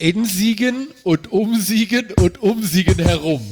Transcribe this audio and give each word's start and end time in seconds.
in 0.00 0.24
Siegen 0.24 0.88
und 1.04 1.30
um 1.30 1.60
Siegen 1.60 2.10
und 2.14 2.42
um 2.42 2.62
Siegen 2.62 2.98
herum. 2.98 3.42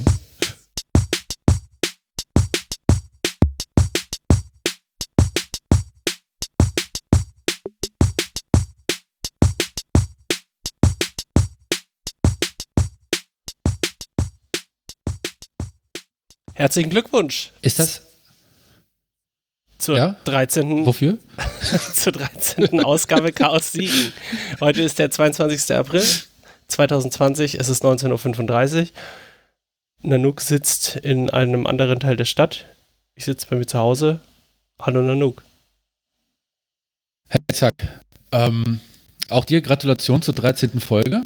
Herzlichen 16.54 16.90
Glückwunsch. 16.90 17.52
Ist 17.60 17.78
das? 17.78 18.02
Zur 19.76 19.96
Ja? 19.96 20.16
13. 20.24 20.86
Wofür? 20.86 21.18
zur 21.94 22.12
13. 22.12 22.80
Ausgabe 22.80 23.32
Chaos 23.32 23.70
Siegen. 23.72 24.12
Heute 24.60 24.82
ist 24.82 24.98
der 24.98 25.10
22. 25.10 25.76
April 25.76 26.02
2020, 26.68 27.56
es 27.58 27.68
ist 27.68 27.84
19.35 27.84 28.80
Uhr. 28.80 28.88
Nanook 30.02 30.40
sitzt 30.40 30.96
in 30.96 31.28
einem 31.30 31.66
anderen 31.66 31.98
Teil 31.98 32.16
der 32.16 32.24
Stadt. 32.24 32.66
Ich 33.14 33.24
sitze 33.24 33.46
bei 33.50 33.56
mir 33.56 33.66
zu 33.66 33.78
Hause. 33.78 34.20
Hallo 34.80 35.02
Nanook. 35.02 35.42
Herr 37.28 37.40
Zack, 37.52 38.00
ähm, 38.32 38.80
auch 39.28 39.44
dir 39.44 39.60
Gratulation 39.60 40.22
zur 40.22 40.34
13. 40.34 40.80
Folge. 40.80 41.22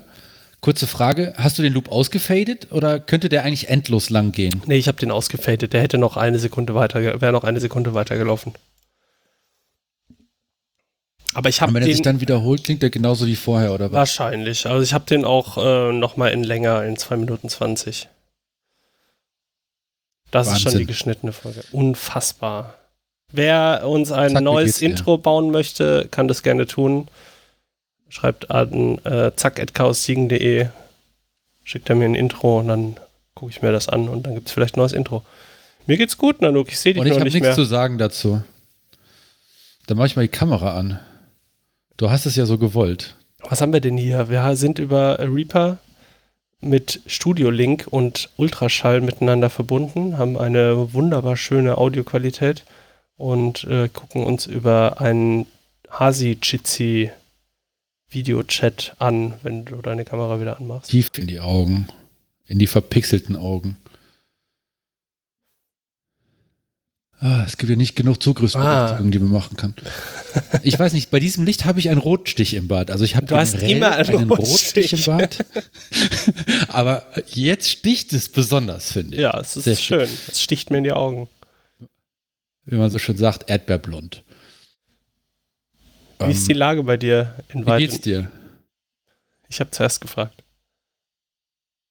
Kurze 0.61 0.87
Frage, 0.87 1.35
hast 1.37 1.59
du 1.59 1.63
den 1.63 1.73
Loop 1.73 1.91
ausgefadet 1.91 2.71
oder 2.71 3.01
könnte 3.01 3.29
der 3.29 3.45
eigentlich 3.45 3.69
endlos 3.69 4.11
lang 4.11 4.31
gehen? 4.31 4.63
Nee, 4.67 4.77
ich 4.77 4.87
habe 4.87 4.99
den 4.99 5.11
ausgefadet. 5.11 5.73
Der 5.73 5.83
hätte 5.83 5.99
noch 5.99 6.17
eine 6.17 6.39
Sekunde 6.39 6.75
weiter, 6.75 7.21
wäre 7.21 7.33
noch 7.33 7.45
eine 7.45 7.59
Sekunde 7.59 7.95
weitergelaufen. 7.95 8.55
Aber 11.35 11.49
ich 11.49 11.61
habe 11.63 11.73
wenn 11.75 11.83
er 11.83 11.89
sich 11.89 12.03
dann 12.03 12.21
wiederholt, 12.21 12.65
klingt 12.65 12.83
er 12.83 12.91
genauso 12.91 13.27
wie 13.27 13.37
vorher, 13.37 13.73
oder 13.73 13.87
was? 13.91 13.97
wahrscheinlich. 13.97 14.67
Also 14.67 14.83
ich 14.83 14.93
habe 14.93 15.05
den 15.07 15.25
auch 15.25 15.57
äh, 15.59 15.93
noch 15.93 16.17
mal 16.17 16.29
in 16.29 16.45
länger, 16.45 16.85
in 16.85 16.97
2 16.97 17.17
Minuten 17.17 17.49
20. 17.49 18.09
Das 20.31 20.49
ist 20.49 20.59
schon 20.61 20.67
Wahnsinn. 20.67 20.81
die 20.81 20.87
geschnittene 20.87 21.33
Folge. 21.33 21.63
Unfassbar. 21.73 22.75
Wer 23.31 23.83
uns 23.87 24.13
ein 24.13 24.33
Zack, 24.33 24.43
neues? 24.43 24.83
Intro 24.83 25.17
bauen 25.19 25.51
möchte, 25.51 26.07
kann 26.11 26.29
das 26.29 26.43
gerne 26.43 26.67
tun. 26.67 27.09
Schreibt 28.09 28.51
an 28.51 28.99
äh, 29.05 29.33
zack.chaossiegen.de, 29.35 30.69
schickt 31.65 31.89
er 31.89 31.97
mir 31.97 32.05
ein 32.05 32.15
Intro 32.15 32.61
und 32.61 32.69
dann 32.69 32.97
gucke 33.35 33.51
ich 33.51 33.63
mir 33.63 33.73
das 33.73 33.89
an 33.89 34.09
und 34.11 34.27
dann 34.27 34.35
gibt 34.35 34.49
es 34.49 34.53
vielleicht 34.53 34.77
ein 34.77 34.81
neues 34.81 34.93
Intro. 34.93 35.23
Mir 35.87 35.97
geht's 35.97 36.19
gut, 36.19 36.43
Nanook. 36.43 36.69
Ich 36.69 36.79
sehe 36.79 36.93
dich 36.93 37.01
Und 37.01 37.07
ich 37.07 37.13
noch 37.13 37.17
habe 37.21 37.25
nicht 37.25 37.35
nichts 37.35 37.49
mehr. 37.49 37.55
zu 37.55 37.65
sagen 37.65 37.97
dazu. 37.97 38.43
Dann 39.87 39.97
mache 39.97 40.07
ich 40.09 40.17
mal 40.17 40.23
die 40.23 40.29
Kamera 40.29 40.77
an. 40.79 41.01
Du 41.97 42.11
hast 42.11 42.27
es 42.27 42.37
ja 42.37 42.47
so 42.47 42.59
gewollt. 42.59 43.17
Was 43.49 43.61
haben 43.61 43.73
wir 43.73 43.81
denn 43.81 43.97
hier? 43.97 44.29
Wir 44.29 44.57
sind 44.57 44.79
über 44.79 45.19
Reaper 45.19 45.79
mit 46.61 47.01
Studio 47.07 47.51
Link 47.51 47.87
und 47.91 48.31
Ultraschall 48.37 49.01
miteinander 49.01 49.51
verbunden, 49.51 50.17
haben 50.17 50.39
eine 50.39 50.93
wunderbar 50.95 51.37
schöne 51.37 51.77
Audioqualität 51.77 52.65
und 53.17 53.65
äh, 53.65 53.89
gucken 53.89 54.25
uns 54.25 54.47
über 54.47 55.01
einen 55.01 55.47
Hasi 55.91 56.39
Jitsi 56.41 57.11
Videochat 58.09 58.95
an, 58.99 59.35
wenn 59.43 59.65
du 59.65 59.77
deine 59.77 60.05
Kamera 60.05 60.41
wieder 60.41 60.59
anmachst. 60.59 60.91
Tief 60.91 61.11
in 61.17 61.27
die 61.27 61.41
Augen. 61.41 61.89
In 62.47 62.59
die 62.59 62.67
verpixelten 62.67 63.37
Augen. 63.37 63.77
Ah, 67.25 67.45
es 67.47 67.57
gibt 67.57 67.71
ja 67.71 67.77
nicht 67.77 67.95
genug 67.95 68.21
Zugriffsberechtigung, 68.21 69.13
die 69.13 69.21
man 69.21 69.31
machen 69.31 69.57
kann. 69.57 69.77
Ich 70.65 70.77
weiß 70.77 70.93
nicht, 70.93 71.13
bei 71.13 71.21
diesem 71.21 71.45
Licht 71.45 71.65
habe 71.65 71.79
ich 71.79 71.89
einen 71.89 72.01
Rotstich 72.01 72.55
im 72.55 72.67
Bad. 72.67 72.91
Also 72.91 73.05
ich 73.05 73.15
habe 73.15 73.27
Du 73.27 73.37
hast 73.37 73.53
generell 73.53 73.77
immer 73.77 73.93
einen 73.93 74.29
Rotstich 74.29 74.93
im 74.93 75.15
Rotstich. 75.15 75.47
Bad. 75.47 76.69
Aber 76.69 77.07
jetzt 77.29 77.71
sticht 77.71 78.13
es 78.13 78.29
besonders, 78.29 78.91
finde 78.91 79.15
ich. 79.15 79.23
Ja, 79.23 79.39
es 79.39 79.57
ist 79.57 79.65
Sehr 79.65 79.77
schön. 79.77 80.09
Es 80.27 80.43
sticht 80.43 80.73
mir 80.73 80.79
in 80.79 80.85
die 80.85 80.93
Augen. 80.93 81.29
Wie 82.65 82.75
man 82.75 82.91
so 82.91 82.99
schön 82.99 83.17
sagt, 83.17 83.49
Erdbeerblond. 83.49 84.25
Wie 86.19 86.33
ist 86.33 86.49
die 86.49 86.55
Lage 86.55 86.83
bei 86.83 86.97
dir 86.97 87.37
in 87.51 87.61
Ähm, 87.61 87.67
wie 87.67 87.79
geht's 87.79 88.01
dir? 88.01 88.33
Ich 89.49 89.61
habe 89.61 89.71
zuerst 89.71 90.01
gefragt. 90.01 90.43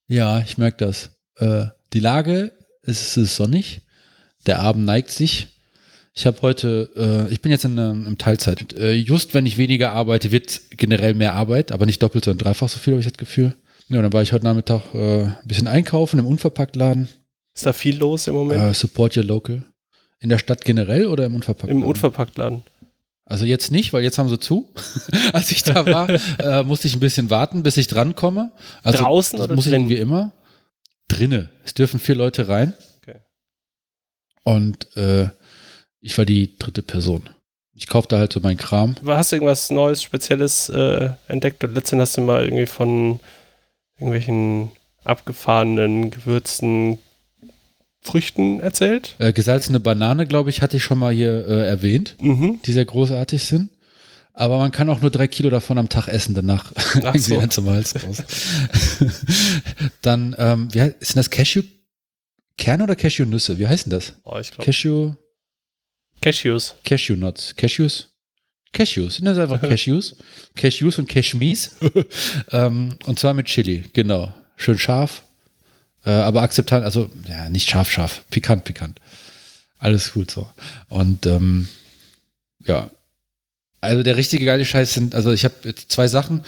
Ja, 0.10 0.40
ich 0.40 0.58
merke 0.58 0.86
das. 0.86 1.12
Äh, 1.38 1.68
die 1.94 2.02
Lage, 2.02 2.52
es 2.84 3.16
ist 3.16 3.38
sonnig. 3.38 3.82
Der 4.46 4.60
Abend 4.60 4.86
neigt 4.86 5.12
sich. 5.12 5.48
Ich 6.14 6.26
habe 6.26 6.42
heute, 6.42 6.90
äh, 6.96 7.32
ich 7.34 7.42
bin 7.42 7.52
jetzt 7.52 7.64
in, 7.64 7.78
ähm, 7.78 8.06
im 8.06 8.18
Teilzeit. 8.18 8.74
Äh, 8.74 8.94
just 8.94 9.34
wenn 9.34 9.46
ich 9.46 9.58
weniger 9.58 9.94
arbeite, 9.94 10.32
wird 10.32 10.62
generell 10.72 11.14
mehr 11.14 11.34
Arbeit, 11.34 11.72
aber 11.72 11.86
nicht 11.86 12.04
doppelt, 12.04 12.26
sondern 12.26 12.46
dreifach 12.46 12.68
so 12.68 12.80
viel, 12.80 12.94
habe 12.94 13.02
ich 13.02 13.08
das 13.08 13.18
Gefühl. 13.18 13.56
Ja, 13.88 14.02
dann 14.02 14.12
war 14.12 14.22
ich 14.22 14.34
heute 14.34 14.46
Nachmittag 14.46 14.94
äh, 14.94 15.24
ein 15.24 15.38
bisschen 15.46 15.68
einkaufen 15.68 16.20
im 16.20 16.26
Unverpacktladen. 16.26 17.08
Ist 17.54 17.66
da 17.66 17.74
viel 17.74 17.98
los 17.98 18.28
im 18.28 18.36
Moment? 18.36 18.62
Äh, 18.62 18.74
support 18.74 19.16
your 19.16 19.24
local. 19.24 19.64
In 20.20 20.30
der 20.30 20.38
Stadt 20.38 20.64
generell 20.66 21.08
oder 21.08 21.26
im 21.26 21.36
Unverpacktladen? 21.36 21.82
Im 21.82 21.88
Unverpacktladen. 21.88 22.64
Also 23.26 23.46
jetzt 23.46 23.72
nicht, 23.72 23.94
weil 23.94 24.04
jetzt 24.04 24.18
haben 24.18 24.30
sie 24.30 24.40
zu. 24.40 24.70
Als 25.34 25.52
ich 25.52 25.64
da 25.64 25.86
war, 25.86 26.10
äh, 26.40 26.64
musste 26.64 26.88
ich 26.88 26.96
ein 26.96 27.00
bisschen 27.00 27.30
warten, 27.30 27.64
bis 27.64 27.78
ich 27.78 27.88
drankomme. 27.88 28.52
Also 28.84 29.00
Draußen 29.00 29.40
oder 29.40 29.56
muss 29.56 29.66
ich 29.66 29.72
drin? 29.72 29.84
irgendwie 29.84 29.98
immer. 29.98 30.34
Drinne. 31.08 31.50
Es 31.64 31.74
dürfen 31.74 32.00
vier 32.00 32.16
Leute 32.16 32.48
rein. 32.48 32.74
Und 34.44 34.96
äh, 34.98 35.30
ich 36.00 36.18
war 36.18 36.26
die 36.26 36.58
dritte 36.58 36.82
Person. 36.82 37.30
Ich 37.74 37.88
kaufte 37.88 38.18
halt 38.18 38.34
so 38.34 38.40
meinen 38.40 38.58
Kram. 38.58 38.96
Hast 39.06 39.32
du 39.32 39.36
irgendwas 39.38 39.70
Neues, 39.72 40.04
Spezielles 40.04 40.70
äh, 40.70 41.10
entdeckt? 41.28 41.64
Und 41.64 41.74
letztens 41.76 42.02
hast 42.02 42.18
du 42.18 42.22
mal 42.22 42.44
irgendwie 42.44 42.66
von 42.68 43.20
irgendwelchen 43.98 44.72
abgefahrenen, 45.04 46.12
gewürzten 46.12 47.00
Früchten 48.02 48.60
erzählt? 48.60 49.16
Äh, 49.20 49.32
gesalzene 49.34 49.80
Banane, 49.80 50.26
glaube 50.28 50.50
ich, 50.50 50.62
hatte 50.62 50.78
ich 50.78 50.84
schon 50.84 50.98
mal 51.00 51.14
hier 51.14 51.48
äh, 51.48 51.68
erwähnt, 51.68 52.16
Mhm. 52.20 52.60
die 52.66 52.74
sehr 52.74 52.86
großartig 52.86 53.44
sind. 53.44 53.70
Aber 54.34 54.58
man 54.58 54.72
kann 54.72 54.90
auch 54.90 55.02
nur 55.02 55.12
drei 55.12 55.28
Kilo 55.28 55.50
davon 55.50 55.78
am 55.78 55.90
Tag 55.90 56.08
essen, 56.08 56.34
danach 56.34 56.72
Ach 57.04 57.16
so. 57.18 57.46
zum 57.48 57.70
Hals 57.70 57.94
raus. 58.04 58.24
Dann, 60.02 60.36
ähm, 60.38 60.68
wie 60.74 60.82
heißt, 60.82 60.96
sind 61.00 61.18
das 61.18 61.30
Cashew? 61.30 61.64
Kerne 62.62 62.84
oder 62.84 62.96
Cashewnüsse? 62.96 63.58
Wie 63.58 63.68
heißen 63.68 63.90
das? 63.90 64.14
Oh, 64.24 64.38
ich 64.38 64.52
glaube. 64.52 64.66
Cashew, 64.66 65.14
Cashews. 66.22 66.76
Cashewnuts. 66.84 67.56
Cashews? 67.56 68.10
Cashews. 68.72 69.16
Sind 69.16 69.26
das 69.26 69.40
einfach 69.40 69.60
Cashews? 69.68 70.16
Cashews 70.56 71.00
und 71.00 71.10
Cashmees. 71.10 71.78
ähm, 72.52 72.98
und 73.06 73.18
zwar 73.18 73.34
mit 73.34 73.48
Chili, 73.48 73.86
genau. 73.94 74.32
Schön 74.58 74.78
scharf. 74.78 75.24
Äh, 76.06 76.12
aber 76.12 76.44
akzeptant, 76.44 76.86
also, 76.86 77.10
ja, 77.28 77.50
nicht 77.50 77.68
scharf, 77.68 77.90
scharf. 77.90 78.26
Pikant, 78.30 78.64
pikant. 78.64 79.00
Alles 79.80 80.14
gut 80.14 80.30
so. 80.30 80.48
Und, 80.88 81.26
ähm, 81.26 81.68
ja. 82.64 82.92
Also 83.80 84.04
der 84.04 84.18
richtige 84.18 84.46
geile 84.46 84.66
Scheiß 84.66 84.94
sind, 84.94 85.16
also 85.16 85.32
ich 85.32 85.46
habe 85.46 85.56
jetzt 85.64 85.92
zwei 85.92 86.08
Sachen. 86.08 86.44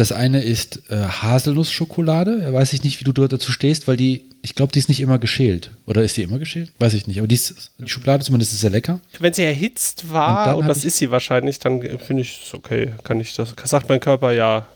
Das 0.00 0.12
eine 0.12 0.42
ist 0.42 0.90
äh, 0.90 0.96
Haselnussschokolade. 0.96 2.54
Weiß 2.54 2.72
ich 2.72 2.84
nicht, 2.84 3.00
wie 3.00 3.04
du 3.04 3.12
dort 3.12 3.34
dazu 3.34 3.52
stehst, 3.52 3.86
weil 3.86 3.98
die, 3.98 4.30
ich 4.40 4.54
glaube, 4.54 4.72
die 4.72 4.78
ist 4.78 4.88
nicht 4.88 5.02
immer 5.02 5.18
geschält. 5.18 5.72
Oder 5.84 6.02
ist 6.02 6.16
die 6.16 6.22
immer 6.22 6.38
geschält? 6.38 6.72
Weiß 6.78 6.94
ich 6.94 7.06
nicht. 7.06 7.18
Aber 7.18 7.28
die, 7.28 7.34
ist, 7.34 7.72
die 7.76 7.86
Schokolade 7.86 8.24
zumindest 8.24 8.54
ist 8.54 8.60
sehr 8.60 8.70
lecker. 8.70 9.02
Wenn 9.18 9.34
sie 9.34 9.42
erhitzt 9.42 10.04
Und 10.04 10.12
war, 10.12 10.56
und, 10.56 10.64
hab 10.64 10.70
das 10.70 10.86
ist 10.86 10.96
sie 10.96 11.10
wahrscheinlich, 11.10 11.58
dann 11.58 11.82
äh, 11.82 11.98
finde 11.98 12.22
ich 12.22 12.40
es 12.46 12.54
okay. 12.54 12.94
Kann 13.04 13.20
ich 13.20 13.34
das, 13.34 13.54
sagt 13.64 13.90
mein 13.90 14.00
Körper 14.00 14.32
ja. 14.32 14.68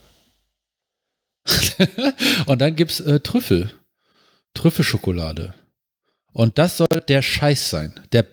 Und 2.45 2.61
dann 2.61 2.77
gibt's 2.77 3.01
äh, 3.01 3.19
Trüffel. 3.21 3.71
Trüffelschokolade. 4.53 5.55
Und 6.35 6.59
das 6.59 6.77
soll 6.77 6.89
der 7.09 7.23
Scheiß 7.23 7.71
sein. 7.71 7.95
Der 8.13 8.27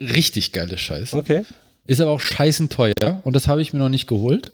richtig 0.00 0.50
geile 0.50 0.78
Scheiß. 0.78 1.14
Okay. 1.14 1.44
Ist 1.86 2.00
aber 2.00 2.10
auch 2.10 2.20
scheißen 2.20 2.70
teuer. 2.70 3.20
Und 3.22 3.36
das 3.36 3.46
habe 3.46 3.62
ich 3.62 3.72
mir 3.72 3.78
noch 3.78 3.88
nicht 3.88 4.08
geholt. 4.08 4.50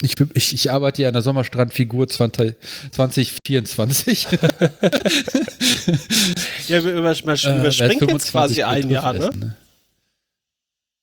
Ich, 0.00 0.16
bin- 0.16 0.30
ich, 0.34 0.52
ich 0.54 0.70
arbeite 0.70 1.02
ja 1.02 1.08
an 1.08 1.12
der 1.14 1.22
Sommerstrandfigur 1.22 2.08
20, 2.08 2.54
2024. 2.92 4.26
Ja, 6.68 6.82
wir 6.84 6.94
Äh, 6.94 6.98
überspringen 6.98 7.62
werd 7.62 7.74
jetzt 7.74 7.98
quasi 8.30 8.54
25 8.60 8.64
ein 8.64 8.88
Jahr, 8.90 9.12
ne? 9.12 9.18
essen, 9.18 9.40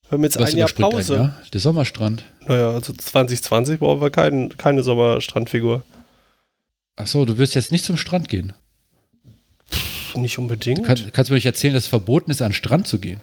Wir 0.04 0.12
haben 0.12 0.24
jetzt 0.24 0.40
Was 0.40 0.52
ein 0.52 0.58
Jahr 0.58 0.70
Pause. 0.70 1.14
Ein 1.16 1.20
Jahr? 1.22 1.38
Der 1.54 1.60
Sommerstrand. 1.60 2.24
Naja, 2.48 2.72
also 2.72 2.94
2020 2.94 3.80
brauchen 3.80 4.02
wir 4.02 4.10
kein, 4.10 4.56
keine 4.58 4.84
Sommerstrandfigur. 4.84 5.84
Ach 6.96 7.08
so, 7.08 7.26
du 7.26 7.38
wirst 7.38 7.56
jetzt 7.56 7.72
nicht 7.72 7.86
zum 7.86 7.98
Strand 7.98 8.28
gehen. 8.30 8.54
Nicht 10.16 10.38
unbedingt. 10.40 10.84
Kann, 10.86 10.98
kannst 11.14 11.30
du 11.30 11.34
mir 11.34 11.38
nicht 11.38 11.46
erzählen, 11.46 11.74
dass 11.74 11.84
es 11.84 11.90
verboten 11.90 12.32
ist, 12.32 12.42
an 12.42 12.50
den 12.50 12.54
Strand 12.56 12.88
zu 12.88 13.00
gehen? 13.00 13.22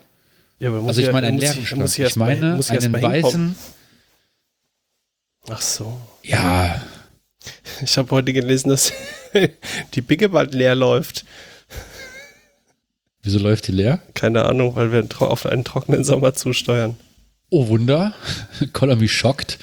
ja, 0.60 0.72
Also 0.72 1.00
ich 1.00 1.06
ja- 1.08 1.12
meine 1.12 1.26
einen 1.26 1.38
leeren 1.38 1.66
Strand. 1.66 1.98
Ich, 1.98 2.16
meine 2.16 2.58
ich 2.60 2.70
erst 2.70 2.84
einen 2.86 3.02
weißen. 3.02 3.56
Ach 5.48 5.60
so. 5.60 6.00
Ja, 6.22 6.82
Ich 7.82 7.96
habe 7.98 8.10
heute 8.10 8.32
gelesen, 8.32 8.70
dass 8.70 8.93
die 9.94 10.00
Bigge 10.00 10.28
bald 10.28 10.54
leer 10.54 10.75
läuft. 10.75 11.25
wieso 13.22 13.38
läuft 13.38 13.69
die 13.69 13.72
leer? 13.72 14.00
Keine 14.14 14.44
Ahnung, 14.44 14.75
weil 14.76 14.93
wir 14.93 15.06
auf 15.20 15.46
einen 15.46 15.64
trockenen 15.64 16.04
Sommer 16.04 16.34
zusteuern. 16.34 16.96
Oh 17.50 17.69
Wunder, 17.69 18.14
Color 18.72 18.96
me 18.96 19.08
shocked. 19.08 19.58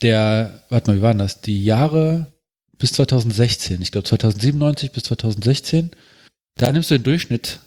der, 0.00 0.64
warte 0.70 0.90
mal, 0.90 0.96
wie 0.98 1.02
waren 1.02 1.18
das? 1.18 1.40
Die 1.42 1.62
Jahre 1.64 2.32
bis 2.78 2.92
2016, 2.94 3.82
ich 3.82 3.92
glaube 3.92 4.08
2097 4.08 4.92
bis 4.92 5.04
2016, 5.04 5.90
da 6.56 6.72
nimmst 6.72 6.90
du 6.90 6.94
den 6.98 7.04
Durchschnitt 7.04 7.60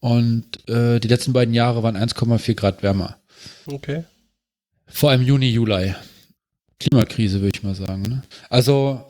und 0.00 0.68
äh, 0.68 0.98
die 0.98 1.08
letzten 1.08 1.32
beiden 1.32 1.54
Jahre 1.54 1.82
waren 1.82 1.96
1,4 1.96 2.54
Grad 2.54 2.82
wärmer. 2.82 3.18
Okay. 3.66 4.04
Vor 4.88 5.10
allem 5.10 5.22
Juni, 5.22 5.50
Juli. 5.50 5.94
Klimakrise, 6.80 7.40
würde 7.40 7.56
ich 7.56 7.62
mal 7.62 7.74
sagen. 7.74 8.02
Ne? 8.02 8.22
Also, 8.50 9.04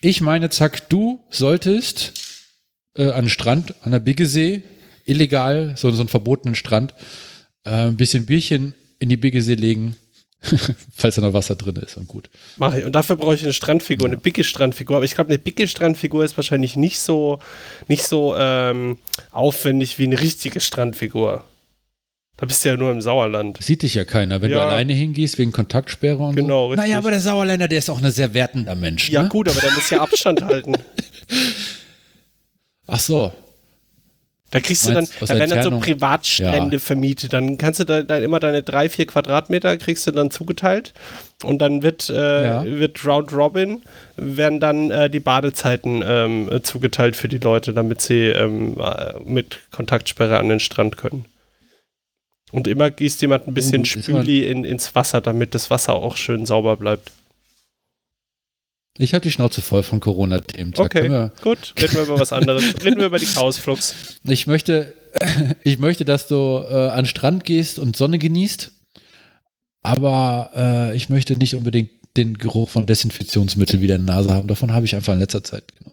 ich 0.00 0.20
meine, 0.20 0.50
zack, 0.50 0.88
du 0.88 1.20
solltest 1.30 2.12
äh, 2.96 3.10
an 3.10 3.24
den 3.24 3.30
Strand, 3.30 3.74
an 3.82 3.92
der 3.92 4.00
Biggesee, 4.00 4.62
illegal, 5.04 5.74
so, 5.76 5.90
so 5.90 6.00
einen 6.00 6.08
verbotenen 6.08 6.54
Strand, 6.54 6.94
äh, 7.64 7.70
ein 7.70 7.96
bisschen 7.96 8.26
Bierchen 8.26 8.74
in 8.98 9.08
die 9.08 9.16
Biggesee 9.16 9.54
legen, 9.54 9.96
falls 10.94 11.14
da 11.14 11.22
noch 11.22 11.32
Wasser 11.32 11.56
drin 11.56 11.76
ist 11.76 11.96
und 11.96 12.08
gut. 12.08 12.28
Mach 12.56 12.74
ich. 12.74 12.84
Und 12.84 12.92
dafür 12.92 13.16
brauche 13.16 13.34
ich 13.34 13.42
eine 13.42 13.52
Strandfigur, 13.52 14.06
eine 14.06 14.16
bicke 14.16 14.44
Strandfigur. 14.44 14.96
Aber 14.96 15.04
ich 15.04 15.14
glaube, 15.14 15.30
eine 15.30 15.38
bicke 15.38 15.66
Strandfigur 15.66 16.24
ist 16.24 16.36
wahrscheinlich 16.36 16.76
nicht 16.76 16.98
so, 16.98 17.38
nicht 17.88 18.04
so 18.04 18.34
ähm, 18.36 18.98
aufwendig 19.30 19.98
wie 19.98 20.04
eine 20.04 20.20
richtige 20.20 20.60
Strandfigur. 20.60 21.44
Da 22.38 22.44
bist 22.44 22.64
du 22.64 22.68
ja 22.68 22.76
nur 22.76 22.90
im 22.92 23.00
Sauerland. 23.00 23.58
Sieht 23.62 23.82
dich 23.82 23.94
ja 23.94 24.04
keiner, 24.04 24.42
wenn 24.42 24.50
Ja. 24.50 24.58
du 24.58 24.62
alleine 24.66 24.92
hingehst 24.92 25.38
wegen 25.38 25.52
Kontaktsperre 25.52 26.18
und 26.18 26.36
Genau, 26.36 26.64
so. 26.66 26.72
richtig. 26.72 26.86
Naja, 26.86 26.98
aber 26.98 27.10
der 27.10 27.20
Sauerländer, 27.20 27.66
der 27.68 27.78
ist 27.78 27.88
auch 27.88 28.02
ein 28.02 28.10
sehr 28.10 28.34
wertender 28.34 28.74
Mensch. 28.74 29.08
Ja, 29.08 29.22
ne? 29.22 29.28
gut, 29.30 29.48
aber 29.48 29.60
da 29.60 29.70
muss 29.74 29.88
ja 29.88 30.00
Abstand 30.02 30.42
halten. 30.44 30.74
Ach 32.86 33.00
so. 33.00 33.32
Da 34.50 34.60
kriegst 34.60 34.86
du 34.86 34.92
dann, 34.92 35.08
da 35.20 35.28
werden 35.28 35.38
dann 35.40 35.48
so 35.48 35.54
Entfernung? 35.54 35.80
Privatstrände 35.80 36.76
Ja. 36.76 36.80
vermietet. 36.80 37.32
Dann 37.32 37.58
kannst 37.58 37.80
du 37.80 37.84
da, 37.84 38.02
dann 38.02 38.22
immer 38.22 38.38
deine 38.38 38.62
drei, 38.62 38.88
vier 38.88 39.06
Quadratmeter 39.06 39.76
kriegst 39.76 40.06
du 40.06 40.12
dann 40.12 40.30
zugeteilt. 40.30 40.92
Und 41.42 41.58
dann 41.58 41.82
wird, 41.82 42.08
äh, 42.10 42.44
Ja. 42.44 42.64
wird 42.64 43.04
Round 43.04 43.32
Robin, 43.32 43.82
werden 44.16 44.60
dann 44.60 44.90
äh, 44.92 45.10
die 45.10 45.20
Badezeiten 45.20 46.02
ähm, 46.06 46.48
äh, 46.52 46.62
zugeteilt 46.62 47.16
für 47.16 47.28
die 47.28 47.38
Leute, 47.38 47.72
damit 47.72 48.00
sie 48.02 48.26
ähm, 48.28 48.78
äh, 48.78 49.14
mit 49.24 49.58
Kontaktsperre 49.72 50.38
an 50.38 50.48
den 50.48 50.60
Strand 50.60 50.96
können. 50.96 51.24
Und 52.52 52.68
immer 52.68 52.90
gießt 52.90 53.20
jemand 53.22 53.48
ein 53.48 53.54
bisschen 53.54 53.84
Spüli 53.84 54.46
in, 54.46 54.64
ins 54.64 54.94
Wasser, 54.94 55.20
damit 55.20 55.54
das 55.54 55.68
Wasser 55.70 55.94
auch 55.94 56.16
schön 56.16 56.46
sauber 56.46 56.76
bleibt. 56.76 57.10
Ich 58.98 59.12
habe 59.12 59.22
die 59.22 59.30
Schnauze 59.32 59.60
voll 59.60 59.82
von 59.82 60.00
Corona-Themen. 60.00 60.72
Okay, 60.76 61.10
wir- 61.10 61.32
gut. 61.42 61.74
Reden 61.78 61.94
wir 61.94 62.02
über 62.04 62.18
was 62.20 62.32
anderes. 62.32 62.64
Reden 62.84 62.98
wir 62.98 63.06
über 63.06 63.18
die 63.18 63.26
Chaosflux. 63.26 63.94
Ich 64.24 64.46
möchte, 64.46 64.94
ich 65.64 65.78
möchte, 65.78 66.04
dass 66.04 66.28
du 66.28 66.64
äh, 66.68 66.88
an 66.88 67.00
den 67.04 67.06
Strand 67.06 67.44
gehst 67.44 67.78
und 67.78 67.96
Sonne 67.96 68.18
genießt, 68.18 68.72
aber 69.82 70.50
äh, 70.54 70.96
ich 70.96 71.08
möchte 71.10 71.36
nicht 71.36 71.54
unbedingt 71.54 71.90
den 72.16 72.38
Geruch 72.38 72.70
von 72.70 72.86
Desinfektionsmittel 72.86 73.82
wieder 73.82 73.96
in 73.96 74.06
der 74.06 74.16
Nase 74.16 74.32
haben. 74.32 74.48
Davon 74.48 74.72
habe 74.72 74.86
ich 74.86 74.94
einfach 74.94 75.12
in 75.12 75.18
letzter 75.18 75.44
Zeit 75.44 75.64
genug. 75.76 75.92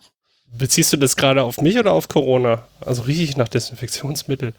Beziehst 0.57 0.93
du 0.93 0.97
das 0.97 1.17
gerade 1.17 1.43
auf 1.43 1.59
mich 1.59 1.77
oder 1.77 1.91
auf 1.91 2.07
Corona? 2.07 2.65
Also 2.79 3.01
rieche 3.01 3.23
ich 3.23 3.35
nach 3.35 3.49
Desinfektionsmittel. 3.49 4.53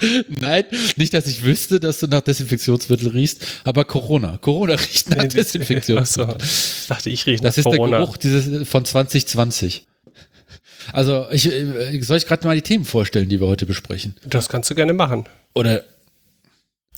Nein, 0.28 0.64
nicht, 0.96 1.14
dass 1.14 1.26
ich 1.26 1.42
wüsste, 1.44 1.80
dass 1.80 2.00
du 2.00 2.06
nach 2.06 2.20
Desinfektionsmittel 2.20 3.08
riechst, 3.08 3.44
aber 3.64 3.84
Corona. 3.84 4.38
Corona 4.38 4.74
riecht 4.74 5.10
nach 5.10 5.24
Desinfektionsmittel. 5.26 5.98
Achso, 5.98 6.36
ich 6.80 6.86
dachte, 6.88 7.10
ich 7.10 7.26
rieche 7.26 7.42
nach 7.42 7.48
Das 7.50 7.58
ist 7.58 7.64
Corona. 7.64 7.98
der 7.98 8.00
Geruch 8.06 8.16
dieses 8.16 8.68
von 8.68 8.84
2020. 8.84 9.86
Also, 10.92 11.26
ich, 11.30 11.46
äh, 11.52 12.00
soll 12.02 12.16
ich 12.16 12.26
gerade 12.26 12.46
mal 12.46 12.54
die 12.56 12.62
Themen 12.62 12.84
vorstellen, 12.84 13.28
die 13.28 13.40
wir 13.40 13.46
heute 13.46 13.66
besprechen? 13.66 14.14
Das 14.24 14.48
kannst 14.48 14.70
du 14.70 14.74
gerne 14.74 14.94
machen. 14.94 15.24
Oder 15.54 15.84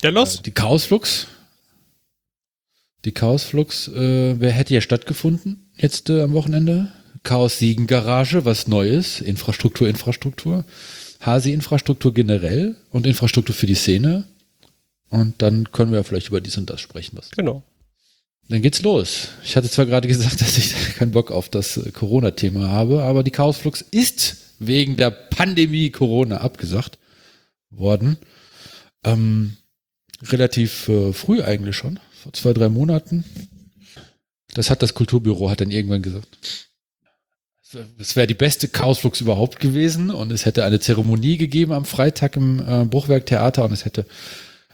Der 0.01 0.11
Los? 0.11 0.37
Äh, 0.37 0.43
Die 0.43 0.51
Chaosflux. 0.51 1.27
Die 3.03 3.11
Chaosflux, 3.13 3.87
äh, 3.89 4.39
wer 4.39 4.51
hätte 4.51 4.73
ja 4.73 4.81
stattgefunden 4.81 5.69
jetzt 5.75 6.09
äh, 6.09 6.21
am 6.21 6.33
Wochenende? 6.33 6.91
Chaos 7.23 7.57
Siegen 7.59 7.85
Garage, 7.87 8.45
was 8.45 8.67
Neues, 8.67 9.21
Infrastruktur, 9.21 9.87
Infrastruktur, 9.89 10.65
Hasi 11.21 11.53
Infrastruktur 11.53 12.13
generell 12.13 12.75
und 12.89 13.05
Infrastruktur 13.05 13.55
für 13.55 13.67
die 13.67 13.75
Szene. 13.75 14.25
Und 15.09 15.41
dann 15.41 15.71
können 15.71 15.91
wir 15.91 15.99
ja 15.99 16.03
vielleicht 16.03 16.29
über 16.29 16.41
dies 16.41 16.57
und 16.57 16.69
das 16.69 16.81
sprechen. 16.81 17.17
Was. 17.17 17.31
Genau. 17.31 17.63
Dann 18.49 18.61
geht's 18.61 18.81
los. 18.81 19.29
Ich 19.43 19.55
hatte 19.55 19.69
zwar 19.69 19.85
gerade 19.85 20.07
gesagt, 20.07 20.41
dass 20.41 20.57
ich 20.57 20.95
keinen 20.95 21.11
Bock 21.11 21.31
auf 21.31 21.49
das 21.49 21.77
äh, 21.77 21.91
Corona-Thema 21.91 22.69
habe, 22.69 23.03
aber 23.03 23.23
die 23.23 23.31
Chaosflux 23.31 23.81
ist 23.91 24.37
wegen 24.59 24.97
der 24.97 25.11
Pandemie 25.11 25.89
Corona 25.89 26.37
abgesagt 26.37 26.97
worden. 27.69 28.17
Ähm, 29.03 29.57
relativ 30.23 30.87
äh, 30.89 31.13
früh 31.13 31.41
eigentlich 31.41 31.75
schon, 31.75 31.99
vor 32.11 32.33
zwei, 32.33 32.53
drei 32.53 32.69
Monaten. 32.69 33.23
Das 34.53 34.69
hat 34.69 34.81
das 34.81 34.93
Kulturbüro 34.93 35.49
hat 35.49 35.61
dann 35.61 35.71
irgendwann 35.71 36.01
gesagt. 36.01 36.70
Es 37.99 38.15
wäre 38.15 38.27
die 38.27 38.33
beste 38.33 38.67
Chaosflux 38.67 39.21
überhaupt 39.21 39.59
gewesen 39.59 40.09
und 40.09 40.31
es 40.31 40.45
hätte 40.45 40.65
eine 40.65 40.79
Zeremonie 40.79 41.37
gegeben 41.37 41.71
am 41.71 41.85
Freitag 41.85 42.35
im 42.35 42.59
äh, 42.59 42.85
Bruchwerk-Theater 42.85 43.65
und 43.65 43.71
es 43.71 43.85
hätte 43.85 44.05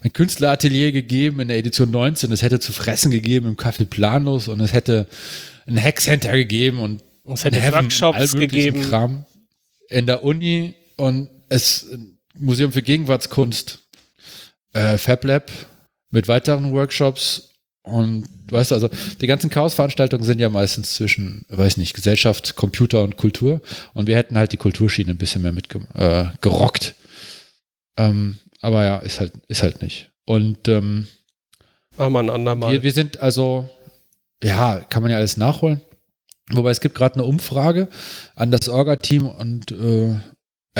ein 0.00 0.12
Künstleratelier 0.12 0.92
gegeben 0.92 1.40
in 1.40 1.48
der 1.48 1.58
Edition 1.58 1.90
19, 1.90 2.32
es 2.32 2.42
hätte 2.42 2.60
zu 2.60 2.72
fressen 2.72 3.10
gegeben 3.10 3.48
im 3.48 3.56
Café 3.56 3.84
Planus 3.84 4.48
und 4.48 4.60
es 4.60 4.72
hätte 4.72 5.06
ein 5.66 5.82
Hackcenter 5.82 6.32
gegeben 6.32 6.78
und 6.78 7.02
Es 7.24 7.44
hätte 7.44 7.60
Heaven, 7.60 7.84
Workshops 7.84 8.34
gegeben. 8.34 8.82
Kram 8.82 9.26
in 9.88 10.06
der 10.06 10.24
Uni 10.24 10.74
und 10.96 11.28
es 11.48 11.86
Museum 12.34 12.72
für 12.72 12.82
Gegenwartskunst, 12.82 13.80
äh, 14.72 14.98
Fab 14.98 15.24
Lab 15.24 15.50
mit 16.10 16.28
weiteren 16.28 16.72
Workshops 16.72 17.47
und 17.88 18.26
weißt 18.50 18.70
du, 18.70 18.74
also 18.74 18.88
die 19.20 19.26
ganzen 19.26 19.50
Chaos-Veranstaltungen 19.50 20.24
sind 20.24 20.38
ja 20.38 20.48
meistens 20.48 20.94
zwischen, 20.94 21.44
weiß 21.48 21.76
nicht, 21.76 21.94
Gesellschaft, 21.94 22.56
Computer 22.56 23.02
und 23.02 23.16
Kultur 23.16 23.60
und 23.94 24.06
wir 24.06 24.16
hätten 24.16 24.36
halt 24.36 24.52
die 24.52 24.56
Kulturschiene 24.56 25.12
ein 25.12 25.18
bisschen 25.18 25.42
mehr 25.42 25.52
mitgerockt. 25.52 25.94
Äh, 25.94 26.26
gerockt. 26.40 26.94
ähm, 27.96 28.38
aber 28.60 28.84
ja, 28.84 28.98
ist 28.98 29.20
halt, 29.20 29.32
ist 29.48 29.62
halt 29.62 29.82
nicht. 29.82 30.10
Und 30.24 30.68
ähm, 30.68 31.06
Machen 31.96 32.12
wir 32.12 32.18
ein 32.20 32.30
andermal. 32.30 32.72
wir, 32.72 32.82
wir 32.82 32.92
sind 32.92 33.20
also, 33.20 33.68
ja, 34.42 34.80
kann 34.80 35.02
man 35.02 35.10
ja 35.10 35.18
alles 35.18 35.36
nachholen. 35.36 35.80
Wobei 36.50 36.70
es 36.70 36.80
gibt 36.80 36.94
gerade 36.94 37.16
eine 37.16 37.24
Umfrage 37.24 37.88
an 38.34 38.50
das 38.50 38.68
Orga-Team 38.68 39.26
und 39.26 39.70
äh, 39.72 40.16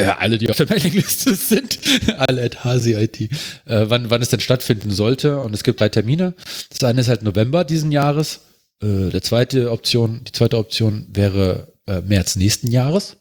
ja, 0.00 0.18
alle, 0.18 0.38
die 0.38 0.50
auf 0.50 0.56
der 0.56 0.68
Mailingliste 0.68 1.34
sind, 1.36 1.78
alle 2.16 2.42
at 2.42 2.64
Hasi 2.64 2.94
IT, 2.94 3.20
äh, 3.20 3.28
wann, 3.64 4.10
wann 4.10 4.22
es 4.22 4.28
denn 4.28 4.40
stattfinden 4.40 4.90
sollte. 4.90 5.38
Und 5.40 5.54
es 5.54 5.64
gibt 5.64 5.80
drei 5.80 5.88
Termine. 5.88 6.34
Das 6.70 6.82
eine 6.84 7.00
ist 7.00 7.08
halt 7.08 7.22
November 7.22 7.64
diesen 7.64 7.92
Jahres. 7.92 8.40
Äh, 8.82 9.10
der 9.10 9.22
zweite 9.22 9.70
Option, 9.70 10.22
die 10.26 10.32
zweite 10.32 10.58
Option 10.58 11.06
wäre 11.12 11.72
äh, 11.86 12.00
März 12.00 12.36
nächsten 12.36 12.70
Jahres. 12.70 13.16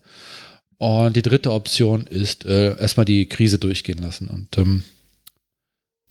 Und 0.78 1.16
die 1.16 1.24
dritte 1.24 1.52
Option 1.52 2.06
ist 2.06 2.46
äh, 2.46 2.78
erstmal 2.78 3.06
die 3.06 3.28
Krise 3.28 3.58
durchgehen 3.58 3.98
lassen. 3.98 4.28
Und 4.28 4.58
ähm, 4.58 4.84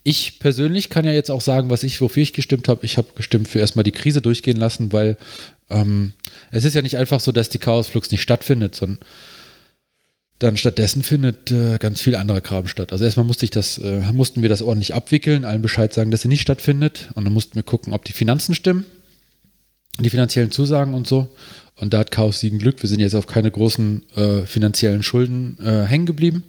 ich 0.03 0.39
persönlich 0.39 0.91
kann 0.91 1.05
ja 1.05 1.13
jetzt 1.13 1.31
auch 1.31 1.41
sagen, 1.41 1.71
was 1.71 1.83
ich, 1.83 2.01
wofür 2.01 2.23
ich 2.23 2.33
gestimmt 2.33 2.69
habe. 2.69 2.85
Ich 2.85 2.97
habe 2.97 3.09
gestimmt 3.15 3.49
für 3.49 3.61
erstmal 3.61 3.85
die 3.85 3.93
Krise 3.93 4.21
durchgehen 4.21 4.57
lassen, 4.57 4.93
weil 4.93 5.17
ähm, 5.69 6.13
es 6.51 6.65
ist 6.65 6.75
ja 6.75 6.83
nicht 6.83 6.97
einfach 6.97 7.21
so, 7.21 7.33
dass 7.33 7.49
die 7.49 7.59
Chaosflux 7.59 8.11
nicht 8.11 8.23
stattfindet, 8.23 8.75
sondern 8.75 9.01
dann 10.39 10.57
stattdessen 10.57 11.03
findet 11.03 11.51
äh, 11.51 11.79
ganz 11.79 12.01
viel 12.01 12.15
anderer 12.15 12.41
Kram 12.41 12.69
statt. 12.69 12.93
Also 12.93 13.05
erstmal 13.05 13.25
musste 13.25 13.45
ich 13.45 13.51
das, 13.51 13.79
äh, 13.79 14.01
mussten 14.13 14.43
wir 14.43 14.49
das 14.49 14.63
ordentlich 14.63 14.95
abwickeln, 14.95 15.45
allen 15.45 15.63
Bescheid 15.63 15.95
sagen, 15.95 16.11
dass 16.11 16.23
sie 16.23 16.29
nicht 16.29 16.43
stattfindet. 16.43 17.09
Und 17.15 17.25
dann 17.25 17.33
mussten 17.33 17.55
wir 17.55 17.63
gucken, 17.63 17.95
ob 17.95 18.05
die 18.05 18.13
Finanzen 18.13 18.55
stimmen, 18.55 18.85
die 19.99 20.11
finanziellen 20.11 20.51
Zusagen 20.51 20.93
und 20.93 21.07
so. 21.07 21.29
Und 21.77 21.95
da 21.95 21.99
hat 21.99 22.11
Chaos 22.11 22.41
Siegen 22.41 22.59
Glück. 22.59 22.83
Wir 22.83 22.89
sind 22.89 23.01
jetzt 23.01 23.15
auf 23.15 23.27
keine 23.27 23.51
großen 23.51 24.03
äh, 24.17 24.43
finanziellen 24.43 25.03
Schulden 25.03 25.59
äh, 25.63 25.85
hängen 25.85 26.07
geblieben. 26.07 26.45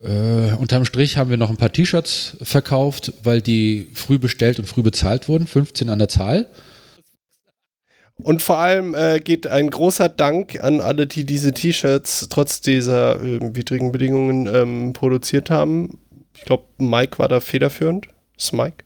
Äh, 0.00 0.54
unterm 0.54 0.84
Strich 0.84 1.16
haben 1.16 1.30
wir 1.30 1.36
noch 1.36 1.50
ein 1.50 1.56
paar 1.56 1.72
T-Shirts 1.72 2.36
verkauft, 2.42 3.12
weil 3.22 3.40
die 3.40 3.88
früh 3.94 4.18
bestellt 4.18 4.58
und 4.58 4.66
früh 4.66 4.82
bezahlt 4.82 5.28
wurden, 5.28 5.46
15 5.46 5.88
an 5.88 5.98
der 5.98 6.08
Zahl. 6.08 6.46
Und 8.22 8.42
vor 8.42 8.58
allem 8.58 8.94
äh, 8.94 9.18
geht 9.18 9.46
ein 9.46 9.70
großer 9.70 10.08
Dank 10.08 10.62
an 10.62 10.80
alle, 10.80 11.06
die 11.06 11.24
diese 11.24 11.52
T-Shirts 11.52 12.28
trotz 12.30 12.60
dieser 12.60 13.20
äh, 13.20 13.54
widrigen 13.54 13.90
Bedingungen 13.92 14.46
ähm, 14.46 14.92
produziert 14.92 15.50
haben. 15.50 15.98
Ich 16.36 16.44
glaube, 16.44 16.64
Mike 16.78 17.18
war 17.18 17.28
da 17.28 17.40
federführend. 17.40 18.06
Ist 18.36 18.52
Mike? 18.52 18.84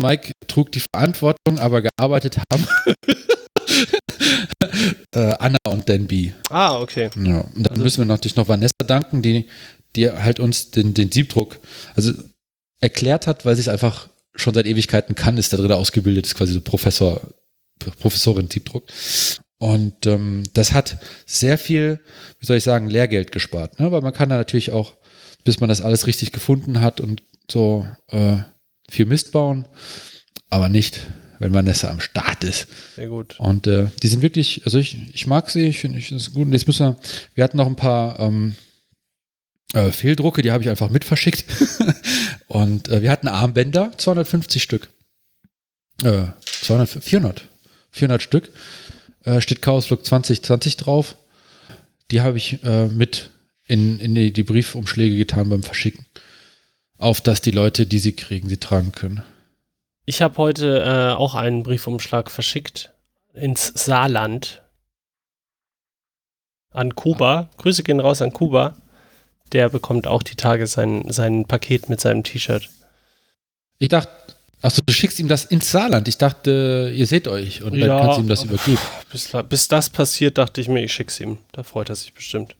Mike 0.00 0.32
trug 0.48 0.72
die 0.72 0.80
Verantwortung, 0.80 1.58
aber 1.58 1.82
gearbeitet 1.82 2.38
haben 2.52 2.66
äh, 5.14 5.34
Anna 5.38 5.58
und 5.68 5.88
Dan 5.88 6.06
B. 6.06 6.32
Ah, 6.50 6.80
okay. 6.80 7.10
Ja, 7.16 7.40
und 7.54 7.62
dann 7.62 7.78
müssen 7.80 7.98
wir 7.98 8.06
natürlich 8.06 8.36
noch 8.36 8.48
Vanessa 8.48 8.74
danken, 8.84 9.22
die, 9.22 9.46
die 9.94 10.10
halt 10.10 10.40
uns 10.40 10.70
den, 10.70 10.94
den 10.94 11.12
Siebdruck, 11.12 11.58
also 11.94 12.12
erklärt 12.80 13.26
hat, 13.26 13.44
weil 13.44 13.54
sie 13.54 13.62
es 13.62 13.68
einfach 13.68 14.08
schon 14.34 14.54
seit 14.54 14.66
Ewigkeiten 14.66 15.14
kann, 15.14 15.38
ist 15.38 15.52
da 15.52 15.56
drin 15.56 15.72
ausgebildet, 15.72 16.26
ist 16.26 16.34
quasi 16.34 16.52
so 16.52 16.60
Professor, 16.60 17.20
Professorin 17.78 18.50
Siebdruck. 18.50 18.84
Und 19.58 20.06
ähm, 20.06 20.42
das 20.52 20.72
hat 20.72 20.98
sehr 21.26 21.58
viel, 21.58 22.00
wie 22.38 22.46
soll 22.46 22.56
ich 22.56 22.64
sagen, 22.64 22.90
Lehrgeld 22.90 23.32
gespart, 23.32 23.80
ne? 23.80 23.92
weil 23.92 24.02
man 24.02 24.12
kann 24.12 24.28
da 24.28 24.36
natürlich 24.36 24.72
auch, 24.72 24.94
bis 25.44 25.60
man 25.60 25.68
das 25.68 25.80
alles 25.80 26.06
richtig 26.06 26.32
gefunden 26.32 26.80
hat 26.80 27.00
und 27.00 27.22
so 27.50 27.86
äh, 28.08 28.38
viel 28.90 29.06
Mist 29.06 29.32
bauen, 29.32 29.66
aber 30.50 30.68
nicht, 30.68 31.06
wenn 31.38 31.54
Vanessa 31.54 31.90
am 31.90 32.00
Start 32.00 32.44
ist. 32.44 32.68
Sehr 32.96 33.08
gut. 33.08 33.38
Und 33.38 33.66
äh, 33.66 33.86
die 34.02 34.08
sind 34.08 34.22
wirklich, 34.22 34.62
also 34.64 34.78
ich, 34.78 34.98
ich 35.14 35.26
mag 35.26 35.50
sie, 35.50 35.66
ich 35.66 35.80
finde 35.80 35.98
es 35.98 36.32
gut. 36.32 36.46
Und 36.46 36.52
jetzt 36.52 36.66
müssen 36.66 36.86
wir, 36.86 36.96
wir 37.34 37.44
hatten 37.44 37.56
noch 37.56 37.66
ein 37.66 37.76
paar 37.76 38.20
ähm, 38.20 38.56
äh, 39.72 39.90
Fehldrucke, 39.90 40.42
die 40.42 40.52
habe 40.52 40.62
ich 40.62 40.70
einfach 40.70 40.90
mit 40.90 41.04
verschickt. 41.04 41.44
und 42.48 42.88
äh, 42.88 43.02
wir 43.02 43.10
hatten 43.10 43.28
Armbänder, 43.28 43.92
250 43.96 44.62
Stück. 44.62 44.88
Äh, 46.02 46.26
200, 46.62 46.88
400. 47.02 47.48
400 47.94 48.22
Stück. 48.22 48.50
Äh, 49.24 49.40
steht 49.40 49.62
Chaos 49.62 49.88
Look 49.88 50.04
2020 50.04 50.76
drauf. 50.76 51.16
Die 52.10 52.20
habe 52.20 52.36
ich 52.36 52.62
äh, 52.64 52.88
mit 52.88 53.30
in, 53.66 53.98
in 53.98 54.14
die, 54.14 54.32
die 54.32 54.42
Briefumschläge 54.42 55.16
getan 55.16 55.48
beim 55.48 55.62
Verschicken. 55.62 56.06
Auf 56.98 57.20
dass 57.20 57.40
die 57.40 57.50
Leute, 57.50 57.86
die 57.86 57.98
sie 57.98 58.12
kriegen, 58.12 58.48
sie 58.48 58.58
tragen 58.58 58.92
können. 58.92 59.22
Ich 60.04 60.20
habe 60.20 60.36
heute 60.36 60.82
äh, 60.82 61.14
auch 61.14 61.34
einen 61.34 61.62
Briefumschlag 61.62 62.30
verschickt 62.30 62.92
ins 63.32 63.72
Saarland. 63.74 64.62
An 66.70 66.94
Kuba. 66.94 67.48
Grüße 67.56 67.84
gehen 67.84 68.00
raus 68.00 68.20
an 68.20 68.32
Kuba. 68.32 68.76
Der 69.52 69.68
bekommt 69.68 70.06
auch 70.06 70.22
die 70.22 70.34
Tage 70.34 70.66
sein, 70.66 71.10
sein 71.10 71.46
Paket 71.46 71.88
mit 71.88 72.00
seinem 72.00 72.24
T-Shirt. 72.24 72.68
Ich 73.78 73.88
dachte, 73.88 74.10
achso, 74.64 74.82
du 74.84 74.92
schickst 74.92 75.18
ihm 75.18 75.28
das 75.28 75.44
ins 75.44 75.70
Saarland. 75.70 76.08
Ich 76.08 76.18
dachte, 76.18 76.92
ihr 76.94 77.06
seht 77.06 77.28
euch 77.28 77.62
und 77.62 77.74
Ja, 77.74 77.86
dann 77.86 78.00
kannst 78.00 78.18
du 78.18 78.22
ihm 78.22 78.28
das 78.28 78.44
übergeben. 78.44 78.78
Bis, 79.12 79.30
bis 79.48 79.68
das 79.68 79.90
passiert, 79.90 80.38
dachte 80.38 80.60
ich 80.60 80.68
mir, 80.68 80.82
ich 80.82 80.92
schick's 80.92 81.20
ihm. 81.20 81.38
Da 81.52 81.62
freut 81.62 81.90
er 81.90 81.96
sich 81.96 82.14
bestimmt. 82.14 82.56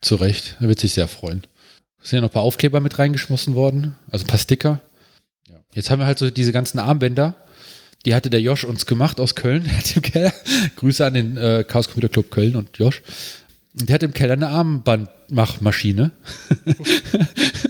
Zu 0.00 0.16
Recht, 0.16 0.56
er 0.60 0.68
wird 0.68 0.80
sich 0.80 0.94
sehr 0.94 1.08
freuen. 1.08 1.46
Es 2.02 2.10
sind 2.10 2.18
ja 2.18 2.20
noch 2.22 2.30
ein 2.30 2.32
paar 2.32 2.42
Aufkleber 2.42 2.80
mit 2.80 2.98
reingeschmissen 2.98 3.54
worden, 3.54 3.96
also 4.10 4.24
ein 4.24 4.28
paar 4.28 4.38
Sticker. 4.38 4.80
Jetzt 5.74 5.90
haben 5.90 5.98
wir 5.98 6.06
halt 6.06 6.18
so 6.18 6.30
diese 6.30 6.52
ganzen 6.52 6.78
Armbänder. 6.78 7.34
Die 8.06 8.14
hatte 8.14 8.30
der 8.30 8.40
Josh 8.40 8.64
uns 8.64 8.86
gemacht 8.86 9.20
aus 9.20 9.34
Köln. 9.34 9.68
Grüße 10.76 11.04
an 11.04 11.14
den 11.14 11.36
äh, 11.36 11.64
Chaos 11.68 11.86
Computer 11.86 12.08
Club 12.08 12.30
Köln 12.30 12.56
und 12.56 12.78
Josh. 12.78 13.02
Der 13.74 13.94
hat 13.94 14.02
im 14.02 14.14
Keller 14.14 14.32
eine 14.32 14.48
Armbandmachmaschine. 14.48 16.10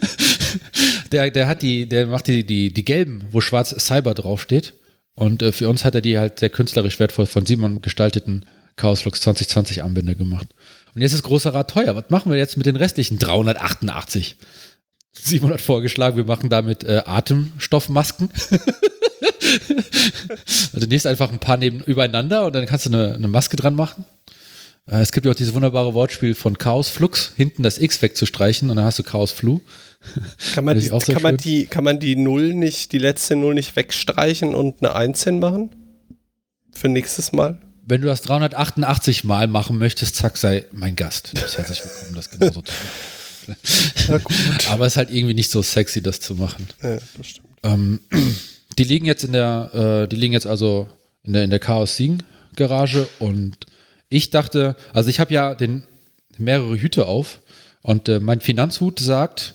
der, 1.12 1.31
der 1.31 1.47
hat 1.49 1.62
die, 1.62 1.88
der 1.88 2.07
macht 2.07 2.26
die, 2.26 2.45
die, 2.45 2.73
die 2.73 2.85
gelben, 2.85 3.25
wo 3.31 3.40
schwarz 3.40 3.75
Cyber 3.79 4.14
draufsteht. 4.14 4.75
Und 5.14 5.43
äh, 5.43 5.52
für 5.52 5.69
uns 5.69 5.85
hat 5.85 5.95
er 5.95 6.00
die 6.00 6.19
halt 6.19 6.38
sehr 6.38 6.50
künstlerisch 6.50 6.99
wertvoll 6.99 7.26
von 7.26 7.45
Simon 7.47 7.83
gestalteten 7.83 8.47
Chaos 8.76 9.02
Flux 9.02 9.21
2020 9.21 9.83
Armbänder 9.83 10.14
gemacht. 10.14 10.49
Und 10.95 11.02
jetzt 11.02 11.12
ist 11.12 11.23
großer 11.23 11.52
Rat 11.52 11.71
teuer. 11.71 11.95
Was 11.95 12.11
machen 12.11 12.33
wir 12.33 12.38
jetzt 12.38 12.57
mit 12.57 12.67
den 12.67 12.76
restlichen 12.76 13.19
388? 13.19 14.37
Simon 15.12 15.52
hat 15.52 15.61
vorgeschlagen, 15.61 16.17
wir 16.17 16.25
machen 16.25 16.49
damit 16.50 16.85
äh, 16.85 17.02
Atemstoffmasken. 17.05 18.31
also 20.73 20.87
nächst 20.87 21.07
einfach 21.07 21.31
ein 21.31 21.40
paar 21.40 21.57
neben 21.57 21.81
übereinander 21.81 22.47
und 22.47 22.55
dann 22.55 22.67
kannst 22.67 22.87
du 22.87 22.90
eine, 22.90 23.14
eine 23.14 23.29
Maske 23.29 23.57
dran 23.57 23.75
machen. 23.75 24.05
Äh, 24.87 25.00
es 25.00 25.12
gibt 25.12 25.26
ja 25.26 25.33
auch 25.33 25.37
dieses 25.37 25.55
wunderbare 25.55 25.95
Wortspiel 25.95 26.35
von 26.35 26.59
Chaos 26.59 26.88
Flux, 26.88 27.33
hinten 27.37 27.62
das 27.62 27.79
X 27.79 28.00
wegzustreichen 28.02 28.71
und 28.71 28.76
dann 28.76 28.85
hast 28.85 28.99
du 28.99 29.02
Chaos 29.02 29.33
Flu. 29.33 29.61
Kann 30.54 30.64
man, 30.64 30.78
die, 30.78 30.88
kann, 30.88 31.23
man 31.23 31.37
die, 31.37 31.66
kann 31.66 31.85
man 31.85 32.00
die 32.00 32.16
Null 32.16 32.54
nicht, 32.54 32.92
die 32.92 32.99
letzte 32.99 33.37
Null 33.37 33.54
nicht 33.54 33.76
wegstreichen 33.76 34.54
und 34.54 34.83
eine 34.83 34.95
1 34.95 35.25
hinmachen? 35.25 35.71
Für 36.73 36.88
nächstes 36.88 37.33
Mal? 37.33 37.59
Wenn 37.87 38.00
du 38.00 38.07
das 38.07 38.23
388 38.23 39.25
Mal 39.25 39.47
machen 39.47 39.78
möchtest, 39.78 40.16
zack, 40.16 40.37
sei 40.37 40.64
mein 40.73 40.97
Gast. 40.97 41.33
Du 41.35 41.40
bist 41.40 41.59
herzlich 41.59 41.83
willkommen, 41.85 42.14
das 42.14 42.30
genauso 42.30 42.62
zu 42.62 42.73
machen. 42.73 44.23
Aber 44.71 44.87
es 44.87 44.95
ist 44.95 44.97
halt 44.97 45.11
irgendwie 45.11 45.35
nicht 45.35 45.50
so 45.50 45.62
sexy, 45.62 46.02
das 46.02 46.21
zu 46.21 46.35
machen. 46.35 46.66
Ja, 46.83 46.99
das 47.16 47.26
stimmt. 47.26 47.49
Ähm, 47.62 48.00
die 48.78 48.85
liegen 48.85 49.07
jetzt 49.07 49.25
in 49.25 49.33
der, 49.33 50.04
äh, 50.04 50.09
die 50.09 50.16
liegen 50.16 50.33
jetzt 50.33 50.47
also 50.47 50.88
in 51.25 51.33
der, 51.33 51.45
in 51.45 51.50
der 51.50 51.59
Chaos 51.59 51.97
Siegen 51.97 52.23
Garage 52.57 53.09
und 53.19 53.59
ich 54.09 54.30
dachte, 54.30 54.76
also 54.92 55.09
ich 55.09 55.21
habe 55.21 55.33
ja 55.33 55.54
den 55.54 55.85
mehrere 56.38 56.76
Hüte 56.76 57.07
auf 57.07 57.40
und 57.83 58.09
äh, 58.09 58.21
mein 58.21 58.40
Finanzhut 58.40 58.99
sagt, 58.99 59.54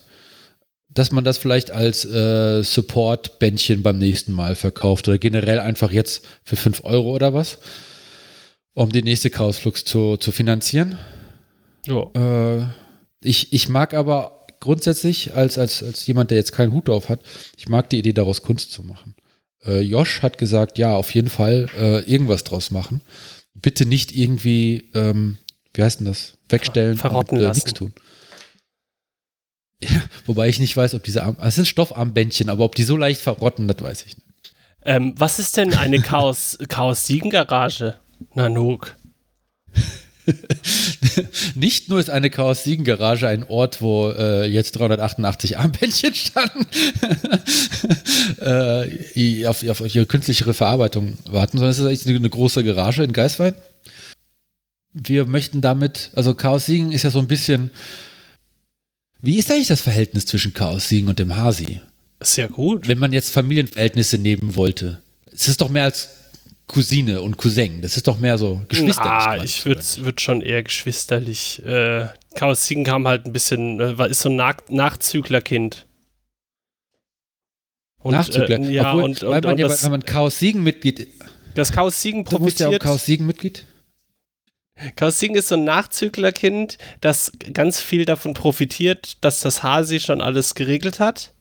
dass 0.96 1.12
man 1.12 1.24
das 1.24 1.38
vielleicht 1.38 1.72
als 1.72 2.06
äh, 2.06 2.64
Support-Bändchen 2.64 3.84
beim 3.84 4.00
nächsten 4.00 4.32
Mal 4.32 4.56
verkauft 4.56 5.08
oder 5.08 5.18
generell 5.18 5.60
einfach 5.60 5.92
jetzt 5.92 6.26
für 6.44 6.56
5 6.56 6.84
Euro 6.86 7.14
oder 7.14 7.34
was, 7.34 7.60
um 8.74 8.92
die 8.92 9.04
nächste 9.04 9.30
Chaosflux 9.30 9.84
zu, 9.84 10.18
zu 10.18 10.32
finanzieren. 10.32 10.98
Ja. 11.86 12.10
Äh, 12.16 12.66
ich, 13.22 13.52
ich 13.52 13.68
mag 13.68 13.94
aber 13.94 14.46
grundsätzlich, 14.62 15.36
als, 15.36 15.58
als, 15.58 15.84
als 15.84 16.08
jemand, 16.08 16.32
der 16.32 16.38
jetzt 16.38 16.54
keinen 16.54 16.72
Hut 16.72 16.90
auf 16.90 17.10
hat, 17.10 17.20
ich 17.58 17.68
mag 17.68 17.90
die 17.90 18.00
Idee, 18.00 18.14
daraus 18.14 18.42
Kunst 18.42 18.72
zu 18.72 18.82
machen. 18.82 19.16
Äh, 19.66 19.82
Josh 19.82 20.22
hat 20.22 20.38
gesagt, 20.38 20.78
ja, 20.78 20.96
auf 20.96 21.14
jeden 21.14 21.30
Fall 21.30 21.68
äh, 21.78 22.10
irgendwas 22.10 22.46
draus 22.46 22.72
machen. 22.72 23.02
Bitte 23.54 23.86
nicht 23.86 24.16
irgendwie, 24.16 24.92
ähm, 24.94 25.40
wie 25.74 25.84
heißt 25.84 26.00
denn 26.00 26.08
das? 26.08 26.38
Wegstellen 26.48 26.98
Verrotten 26.98 27.40
und 27.40 27.44
äh, 27.44 27.50
nichts 27.50 27.74
tun. 27.74 27.94
Ja, 29.90 30.02
wobei 30.26 30.50
ich 30.50 30.60
nicht 30.60 30.76
weiß, 30.76 30.94
ob 30.96 31.04
diese 31.04 31.24
Arm, 31.24 31.38
es 31.42 31.56
sind 31.56 31.68
Stoffarmbändchen, 31.68 32.50
aber 32.50 32.64
ob 32.64 32.76
die 32.76 32.84
so 32.84 32.98
leicht 32.98 33.22
verrotten, 33.22 33.68
das 33.68 33.82
weiß 33.82 34.06
ich 34.06 34.18
nicht. 34.18 34.26
Ähm, 34.84 35.14
was 35.18 35.40
ist 35.40 35.58
denn 35.58 35.74
eine 35.74 36.00
Chaos, 36.00 36.58
Chaos 36.70 37.08
Siegen 37.08 37.32
Garage? 37.32 37.96
Nanook. 38.34 38.96
Nicht 41.56 41.90
nur 41.90 42.00
ist 42.00 42.10
eine 42.10 42.30
Chaos 42.30 42.64
Siegen 42.64 42.86
Garage 42.86 43.28
ein 43.28 43.44
Ort, 43.44 43.82
wo 43.82 44.10
äh, 44.10 44.46
jetzt 44.46 44.74
388 44.74 45.58
Armbändchen 45.58 46.14
standen, 46.14 46.66
äh, 48.42 49.46
auf, 49.48 49.68
auf 49.68 49.96
ihre 49.96 50.06
künstlichere 50.06 50.54
Verarbeitung 50.54 51.18
warten, 51.30 51.58
sondern 51.58 51.72
es 51.72 51.80
ist 51.80 51.86
eigentlich 51.86 52.08
eine, 52.08 52.18
eine 52.18 52.30
große 52.30 52.64
Garage 52.64 53.04
in 53.04 53.14
Geiswein. 53.14 53.56
Wir 54.94 55.26
möchten 55.26 55.62
damit, 55.62 56.12
also 56.16 56.34
Chaos 56.34 56.66
Siegen 56.66 56.92
ist 56.92 57.04
ja 57.04 57.12
so 57.12 57.20
ein 57.20 57.28
bisschen. 57.28 57.72
Wie 59.26 59.40
ist 59.40 59.50
eigentlich 59.50 59.70
das 59.70 59.82
Verhältnis 59.82 60.28
zwischen 60.28 60.54
Chaos 60.54 60.88
Siegen 60.88 61.10
und 61.10 61.18
dem 61.18 61.36
Hasi? 61.36 61.82
Sehr 62.22 62.48
gut. 62.48 62.88
Wenn 62.88 63.00
man 63.00 63.12
jetzt 63.12 63.32
Familienverhältnisse 63.32 64.20
nehmen 64.20 64.56
wollte, 64.56 65.02
es 65.34 65.48
ist 65.48 65.62
doch 65.62 65.70
mehr 65.70 65.86
als 65.86 66.10
Cousine 66.68 67.24
und 67.24 67.36
Cousin. 67.36 67.82
Das 67.82 67.98
ist 67.98 68.08
doch 68.08 68.20
mehr 68.20 68.38
so 68.38 68.62
Geschwister. 68.68 69.04
Ah, 69.04 69.44
ich 69.44 69.66
würde 69.66 69.82
würd 69.98 70.22
schon 70.22 70.42
eher 70.42 70.62
geschwisterlich. 70.62 71.66
Äh, 71.66 72.08
Chaos 72.36 72.68
Siegen 72.68 72.84
kam 72.84 73.08
halt 73.08 73.26
ein 73.26 73.34
bisschen, 73.34 73.80
äh, 73.80 74.10
ist 74.12 74.22
so 74.22 74.30
ein 74.30 74.36
Nach 74.36 74.58
Nachzüglerkind. 74.70 75.88
Und, 77.98 78.12
Nachzügler. 78.12 78.60
Äh, 78.60 78.74
ja, 78.74 78.92
Obwohl, 78.92 79.04
und, 79.06 79.22
weil 79.24 79.30
und, 79.30 79.44
man 79.44 79.54
und 79.54 79.60
ja, 79.60 79.68
das, 79.68 79.84
wenn 79.84 79.92
man 79.92 80.06
Chaos 80.06 80.38
Siegen 80.38 80.62
Mitglied, 80.62 81.08
das 81.56 81.72
Chaos 81.72 82.00
Siegen 82.00 82.26
du 82.26 82.38
bist 82.38 82.60
ja 82.60 82.68
auch 82.68 82.72
profitiert. 82.74 82.84
Chaos 82.84 83.06
Siegen 83.06 83.26
Mitglied. 83.26 83.66
Siegen 85.10 85.36
ist 85.36 85.48
so 85.48 85.56
ein 85.56 85.64
Nachzüglerkind, 85.64 86.78
das 87.02 87.32
ganz 87.54 87.80
viel 87.80 88.06
davon 88.06 88.34
profitiert, 88.34 89.24
dass 89.24 89.40
das 89.40 89.64
Hasi 89.64 90.00
schon 90.00 90.22
alles 90.22 90.56
geregelt 90.56 91.00
hat 91.00 91.34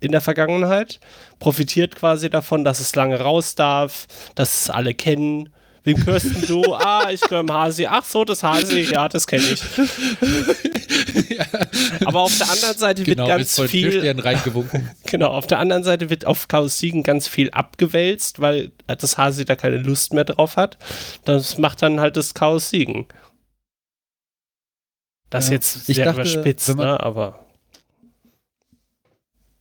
in 0.00 0.12
der 0.12 0.20
Vergangenheit. 0.20 1.00
Profitiert 1.38 1.96
quasi 1.96 2.30
davon, 2.30 2.64
dass 2.64 2.80
es 2.80 2.94
lange 2.94 3.20
raus 3.20 3.54
darf, 3.54 4.06
dass 4.34 4.62
es 4.62 4.70
alle 4.70 4.94
kennen. 4.94 5.52
Wem 5.84 6.04
hörst 6.06 6.48
du? 6.48 6.74
ah, 6.74 7.10
ich 7.10 7.20
gehöre 7.22 7.40
im 7.40 7.52
Hasi. 7.52 7.86
Ach 7.86 8.04
so, 8.04 8.24
das 8.24 8.42
Hasi, 8.42 8.80
ja, 8.82 9.08
das 9.08 9.26
kenne 9.26 9.42
ich. 9.44 9.62
Aber 12.06 12.20
auf 12.20 12.36
der 12.38 12.50
anderen 12.50 12.78
Seite 12.78 13.02
Genau, 13.02 13.26
wird 13.26 13.38
ganz 13.38 13.60
viel. 13.70 14.02
Genau, 15.06 15.28
auf 15.28 15.46
der 15.46 15.58
anderen 15.58 15.84
Seite 15.84 16.10
wird 16.10 16.24
auf 16.24 16.48
Chaos 16.48 16.78
Siegen 16.78 17.02
ganz 17.02 17.28
viel 17.28 17.50
abgewälzt, 17.50 18.40
weil 18.40 18.72
das 18.86 19.18
Hasi 19.18 19.44
da 19.44 19.56
keine 19.56 19.78
Lust 19.78 20.12
mehr 20.12 20.24
drauf 20.24 20.56
hat. 20.56 20.78
Das 21.24 21.58
macht 21.58 21.82
dann 21.82 22.00
halt 22.00 22.16
das 22.16 22.34
Chaos 22.34 22.70
Siegen. 22.70 23.06
Das 25.30 25.48
Ja, 25.48 25.54
jetzt 25.54 25.88
ich 25.88 25.96
sehr 25.96 26.04
dachte, 26.04 26.20
überspitzt, 26.20 26.68
man- 26.76 26.86
ne? 26.86 27.00
aber 27.00 27.46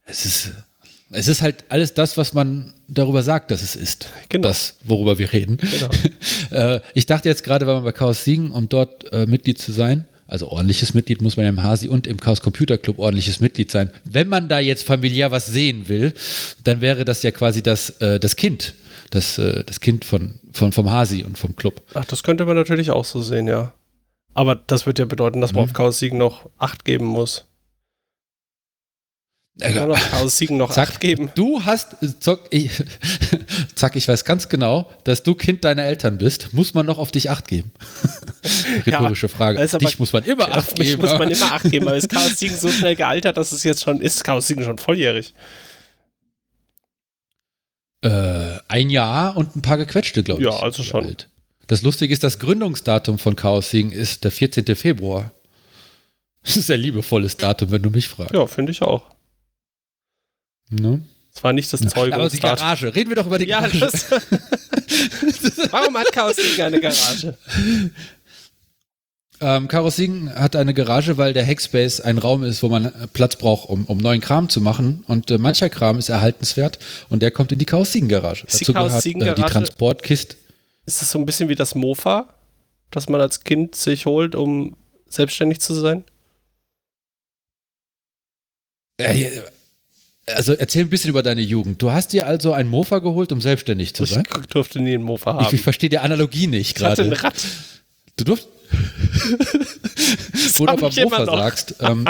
Es 0.06 0.26
ist, 0.26 0.52
es 1.12 1.28
ist 1.28 1.42
halt 1.42 1.66
alles 1.70 1.94
das, 1.94 2.18
was 2.18 2.34
man 2.34 2.74
darüber 2.94 3.24
sagt, 3.24 3.52
dass 3.52 3.62
es 3.62 3.76
ist. 3.76 4.10
Genau. 4.30 4.48
Das, 4.48 4.76
worüber 4.84 5.18
wir 5.18 5.32
reden. 5.34 5.58
Genau. 5.58 5.90
äh, 6.76 6.82
ich 6.94 7.06
dachte 7.06 7.30
jetzt 7.30 7.44
gerade, 7.44 7.66
weil 7.68 7.76
man 7.76 7.84
bei 7.84 7.92
Chaos 7.92 8.24
Siegen, 8.24 8.52
um 8.52 8.70
dort 8.70 9.12
äh, 9.12 9.26
Mitglied 9.26 9.58
zu 9.60 9.72
sein, 9.72 10.06
also 10.28 10.48
ordentliches 10.50 10.94
Mitglied 10.94 11.22
muss 11.22 11.36
man 11.36 11.44
ja 11.46 11.50
im 11.50 11.62
Hasi 11.64 11.90
und 11.90 12.08
im 12.08 12.18
Chaos 12.18 12.42
Computer 12.42 12.78
Club 12.78 13.00
ordentliches 13.00 13.40
Mitglied 13.42 13.70
sein. 13.70 13.92
Wenn 14.06 14.30
man 14.30 14.48
da 14.48 14.60
jetzt 14.60 14.84
familiär 14.86 15.32
was 15.32 15.46
sehen 15.48 15.90
will, 15.90 16.14
dann 16.64 16.80
wäre 16.80 17.04
das 17.04 17.22
ja 17.24 17.32
quasi 17.32 17.62
das, 17.62 17.90
äh, 18.02 18.20
das 18.20 18.36
Kind. 18.38 18.74
Das, 19.10 19.38
äh, 19.38 19.64
das 19.66 19.82
Kind 19.82 20.06
von, 20.06 20.36
von, 20.54 20.72
vom 20.72 20.90
Hasi 20.90 21.24
und 21.24 21.38
vom 21.38 21.56
Club. 21.58 21.82
ach, 21.96 22.06
das 22.06 22.24
könnte 22.24 22.46
man 22.46 22.56
natürlich 22.56 22.92
auch 22.92 23.04
so 23.04 23.22
sehen, 23.22 23.48
ja. 23.48 23.74
Aber 24.34 24.56
das 24.56 24.86
wird 24.86 25.00
ja 25.00 25.06
bedeuten, 25.06 25.42
dass 25.42 25.52
man 25.52 25.66
Mhm. 25.66 25.70
auf 25.72 25.74
Chaos 25.74 26.00
Siegen 26.00 26.18
noch 26.18 26.50
8 26.58 26.86
geben 26.86 27.06
muss. 27.06 27.46
Man 29.60 29.74
kann 29.76 29.92
auf 29.92 30.10
Chaos 30.12 30.38
Siegen 30.38 30.58
noch 30.58 30.76
8 30.76 31.00
geben. 31.02 31.30
Du 31.36 31.64
hast, 31.66 31.98
zock, 32.22 32.42
ich, 32.52 32.72
Zack, 33.76 33.96
ich 33.98 34.08
weiß 34.08 34.24
ganz 34.26 34.48
genau, 34.50 34.90
dass 35.04 35.24
du 35.24 35.36
Kind 35.36 35.66
deiner 35.66 35.84
Eltern 35.84 36.18
bist. 36.18 36.54
Muss 36.54 36.74
man 36.74 36.86
noch 36.86 36.98
auf 36.98 37.12
dich 37.12 37.30
Acht 37.30 37.48
geben? 37.48 37.72
Rhetorische 38.86 39.28
Frage. 39.30 39.62
ist 39.62 39.76
Auf 39.76 39.82
aber- 39.82 39.90
dich 39.90 40.00
muss 40.00 40.14
man 40.14 40.24
immer 40.24 40.48
Ja, 40.48 40.56
Acht 40.58 40.76
geben. 40.76 41.02
muss 41.02 41.12
man 41.20 41.30
immer 41.30 41.52
Acht 41.52 41.70
geben, 41.70 41.88
aber 41.88 41.98
ist 41.98 42.10
Chaos 42.10 42.40
Siegen 42.40 42.56
so 42.58 42.70
schnell 42.70 42.96
gealtert, 42.96 43.36
dass 43.38 43.52
es 43.52 43.64
jetzt 43.64 43.84
schon 43.84 44.00
ist. 44.02 44.24
Chaos 44.24 44.48
Siegen 44.48 44.64
schon 44.64 44.78
volljährig. 44.78 45.34
Äh, 48.04 48.58
ein 48.68 48.90
Jahr 48.90 49.38
und 49.38 49.56
ein 49.56 49.62
paar 49.62 49.78
gequetschte, 49.78 50.24
glaube 50.24 50.42
ich. 50.42 50.48
Ja, 50.48 50.56
also 50.60 50.82
schon. 50.82 51.06
alt. 51.06 51.30
Das 51.68 51.84
Lustige 51.84 52.14
ist, 52.14 52.24
das 52.24 52.40
Gründungsdatum 52.40 53.20
von 53.20 53.36
Chaos 53.36 53.70
Siegen 53.70 53.92
ist 53.92 54.24
der 54.24 54.32
14. 54.32 54.76
Februar. 54.76 55.32
Das 56.44 56.58
ist 56.58 56.72
ein 56.72 56.80
liebevolles 56.80 57.38
Datum, 57.38 57.70
wenn 57.72 57.84
du 57.84 57.92
mich 57.92 58.08
fragst. 58.08 58.34
Ja, 58.34 58.48
finde 58.48 58.72
ich 58.72 58.82
auch. 58.82 59.04
Ne? 60.72 61.06
Es 61.34 61.44
war 61.44 61.54
nicht 61.54 61.72
das 61.72 61.82
Aber 61.82 61.90
die 61.90 62.12
Zeugungsdatum. 62.12 62.58
Garage. 62.60 62.96
Reden 62.96 63.10
wir 63.10 63.16
doch 63.16 63.26
über 63.28 63.38
die 63.40 63.46
Ja, 63.46 63.62
Garage. 63.62 63.80
das, 63.80 64.06
warum 65.72 65.98
hat 65.98 66.12
Chaos 66.12 66.36
Siegen 66.36 66.66
eine 66.66 66.80
Garage? 66.82 67.38
Ähm, 69.40 69.68
Chaos 69.68 69.96
Siegen 69.96 70.34
hat 70.36 70.56
eine 70.56 70.74
Garage, 70.74 71.18
weil 71.18 71.34
der 71.34 71.46
Hackspace 71.46 72.02
ein 72.02 72.18
Raum 72.18 72.44
ist, 72.44 72.62
wo 72.64 72.70
man 72.70 72.92
Platz 73.14 73.38
braucht, 73.38 73.70
um, 73.70 73.86
um 73.86 73.98
neuen 73.98 74.22
Kram 74.22 74.50
zu 74.50 74.62
machen. 74.62 75.04
Und 75.08 75.32
äh, 75.32 75.38
mancher 75.38 75.70
Kram 75.70 75.98
ist 75.98 76.10
erhaltenswert 76.10 76.80
und 77.10 77.22
der 77.22 77.32
kommt 77.32 77.52
in 77.52 77.60
die 77.60 77.66
Chaos 77.66 77.92
Siegen 77.92 78.10
Garage. 78.10 78.46
Ist 78.46 78.60
die 78.60 78.66
Dazu 78.66 78.74
Chaos 78.74 79.04
gehört 79.04 79.40
äh, 79.40 79.42
die 79.42 79.50
Transportkiste. 79.50 80.36
Ist 80.86 81.02
das 81.02 81.12
so 81.12 81.18
ein 81.20 81.26
bisschen 81.26 81.48
wie 81.50 81.56
das 81.56 81.76
Mofa, 81.76 82.34
das 82.92 83.08
man 83.08 83.22
als 83.22 83.44
Kind 83.44 83.76
sich 83.76 84.06
holt, 84.06 84.36
um 84.36 84.76
selbstständig 85.08 85.60
zu 85.60 85.74
sein? 85.74 86.04
Äh, 88.98 89.42
also 90.28 90.54
erzähl 90.54 90.84
ein 90.84 90.90
bisschen 90.90 91.10
über 91.10 91.24
deine 91.24 91.42
Jugend. 91.42 91.82
Du 91.82 91.92
hast 91.92 92.14
dir 92.14 92.28
also 92.28 92.54
ein 92.54 92.68
Mofa 92.68 93.00
geholt, 93.00 93.32
um 93.32 93.42
selbstständig 93.42 93.94
zu 93.94 94.04
Ich 94.04 94.12
sein? 94.12 94.24
durfte 94.50 94.80
nie 94.80 94.94
einen 94.94 95.04
Mofa 95.04 95.32
Ich, 95.40 95.46
haben. 95.48 95.56
ich 95.56 95.62
verstehe 95.62 95.90
die 95.90 96.00
Analogie 96.00 96.48
nicht 96.48 96.78
Ich 96.80 96.84
hatte 96.84 97.04
ein 97.04 97.10
gerade. 97.10 97.24
Rad. 97.24 97.36
Du 98.18 98.24
durfst. 98.26 98.48
wo 100.58 100.66
du 100.66 100.72
aber 100.72 100.88
ich 100.90 101.04
Mofa 101.04 101.26
sagst, 101.26 101.76
ähm, 101.80 102.06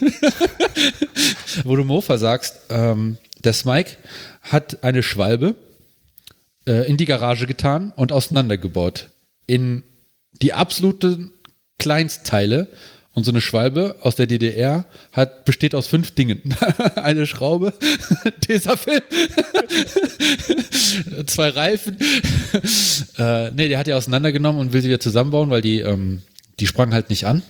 wo 1.64 1.76
du 1.76 1.84
Mofa 1.84 2.18
sagst, 2.18 2.60
ähm, 2.70 3.18
der 3.44 3.52
Smike 3.52 3.96
hat 4.42 4.82
eine 4.84 5.02
Schwalbe 5.02 5.54
äh, 6.66 6.88
in 6.88 6.96
die 6.96 7.04
Garage 7.04 7.46
getan 7.46 7.92
und 7.96 8.12
auseinandergebaut. 8.12 9.08
In 9.46 9.82
die 10.40 10.52
absoluten 10.52 11.32
Kleinstteile. 11.78 12.68
Und 13.14 13.24
so 13.24 13.30
eine 13.30 13.42
Schwalbe 13.42 13.96
aus 14.00 14.16
der 14.16 14.26
DDR 14.26 14.86
hat, 15.12 15.44
besteht 15.44 15.74
aus 15.74 15.86
fünf 15.86 16.12
Dingen. 16.12 16.42
eine 16.94 17.26
Schraube, 17.26 17.74
Tesafilm, 18.40 19.02
zwei 21.26 21.50
Reifen. 21.50 21.98
äh, 23.18 23.50
nee, 23.50 23.68
der 23.68 23.78
hat 23.78 23.86
die 23.86 23.92
auseinandergenommen 23.92 24.60
und 24.60 24.72
will 24.72 24.80
sie 24.80 24.88
wieder 24.88 25.00
zusammenbauen, 25.00 25.50
weil 25.50 25.60
die, 25.60 25.80
ähm, 25.80 26.22
die 26.58 26.66
sprang 26.66 26.94
halt 26.94 27.10
nicht 27.10 27.26
an. 27.26 27.42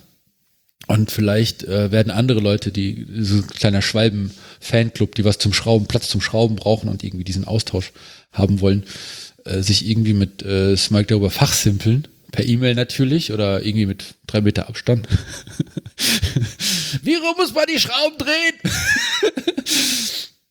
Und 0.88 1.12
vielleicht 1.12 1.62
äh, 1.64 1.92
werden 1.92 2.10
andere 2.10 2.40
Leute, 2.40 2.72
die 2.72 3.06
so 3.20 3.36
ein 3.36 3.46
kleiner 3.46 3.82
Schwalben-Fanclub, 3.82 5.14
die 5.14 5.24
was 5.24 5.38
zum 5.38 5.52
Schrauben, 5.52 5.86
Platz 5.86 6.08
zum 6.08 6.20
Schrauben 6.20 6.56
brauchen 6.56 6.88
und 6.88 7.04
irgendwie 7.04 7.24
diesen 7.24 7.44
Austausch 7.44 7.92
haben 8.32 8.60
wollen, 8.60 8.84
äh, 9.44 9.60
sich 9.60 9.88
irgendwie 9.88 10.14
mit 10.14 10.42
äh, 10.42 10.76
Smike 10.76 11.06
darüber 11.06 11.30
fachsimpeln. 11.30 12.08
Per 12.32 12.44
E-Mail 12.44 12.74
natürlich 12.74 13.32
oder 13.32 13.62
irgendwie 13.62 13.86
mit 13.86 14.16
drei 14.26 14.40
Meter 14.40 14.68
Abstand. 14.68 15.06
Wie 17.02 17.14
rum 17.14 17.34
muss 17.36 17.54
man 17.54 17.66
die 17.72 17.78
Schrauben 17.78 18.18
drehen? 18.18 18.54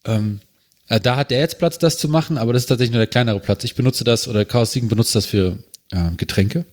ähm, 0.05 0.39
äh, 0.87 0.99
da 0.99 1.15
hat 1.15 1.31
der 1.31 1.39
jetzt 1.39 1.57
Platz, 1.57 1.79
das 1.79 1.97
zu 1.97 2.07
machen, 2.07 2.37
aber 2.37 2.53
das 2.53 2.63
ist 2.63 2.67
tatsächlich 2.67 2.93
nur 2.93 2.99
der 2.99 3.07
kleinere 3.07 3.39
Platz. 3.39 3.63
Ich 3.63 3.75
benutze 3.75 4.03
das 4.03 4.27
oder 4.27 4.45
Chaos 4.45 4.71
Siegen 4.71 4.89
benutzt 4.89 5.15
das 5.15 5.25
für 5.25 5.57
äh, 5.91 6.11
Getränke. 6.17 6.65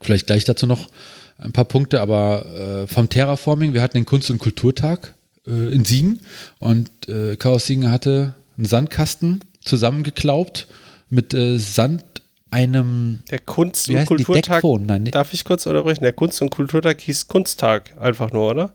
Vielleicht 0.00 0.26
gleich 0.26 0.44
dazu 0.44 0.66
noch 0.66 0.88
ein 1.36 1.52
paar 1.52 1.66
Punkte, 1.66 2.00
aber 2.00 2.46
äh, 2.46 2.86
vom 2.86 3.08
Terraforming, 3.08 3.74
wir 3.74 3.82
hatten 3.82 3.98
den 3.98 4.06
Kunst- 4.06 4.30
und 4.30 4.38
Kulturtag 4.38 5.14
äh, 5.46 5.72
in 5.72 5.84
Siegen 5.84 6.20
und 6.58 6.90
äh, 7.08 7.36
Chaos 7.36 7.66
Siegen 7.66 7.90
hatte 7.90 8.34
einen 8.56 8.66
Sandkasten 8.66 9.40
zusammengeklaubt 9.62 10.66
mit 11.10 11.34
äh, 11.34 11.58
Sand 11.58 12.04
einem 12.50 13.20
Der 13.30 13.38
Kunst- 13.38 13.88
und 13.88 14.04
Kulturtag. 14.06 14.62
Nein, 14.64 15.04
nee. 15.04 15.10
Darf 15.10 15.32
ich 15.32 15.44
kurz 15.44 15.66
unterbrechen? 15.66 16.02
Der 16.02 16.12
Kunst- 16.12 16.42
und 16.42 16.50
Kulturtag 16.50 17.00
hieß 17.00 17.28
Kunsttag 17.28 17.96
einfach 18.00 18.32
nur, 18.32 18.50
oder? 18.50 18.74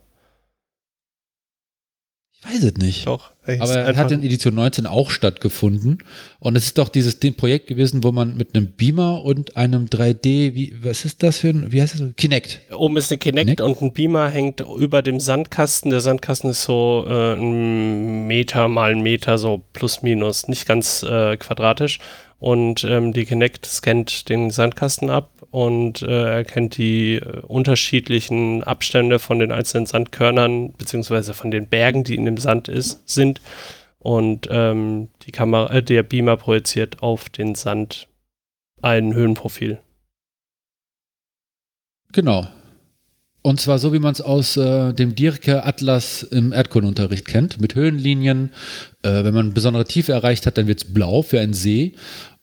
ich 2.46 2.54
weiß 2.54 2.64
es 2.64 2.74
nicht. 2.76 3.08
Doch. 3.08 3.32
er 3.46 3.62
Aber 3.62 3.76
er 3.76 3.96
hat 3.96 4.12
in 4.12 4.24
Edition 4.24 4.56
19 4.56 4.86
auch 4.86 5.10
stattgefunden. 5.10 6.00
Und 6.40 6.56
es 6.56 6.66
ist 6.66 6.78
doch 6.78 6.90
dieses 6.90 7.18
Projekt 7.36 7.68
gewesen, 7.68 8.04
wo 8.04 8.12
man 8.12 8.38
mit 8.38 8.56
einem 8.56 8.72
Beamer 8.72 9.24
und 9.24 9.58
einem 9.58 9.86
3D, 9.86 10.54
wie, 10.54 10.76
was 10.82 11.06
ist 11.06 11.24
das 11.24 11.40
für 11.40 11.50
ein, 11.50 11.72
wie 11.72 11.82
heißt 11.82 12.00
das? 12.00 12.16
Kinect. 12.16 12.62
Oben 12.76 12.98
ist 12.98 13.12
eine 13.12 13.18
Kinect 13.18 13.46
Kinect? 13.46 13.62
und 13.62 13.82
ein 13.82 13.94
Beamer 13.94 14.30
hängt 14.30 14.62
über 14.62 15.02
dem 15.02 15.20
Sandkasten. 15.20 15.92
Der 15.92 16.02
Sandkasten 16.02 16.52
ist 16.52 16.64
so 16.64 17.06
äh, 17.08 17.34
ein 17.34 18.28
Meter 18.28 18.68
mal 18.68 18.92
ein 18.92 19.02
Meter, 19.02 19.38
so 19.38 19.64
plus 19.74 20.02
minus, 20.02 20.48
nicht 20.48 20.68
ganz 20.68 21.04
äh, 21.04 21.38
quadratisch. 21.38 22.00
Und 22.40 22.84
ähm, 22.84 23.14
die 23.14 23.26
Kinect 23.26 23.66
scannt 23.66 24.30
den 24.30 24.52
Sandkasten 24.52 25.10
ab 25.10 25.32
und 25.52 26.02
äh, 26.02 26.36
erkennt 26.36 26.78
die 26.78 27.16
äh, 27.16 27.40
unterschiedlichen 27.42 28.64
Abstände 28.64 29.20
von 29.20 29.40
den 29.40 29.52
einzelnen 29.52 29.86
Sandkörnern, 29.86 30.74
beziehungsweise 30.74 31.34
von 31.34 31.50
den 31.50 31.68
Bergen, 31.68 32.04
die 32.04 32.16
in 32.16 32.26
dem 32.26 32.38
Sand 32.38 32.68
ist, 32.68 33.08
sind. 33.08 33.42
Und 34.00 34.48
ähm, 34.52 35.10
die 35.24 35.32
Kamera, 35.32 35.74
äh, 35.74 35.82
der 35.82 36.04
Beamer 36.04 36.38
projiziert 36.38 37.02
auf 37.02 37.30
den 37.30 37.56
Sand 37.56 38.08
ein 38.82 39.14
Höhenprofil. 39.14 39.80
Genau. 42.12 42.48
Und 43.46 43.62
zwar 43.62 43.78
so, 43.78 43.94
wie 43.94 44.00
man 44.00 44.12
es 44.12 44.22
aus 44.22 44.58
äh, 44.58 44.92
dem 44.94 45.14
Dierke 45.14 45.66
Atlas 45.66 46.24
im 46.24 46.52
Erdkundenunterricht 46.52 47.28
kennt, 47.28 47.62
mit 47.62 47.76
Höhenlinien. 47.76 48.50
Äh, 49.04 49.24
wenn 49.24 49.36
man 49.36 49.54
besondere 49.54 49.86
Tiefe 49.86 50.14
erreicht 50.14 50.48
hat, 50.48 50.58
dann 50.58 50.66
wird 50.66 50.80
es 50.80 50.92
blau 50.92 51.22
für 51.22 51.40
einen 51.40 51.54
See. 51.54 51.94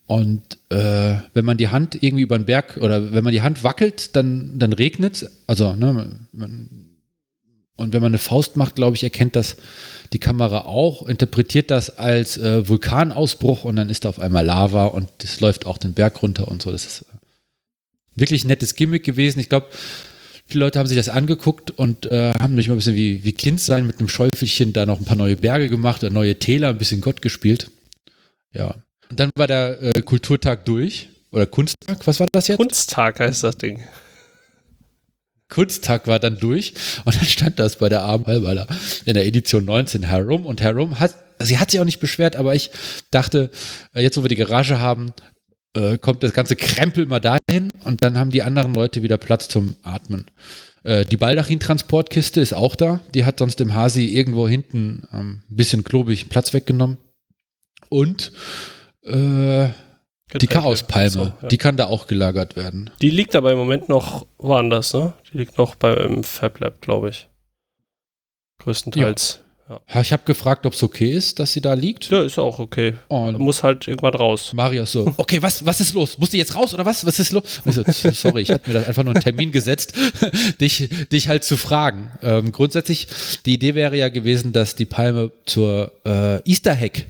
Und 0.06 0.42
äh, 0.68 1.16
wenn 1.34 1.44
man 1.44 1.56
die 1.56 1.70
Hand 1.70 2.00
irgendwie 2.04 2.22
über 2.22 2.38
den 2.38 2.44
Berg 2.44 2.76
oder 2.80 3.12
wenn 3.12 3.24
man 3.24 3.32
die 3.32 3.42
Hand 3.42 3.64
wackelt, 3.64 4.14
dann, 4.14 4.60
dann 4.60 4.72
regnet 4.72 5.14
es. 5.14 5.42
Also, 5.48 5.74
ne, 5.74 6.20
man, 6.30 6.90
und 7.74 7.92
wenn 7.92 8.00
man 8.00 8.12
eine 8.12 8.18
Faust 8.18 8.56
macht, 8.56 8.76
glaube 8.76 8.94
ich, 8.94 9.02
erkennt 9.02 9.34
das 9.34 9.56
die 10.12 10.20
Kamera 10.20 10.66
auch, 10.66 11.08
interpretiert 11.08 11.72
das 11.72 11.98
als 11.98 12.38
äh, 12.38 12.68
Vulkanausbruch 12.68 13.64
und 13.64 13.74
dann 13.74 13.90
ist 13.90 14.04
da 14.04 14.10
auf 14.10 14.20
einmal 14.20 14.46
Lava 14.46 14.84
und 14.84 15.08
das 15.18 15.40
läuft 15.40 15.66
auch 15.66 15.78
den 15.78 15.94
Berg 15.94 16.22
runter 16.22 16.46
und 16.46 16.62
so. 16.62 16.70
Das 16.70 16.84
ist 16.84 17.02
äh, 17.02 18.20
wirklich 18.20 18.44
ein 18.44 18.48
nettes 18.48 18.76
Gimmick 18.76 19.02
gewesen. 19.02 19.40
Ich 19.40 19.48
glaube, 19.48 19.66
viele 20.52 20.66
Leute 20.66 20.78
haben 20.78 20.86
sich 20.86 20.96
das 20.96 21.08
angeguckt 21.08 21.70
und 21.70 22.06
äh, 22.10 22.34
haben 22.38 22.54
mich 22.54 22.68
mal 22.68 22.74
ein 22.74 22.78
bisschen 22.78 22.94
wie, 22.94 23.24
wie 23.24 23.32
Kind 23.32 23.60
sein 23.60 23.86
mit 23.86 23.98
einem 23.98 24.08
Schäufelchen 24.08 24.72
da 24.72 24.86
noch 24.86 25.00
ein 25.00 25.04
paar 25.04 25.16
neue 25.16 25.36
Berge 25.36 25.68
gemacht, 25.68 26.02
neue 26.02 26.38
Täler, 26.38 26.68
ein 26.68 26.78
bisschen 26.78 27.00
Gott 27.00 27.22
gespielt. 27.22 27.70
Ja. 28.52 28.74
Und 29.10 29.18
dann 29.18 29.30
war 29.34 29.46
der 29.46 29.82
äh, 29.82 30.02
Kulturtag 30.02 30.64
durch. 30.66 31.08
Oder 31.30 31.46
Kunsttag, 31.46 32.06
was 32.06 32.20
war 32.20 32.26
das 32.30 32.48
jetzt? 32.48 32.58
Kunsttag 32.58 33.18
heißt 33.18 33.42
das 33.42 33.56
Ding. 33.56 33.82
Kunsttag 35.48 36.06
war 36.06 36.18
dann 36.18 36.38
durch 36.38 36.74
und 37.04 37.16
dann 37.16 37.24
stand 37.24 37.58
das 37.58 37.76
bei 37.76 37.88
der 37.88 38.02
armen 38.02 38.26
Halberler 38.26 38.66
in 39.06 39.14
der 39.14 39.26
Edition 39.26 39.64
19 39.64 40.02
herum 40.02 40.44
und 40.44 40.60
herum 40.60 41.00
hat, 41.00 41.14
sie 41.38 41.58
hat 41.58 41.70
sich 41.70 41.80
auch 41.80 41.84
nicht 41.84 42.00
beschwert, 42.00 42.36
aber 42.36 42.54
ich 42.54 42.70
dachte, 43.10 43.50
äh, 43.94 44.02
jetzt 44.02 44.18
wo 44.18 44.22
wir 44.22 44.28
die 44.28 44.36
Garage 44.36 44.80
haben, 44.80 45.12
äh, 45.74 45.98
kommt 45.98 46.22
das 46.22 46.32
ganze 46.32 46.56
Krempel 46.56 47.06
mal 47.06 47.20
dahin 47.20 47.70
und 47.84 48.04
dann 48.04 48.18
haben 48.18 48.30
die 48.30 48.42
anderen 48.42 48.74
Leute 48.74 49.02
wieder 49.02 49.18
Platz 49.18 49.48
zum 49.48 49.76
Atmen. 49.82 50.26
Äh, 50.84 51.04
die 51.04 51.16
Baldachin-Transportkiste 51.16 52.40
ist 52.40 52.52
auch 52.52 52.76
da, 52.76 53.00
die 53.14 53.24
hat 53.24 53.38
sonst 53.38 53.60
im 53.60 53.74
Hasi 53.74 54.06
irgendwo 54.06 54.48
hinten 54.48 55.08
ähm, 55.12 55.42
ein 55.50 55.56
bisschen 55.56 55.84
klobig 55.84 56.28
Platz 56.28 56.52
weggenommen 56.52 56.98
und 57.88 58.32
äh, 59.04 59.68
die. 60.40 60.46
Chaospalme, 60.46 61.10
So, 61.10 61.24
ja. 61.24 61.48
die 61.48 61.58
kann 61.58 61.76
da 61.76 61.86
auch 61.86 62.06
gelagert 62.06 62.56
werden. 62.56 62.90
Die 63.02 63.10
liegt 63.10 63.36
aber 63.36 63.52
im 63.52 63.58
Moment 63.58 63.88
noch 63.88 64.26
woanders, 64.38 64.94
ne? 64.94 65.12
Die 65.30 65.38
liegt 65.38 65.58
noch 65.58 65.74
beim 65.74 66.24
Fab 66.24 66.58
Lab, 66.60 66.80
glaube 66.80 67.10
ich. 67.10 67.28
Größtenteils. 68.60 69.40
Ja. 69.42 69.51
Ha, 69.92 70.00
Ich 70.00 70.12
habe 70.12 70.22
gefragt, 70.24 70.66
ob 70.66 70.72
es 70.72 70.82
okay 70.82 71.12
ist, 71.12 71.38
dass 71.38 71.52
sie 71.52 71.60
da 71.60 71.74
liegt. 71.74 72.10
ja, 72.10 72.22
ist 72.22 72.38
auch 72.38 72.58
okay. 72.58 72.94
Und 73.08 73.38
Muss 73.38 73.62
halt 73.62 73.88
irgendwann 73.88 74.14
raus. 74.14 74.52
Marius 74.54 74.92
so, 74.92 75.12
okay, 75.18 75.40
was, 75.42 75.64
was 75.64 75.80
ist 75.80 75.94
los? 75.94 76.18
Musst 76.18 76.32
du 76.32 76.36
jetzt 76.36 76.54
raus 76.54 76.74
oder 76.74 76.84
was? 76.84 77.04
Was 77.06 77.18
ist 77.18 77.32
los? 77.32 77.60
Ich 77.64 77.74
so, 77.74 78.10
sorry, 78.12 78.42
ich 78.42 78.50
hatte 78.50 78.70
mir 78.70 78.80
da 78.80 78.86
einfach 78.86 79.04
nur 79.04 79.14
einen 79.14 79.22
Termin 79.22 79.52
gesetzt, 79.52 79.94
dich, 80.60 80.88
dich 81.10 81.28
halt 81.28 81.44
zu 81.44 81.56
fragen. 81.56 82.10
Ähm, 82.22 82.52
grundsätzlich, 82.52 83.06
die 83.46 83.54
Idee 83.54 83.74
wäre 83.74 83.96
ja 83.96 84.08
gewesen, 84.08 84.52
dass 84.52 84.74
die 84.74 84.86
Palme 84.86 85.32
zur 85.46 85.92
äh, 86.04 86.48
Easter 86.50 86.76
Hack, 86.78 87.06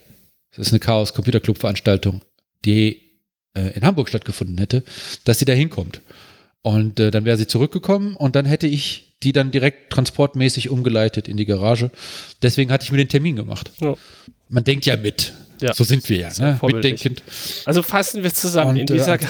das 0.57 0.67
ist 0.69 0.73
eine 0.73 0.81
Chaos 0.81 1.15
Computer 1.15 1.41
Club 1.41 1.59
Veranstaltung, 1.59 2.21
die 2.65 3.01
äh, 3.55 3.69
in 3.75 3.83
Hamburg 3.85 4.09
stattgefunden 4.09 4.59
hätte, 4.59 4.83
dass 5.25 5.39
sie 5.39 5.45
da 5.45 5.53
hinkommt. 5.53 6.01
Und 6.63 7.01
äh, 7.01 7.11
dann 7.11 7.25
wäre 7.25 7.37
sie 7.37 7.47
zurückgekommen 7.47 8.15
und 8.17 8.37
dann 8.37 8.45
hätte 8.47 8.67
ich 8.67 9.12
die 9.23 9.33
dann 9.33 9.51
direkt 9.51 9.93
transportmäßig 9.93 10.69
umgeleitet 10.71 11.29
in 11.29 11.37
die 11.37 11.47
Garage. 11.47 11.91
Deswegen 12.43 12.73
hatte 12.73 12.85
ich 12.85 12.93
mir 12.93 12.99
den 12.99 13.09
Termin 13.09 13.37
gemacht. 13.37 13.71
Ja. 13.81 13.95
Man 14.49 14.65
denkt 14.65 14.85
ja 14.87 14.97
mit. 14.97 15.33
Ja. 15.61 15.73
So 15.75 15.85
sind 15.85 16.09
wir 16.09 16.19
ja, 16.19 16.31
ne? 16.39 16.59
mitdenkend. 16.63 17.23
Also 17.67 17.83
fassen 17.83 18.23
wir 18.23 18.35
zusammen. 18.35 18.71
Und, 18.71 18.77
in 18.79 18.87
dieser. 18.87 19.15
äh, 19.15 19.27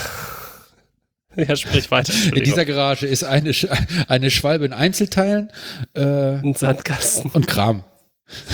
ja, 1.46 1.56
sprich 1.56 1.90
weiter. 1.90 2.12
In 2.34 2.42
dieser 2.42 2.64
Garage 2.64 3.06
ist 3.06 3.22
eine, 3.24 3.50
Sch- 3.52 3.68
eine 4.08 4.30
Schwalbe 4.30 4.64
in 4.64 4.72
Einzelteilen 4.72 5.50
äh, 5.94 6.00
Ein 6.02 6.54
Sandkasten. 6.54 7.30
und 7.32 7.46
Kram. 7.46 7.84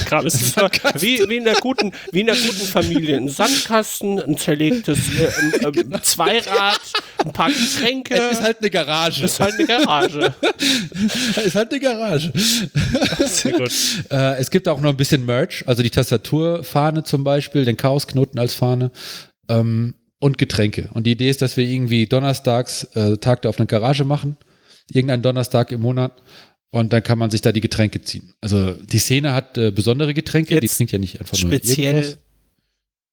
Kram 0.06 0.26
ist 0.26 0.34
es 0.34 0.56
wie, 1.00 1.20
wie, 1.28 1.36
in 1.36 1.44
der 1.44 1.54
guten, 1.56 1.92
wie 2.10 2.20
in 2.20 2.30
einer 2.30 2.38
guten 2.38 2.66
Familie. 2.66 3.16
Ein 3.16 3.28
Sandkasten, 3.28 4.20
ein 4.20 4.36
zerlegtes 4.36 4.98
äh, 5.18 5.64
ein, 5.64 5.92
ein 5.94 6.02
Zweirad, 6.02 6.80
ein 7.24 7.32
paar 7.32 7.50
Getränke. 7.50 8.14
Es 8.14 8.38
ist 8.38 8.42
halt 8.42 8.58
eine 8.60 8.70
Garage. 8.70 9.22
Das 9.22 9.32
ist 9.32 9.40
halt 9.40 9.54
eine 9.54 9.66
Garage. 9.66 10.34
Es 11.36 11.46
ist 11.46 11.54
halt 11.54 11.70
eine 11.70 11.80
Garage. 11.80 12.32
Sehr 13.26 13.52
gut. 13.58 13.72
Äh, 14.10 14.38
es 14.38 14.50
gibt 14.50 14.68
auch 14.68 14.80
noch 14.80 14.90
ein 14.90 14.96
bisschen 14.96 15.24
Merch, 15.24 15.64
also 15.66 15.82
die 15.82 15.90
Tastaturfahne 15.90 17.04
zum 17.04 17.24
Beispiel, 17.24 17.64
den 17.64 17.76
Chaosknoten 17.76 18.38
als 18.38 18.54
Fahne 18.54 18.90
ähm, 19.48 19.94
und 20.18 20.38
Getränke. 20.38 20.90
Und 20.94 21.06
die 21.06 21.12
Idee 21.12 21.30
ist, 21.30 21.42
dass 21.42 21.56
wir 21.56 21.64
irgendwie 21.64 22.06
donnerstags 22.06 22.84
äh, 22.94 23.16
Tag 23.18 23.42
der 23.42 23.50
offenen 23.50 23.68
Garage 23.68 24.04
machen, 24.04 24.36
irgendeinen 24.90 25.22
Donnerstag 25.22 25.72
im 25.72 25.82
Monat. 25.82 26.12
Und 26.70 26.92
dann 26.92 27.02
kann 27.02 27.18
man 27.18 27.30
sich 27.30 27.40
da 27.40 27.52
die 27.52 27.60
Getränke 27.62 28.02
ziehen. 28.02 28.34
Also 28.42 28.72
die 28.72 28.98
Szene 28.98 29.32
hat 29.32 29.56
äh, 29.56 29.70
besondere 29.70 30.12
Getränke, 30.12 30.60
die 30.60 30.66
Jetzt 30.66 30.76
trinkt 30.76 30.92
ja 30.92 30.98
nicht 30.98 31.18
einfach 31.20 31.38
nur 31.40 31.50
Speziell, 31.50 31.94
irgendwas. 31.96 32.18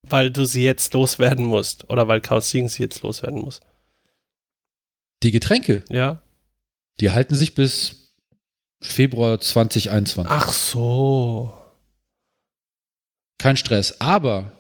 weil 0.03 0.29
du 0.31 0.45
sie 0.45 0.63
jetzt 0.63 0.93
loswerden 0.93 1.45
musst. 1.45 1.89
Oder 1.89 2.07
weil 2.09 2.19
Chaos 2.21 2.49
Siegen 2.49 2.67
sie 2.67 2.83
jetzt 2.83 3.01
loswerden 3.01 3.39
muss. 3.41 3.61
Die 5.23 5.31
Getränke, 5.31 5.83
Ja? 5.89 6.21
die 6.99 7.11
halten 7.11 7.35
sich 7.35 7.55
bis 7.55 8.11
Februar 8.81 9.39
2021. 9.39 10.29
Ach 10.29 10.51
so. 10.51 11.53
Kein 13.37 13.57
Stress. 13.57 13.99
Aber 14.01 14.51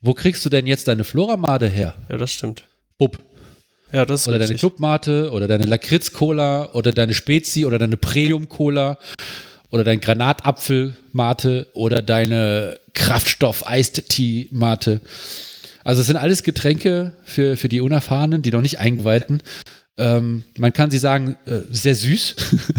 wo 0.00 0.12
kriegst 0.14 0.44
du 0.44 0.50
denn 0.50 0.66
jetzt 0.66 0.88
deine 0.88 1.04
Floramade 1.04 1.68
her? 1.68 1.94
Ja, 2.08 2.16
das 2.16 2.32
stimmt. 2.32 2.68
Bub. 2.98 3.18
Ja, 3.94 4.04
das 4.04 4.22
ist 4.22 4.28
Oder 4.28 4.38
deine 4.38 4.50
richtig. 4.50 4.60
Clubmate 4.60 5.30
oder 5.30 5.46
deine 5.46 5.66
Lakritz-Cola 5.66 6.72
oder 6.72 6.90
deine 6.90 7.14
Spezi 7.14 7.64
oder 7.64 7.78
deine 7.78 7.96
Premium-Cola 7.96 8.98
oder 9.70 9.84
dein 9.84 10.00
Granatapfel-Mate 10.00 11.68
oder 11.74 12.02
deine 12.02 12.80
Kraftstoff-Eist-Tea-Mate. 12.94 15.00
Also 15.84 16.00
es 16.00 16.08
sind 16.08 16.16
alles 16.16 16.42
Getränke 16.42 17.12
für, 17.24 17.56
für 17.56 17.68
die 17.68 17.80
Unerfahrenen, 17.80 18.42
die 18.42 18.50
noch 18.50 18.62
nicht 18.62 18.80
eingeweihten. 18.80 19.42
Ähm, 19.96 20.42
man 20.58 20.72
kann 20.72 20.90
sie 20.90 20.98
sagen, 20.98 21.36
äh, 21.46 21.60
sehr 21.70 21.94
süß, 21.94 22.34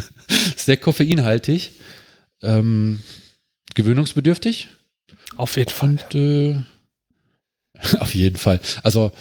sehr 0.57 0.75
koffeinhaltig, 0.75 1.71
ähm, 2.43 2.99
gewöhnungsbedürftig 3.73 4.67
Auf 5.37 5.55
jeden 5.55 5.69
Fall. 5.69 5.89
und 5.89 6.15
äh, 6.15 6.57
auf 7.99 8.13
jeden 8.15 8.35
Fall. 8.35 8.59
Also 8.83 9.13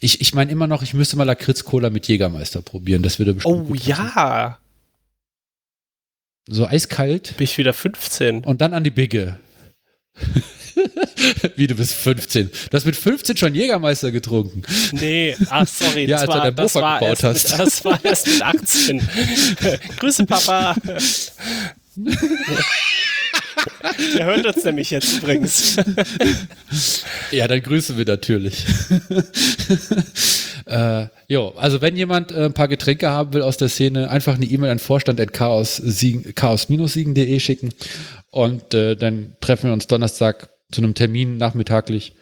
ich, 0.00 0.20
ich 0.22 0.34
meine 0.34 0.50
immer 0.50 0.66
noch, 0.66 0.82
ich 0.82 0.94
müsste 0.94 1.16
mal 1.16 1.24
Lakritz-Cola 1.24 1.90
mit 1.90 2.08
Jägermeister 2.08 2.62
probieren. 2.62 3.02
Das 3.02 3.18
würde 3.18 3.34
bestimmt 3.34 3.70
Oh 3.70 3.74
ja. 3.74 4.58
So 6.48 6.66
eiskalt 6.66 7.36
Bin 7.36 7.44
ich 7.44 7.58
wieder 7.58 7.72
15. 7.72 8.44
und 8.44 8.60
dann 8.60 8.74
an 8.74 8.82
die 8.82 8.90
Bigge. 8.90 9.38
Wie, 11.56 11.66
du 11.66 11.74
bist 11.74 11.92
15. 11.94 12.50
Du 12.70 12.76
hast 12.76 12.86
mit 12.86 12.96
15 12.96 13.36
schon 13.36 13.54
Jägermeister 13.54 14.10
getrunken. 14.10 14.62
Nee, 14.92 15.36
ach 15.50 15.68
sorry, 15.68 16.04
Ja, 16.08 16.24
das, 16.24 16.28
als 16.28 16.30
du 16.30 16.34
war, 16.34 16.44
dein 16.44 16.56
das, 16.56 16.74
war 16.74 16.98
gebaut 16.98 17.22
erst 17.22 17.24
hast. 17.24 17.58
Das 17.58 17.84
war 17.84 18.04
erst 18.04 18.26
mit 18.26 18.42
18. 18.42 19.08
Grüße, 19.98 20.26
Papa. 20.26 20.76
Der 24.16 24.26
hört 24.26 24.46
uns 24.46 24.64
nämlich 24.64 24.90
jetzt 24.90 25.18
übrigens. 25.18 25.76
Ja, 27.32 27.46
dann 27.46 27.62
grüßen 27.62 27.96
wir 27.96 28.04
natürlich. 28.04 28.66
äh, 30.66 31.06
jo, 31.28 31.50
also 31.56 31.80
wenn 31.80 31.96
jemand 31.96 32.32
äh, 32.32 32.46
ein 32.46 32.52
paar 32.52 32.66
Getränke 32.66 33.08
haben 33.08 33.32
will 33.32 33.42
aus 33.42 33.56
der 33.56 33.68
Szene, 33.68 34.10
einfach 34.10 34.34
eine 34.34 34.46
E-Mail 34.46 34.70
an 34.70 34.80
vorstand.chaos-siegen.de 34.80 36.32
chaos 36.32 36.66
schicken 37.42 37.72
und 38.30 38.74
äh, 38.74 38.96
dann 38.96 39.36
treffen 39.40 39.68
wir 39.68 39.72
uns 39.72 39.86
Donnerstag 39.86 40.50
zu 40.72 40.80
einem 40.82 40.94
Termin 40.94 41.36
nachmittaglich 41.36 42.14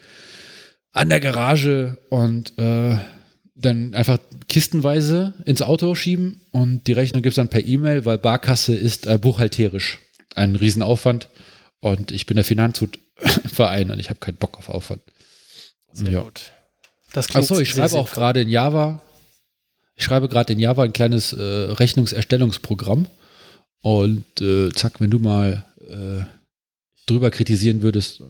an 0.91 1.09
der 1.09 1.19
Garage 1.19 1.97
und 2.09 2.57
äh, 2.59 2.97
dann 3.55 3.95
einfach 3.95 4.19
kistenweise 4.47 5.33
ins 5.45 5.63
Auto 5.63 5.95
schieben 5.95 6.41
und 6.51 6.85
die 6.85 6.93
Rechnung 6.93 7.23
gibt's 7.23 7.37
dann 7.37 7.49
per 7.49 7.65
E-Mail, 7.65 8.05
weil 8.05 8.19
Barkasse 8.19 8.75
ist 8.75 9.07
äh, 9.07 9.17
buchhalterisch 9.17 9.97
ein 10.35 10.55
Riesenaufwand 10.55 11.29
und 11.79 12.11
ich 12.11 12.25
bin 12.25 12.35
der 12.35 12.45
Finanzhutverein 12.45 13.91
und 13.91 13.99
ich 13.99 14.09
habe 14.09 14.19
keinen 14.19 14.37
Bock 14.37 14.57
auf 14.57 14.69
Aufwand. 14.69 15.01
Sehr 15.93 16.11
Ja. 16.11 16.21
gut. 16.21 16.41
Das 17.13 17.33
Achso, 17.35 17.59
ich 17.59 17.69
schreibe 17.71 17.95
auch 17.97 18.11
gerade 18.11 18.41
in 18.41 18.49
Java, 18.49 19.01
ich 19.95 20.03
schreibe 20.03 20.29
gerade 20.29 20.53
in 20.53 20.59
Java 20.59 20.83
ein 20.83 20.93
kleines 20.93 21.33
äh, 21.33 21.41
Rechnungserstellungsprogramm 21.41 23.07
und 23.81 24.41
äh, 24.41 24.69
zack, 24.71 24.99
wenn 25.01 25.09
du 25.09 25.17
mal 25.19 25.65
äh, 25.89 26.23
drüber 27.07 27.31
kritisieren 27.31 27.81
würdest, 27.81 28.21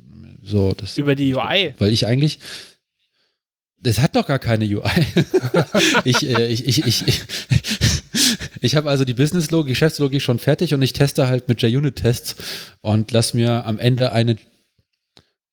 so 0.41 0.71
das, 0.73 0.97
über 0.97 1.15
die 1.15 1.35
UI. 1.35 1.75
weil 1.77 1.91
ich 1.91 2.05
eigentlich, 2.07 2.39
das 3.81 3.99
hat 3.99 4.15
doch 4.15 4.25
gar 4.25 4.39
keine 4.39 4.63
UI. 4.65 4.89
ich, 6.05 6.25
äh, 6.29 6.47
ich, 6.47 6.65
ich, 6.67 6.87
ich, 6.87 7.03
ich, 8.61 8.75
habe 8.75 8.89
also 8.89 9.05
die 9.05 9.13
Businesslogik, 9.13 9.69
Geschäftslogik 9.69 10.21
schon 10.21 10.39
fertig 10.39 10.73
und 10.73 10.81
ich 10.81 10.93
teste 10.93 11.27
halt 11.27 11.47
mit 11.47 11.61
JUnit-Tests 11.61 12.35
und 12.81 13.11
lass 13.11 13.33
mir 13.33 13.65
am 13.65 13.79
Ende 13.79 14.11
eine 14.11 14.37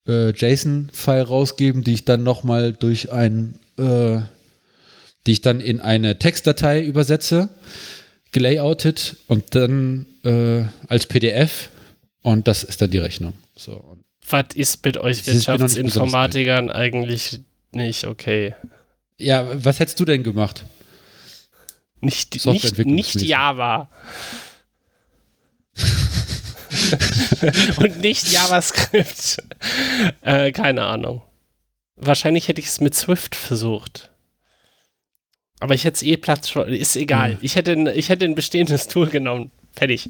äh, 0.07 0.31
JSON-File 0.31 1.23
rausgeben, 1.23 1.83
die 1.83 1.93
ich 1.93 2.05
dann 2.05 2.23
nochmal 2.23 2.73
durch 2.73 3.11
ein, 3.11 3.59
äh, 3.77 4.19
die 5.25 5.31
ich 5.31 5.41
dann 5.41 5.59
in 5.59 5.81
eine 5.81 6.19
Textdatei 6.19 6.83
übersetze, 6.83 7.49
gelayoutet 8.31 9.17
und 9.27 9.55
dann 9.55 10.05
äh, 10.23 10.63
als 10.87 11.05
PDF 11.05 11.69
und 12.21 12.47
das 12.47 12.63
ist 12.63 12.81
dann 12.81 12.91
die 12.91 12.97
Rechnung. 12.97 13.33
So. 13.55 13.97
Was 14.29 14.47
ist 14.55 14.83
mit 14.85 14.97
euch 14.97 15.25
Wirtschaftsinformatikern 15.25 16.69
eigentlich 16.69 17.39
nicht 17.71 18.05
okay? 18.05 18.53
ja, 19.17 19.47
was 19.63 19.79
hättest 19.79 19.99
du 19.99 20.05
denn 20.05 20.23
gemacht? 20.23 20.65
Nicht, 22.01 22.45
nicht, 22.45 22.77
nicht 22.85 23.21
Java. 23.21 23.89
Und 27.77 27.99
nicht 28.01 28.31
JavaScript. 28.31 29.37
Äh, 30.21 30.51
keine 30.51 30.83
Ahnung. 30.83 31.21
Wahrscheinlich 31.95 32.47
hätte 32.47 32.61
ich 32.61 32.67
es 32.67 32.81
mit 32.81 32.95
Swift 32.95 33.35
versucht. 33.35 34.11
Aber 35.59 35.73
ich 35.73 35.85
hätte 35.85 35.95
es 35.95 36.03
eh 36.03 36.17
Platz 36.17 36.49
schon. 36.49 36.67
Ist 36.69 36.95
egal. 36.95 37.31
Hm. 37.33 37.37
Ich, 37.41 37.55
hätte 37.55 37.71
ein, 37.71 37.87
ich 37.87 38.09
hätte 38.09 38.25
ein 38.25 38.35
bestehendes 38.35 38.87
Tool 38.87 39.07
genommen. 39.07 39.51
Fertig. 39.73 40.09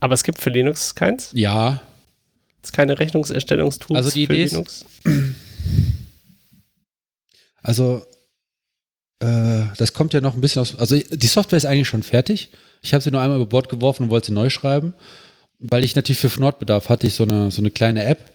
Aber 0.00 0.14
es 0.14 0.22
gibt 0.22 0.38
für 0.38 0.50
Linux 0.50 0.94
keins. 0.94 1.30
Ja, 1.32 1.80
Es 2.62 2.72
keine 2.72 2.98
Rechnungserstellungstools 2.98 3.96
Also 3.96 4.10
die 4.10 4.26
für 4.26 4.34
Idee 4.34 4.44
ist- 4.44 4.52
Linux. 4.52 4.84
Also, 7.62 8.06
äh, 9.20 9.64
das 9.76 9.92
kommt 9.92 10.14
ja 10.14 10.20
noch 10.20 10.34
ein 10.34 10.40
bisschen 10.40 10.62
aus. 10.62 10.78
Also, 10.78 10.96
die 10.96 11.26
Software 11.26 11.56
ist 11.56 11.66
eigentlich 11.66 11.88
schon 11.88 12.02
fertig. 12.02 12.50
Ich 12.82 12.94
habe 12.94 13.02
sie 13.02 13.10
nur 13.10 13.20
einmal 13.20 13.38
über 13.38 13.46
Bord 13.46 13.68
geworfen 13.68 14.04
und 14.04 14.10
wollte 14.10 14.28
sie 14.28 14.32
neu 14.32 14.50
schreiben. 14.50 14.94
Weil 15.58 15.82
ich 15.84 15.96
natürlich 15.96 16.20
für 16.20 16.40
Nordbedarf 16.40 16.88
hatte 16.88 17.06
ich 17.06 17.14
so 17.14 17.24
eine, 17.24 17.50
so 17.50 17.60
eine 17.60 17.70
kleine 17.70 18.04
App 18.04 18.30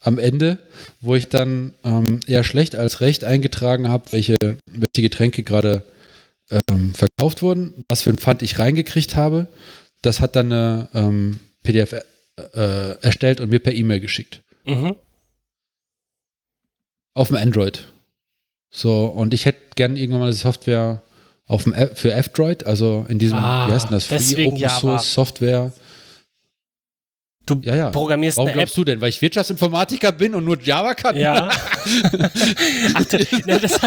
am 0.00 0.18
Ende, 0.18 0.58
wo 1.00 1.14
ich 1.14 1.28
dann 1.28 1.74
ähm, 1.84 2.20
eher 2.26 2.44
schlecht 2.44 2.74
als 2.74 3.00
recht 3.00 3.24
eingetragen 3.24 3.88
habe, 3.88 4.12
welche, 4.12 4.36
welche 4.66 5.02
Getränke 5.02 5.42
gerade 5.42 5.84
ähm, 6.50 6.94
verkauft 6.94 7.42
wurden, 7.42 7.84
was 7.88 8.02
für 8.02 8.10
ein 8.10 8.18
Pfand 8.18 8.42
ich 8.42 8.58
reingekriegt 8.58 9.16
habe. 9.16 9.46
Das 10.02 10.20
hat 10.20 10.36
dann 10.36 10.52
eine 10.52 10.88
ähm, 10.94 11.40
PDF 11.62 11.92
äh, 11.92 13.00
erstellt 13.00 13.40
und 13.40 13.50
mir 13.50 13.60
per 13.60 13.74
E-Mail 13.74 14.00
geschickt. 14.00 14.42
Mhm. 14.64 14.96
Auf 17.14 17.28
dem 17.28 17.36
Android. 17.36 17.88
So, 18.76 19.06
und 19.06 19.32
ich 19.32 19.46
hätte 19.46 19.58
gern 19.74 19.96
irgendwann 19.96 20.20
mal 20.20 20.30
die 20.30 20.36
Software 20.36 21.00
auf 21.46 21.62
dem 21.62 21.72
App, 21.72 21.96
für 21.98 22.12
F-Droid, 22.12 22.66
also 22.66 23.06
in 23.08 23.18
diesem, 23.18 23.38
Ah, 23.38 23.66
wie 23.68 23.72
heißt 23.72 23.86
denn 23.86 23.92
das, 23.92 24.04
Free 24.06 24.46
Open 24.48 24.56
Java. 24.58 24.78
Source 24.80 25.14
Software. 25.14 25.72
Du 27.46 27.58
Ja, 27.62 27.74
ja. 27.76 27.90
programmierst 27.90 28.36
Warum 28.36 28.48
eine 28.48 28.54
App. 28.54 28.66
glaubst 28.66 28.76
du 28.76 28.84
denn? 28.84 29.00
Weil 29.00 29.08
ich 29.08 29.22
Wirtschaftsinformatiker 29.22 30.12
bin 30.12 30.34
und 30.34 30.44
nur 30.44 30.60
Java 30.60 30.92
kann? 30.94 31.16
Ja. 31.16 31.48
Ach, 32.94 33.04
du, 33.04 33.16
ne, 33.46 33.60
das, 33.60 33.80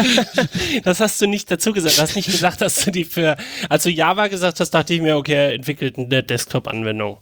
das 0.82 1.00
hast 1.00 1.20
du 1.20 1.26
nicht 1.26 1.48
dazu 1.50 1.72
gesagt. 1.72 1.98
Du 1.98 2.02
hast 2.02 2.16
nicht 2.16 2.30
gesagt, 2.30 2.60
dass 2.62 2.82
du 2.84 2.90
die 2.90 3.04
für. 3.04 3.36
Als 3.68 3.82
du 3.84 3.90
Java 3.90 4.26
gesagt 4.28 4.58
hast, 4.58 4.70
dachte 4.70 4.94
ich 4.94 5.02
mir, 5.02 5.16
okay, 5.16 5.34
er 5.34 5.52
entwickelt 5.54 5.98
eine 5.98 6.22
Desktop-Anwendung. 6.22 7.18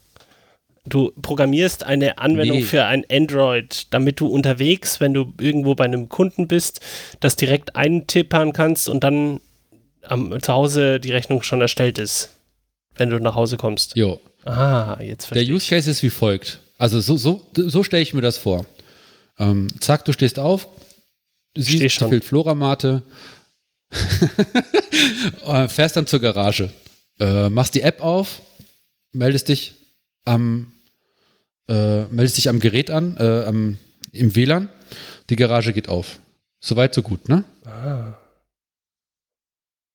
Du 0.89 1.13
programmierst 1.23 1.85
eine 1.85 2.19
Anwendung 2.19 2.59
Nee. 2.59 2.65
für 2.65 2.85
ein 2.85 3.05
Android, 3.11 3.87
damit 3.91 4.21
du 4.21 4.27
unterwegs, 4.29 5.01
wenn 5.01 5.15
du 5.15 5.33
irgendwo 5.41 5.75
bei 5.75 5.85
einem 5.85 6.09
Kunden 6.09 6.49
bist, 6.49 6.81
das 7.21 7.37
direkt 7.37 7.77
eintippern 7.77 8.53
kannst 8.53 8.89
und 8.89 9.05
dann 9.05 9.41
am, 10.03 10.41
zu 10.41 10.53
Hause 10.53 11.01
die 11.01 11.13
Rechnung 11.13 11.43
schon 11.43 11.61
erstellt 11.61 11.99
ist, 11.99 12.31
wenn 12.97 13.11
du 13.11 13.19
nach 13.19 13.35
Hause 13.35 13.57
kommst. 13.57 13.97
Jo. 13.97 14.21
Ah, 14.45 14.97
jetzt 15.01 15.25
Der 15.31 15.37
verstehe 15.37 15.55
Use 15.55 15.69
Case 15.69 15.91
ist 15.91 16.03
wie 16.03 16.11
folgt. 16.11 16.61
Also 16.79 17.01
so, 17.01 17.17
so, 17.17 17.47
so 17.55 17.83
stelle 17.83 18.03
ich 18.03 18.15
mir 18.15 18.23
das 18.23 18.39
vor. 18.39 18.65
Ähm, 19.39 19.69
zack, 19.81 20.05
du 20.05 20.13
stehst 20.13 20.39
auf, 20.39 20.69
siehst, 21.57 21.97
schon. 21.97 22.09
fehlt 22.09 22.25
Floramate, 22.25 23.03
äh, 25.47 25.69
fährst 25.69 25.97
dann 25.97 26.07
zur 26.07 26.21
Garage, 26.21 26.71
äh, 27.21 27.49
machst 27.49 27.75
die 27.75 27.83
App 27.83 28.01
auf, 28.01 28.41
meldest 29.13 29.49
dich 29.49 29.75
am, 30.25 30.73
äh, 31.69 32.05
meldest 32.05 32.37
dich 32.37 32.49
am 32.49 32.61
Gerät 32.61 32.91
an, 32.91 33.17
äh, 33.19 33.45
am, 33.45 33.79
im 34.13 34.35
WLAN, 34.35 34.69
die 35.31 35.37
Garage 35.37 35.73
geht 35.73 35.89
auf. 35.89 36.19
Soweit, 36.61 36.95
so 36.95 37.03
gut, 37.03 37.29
ne? 37.29 37.45
Ah. 37.65 38.15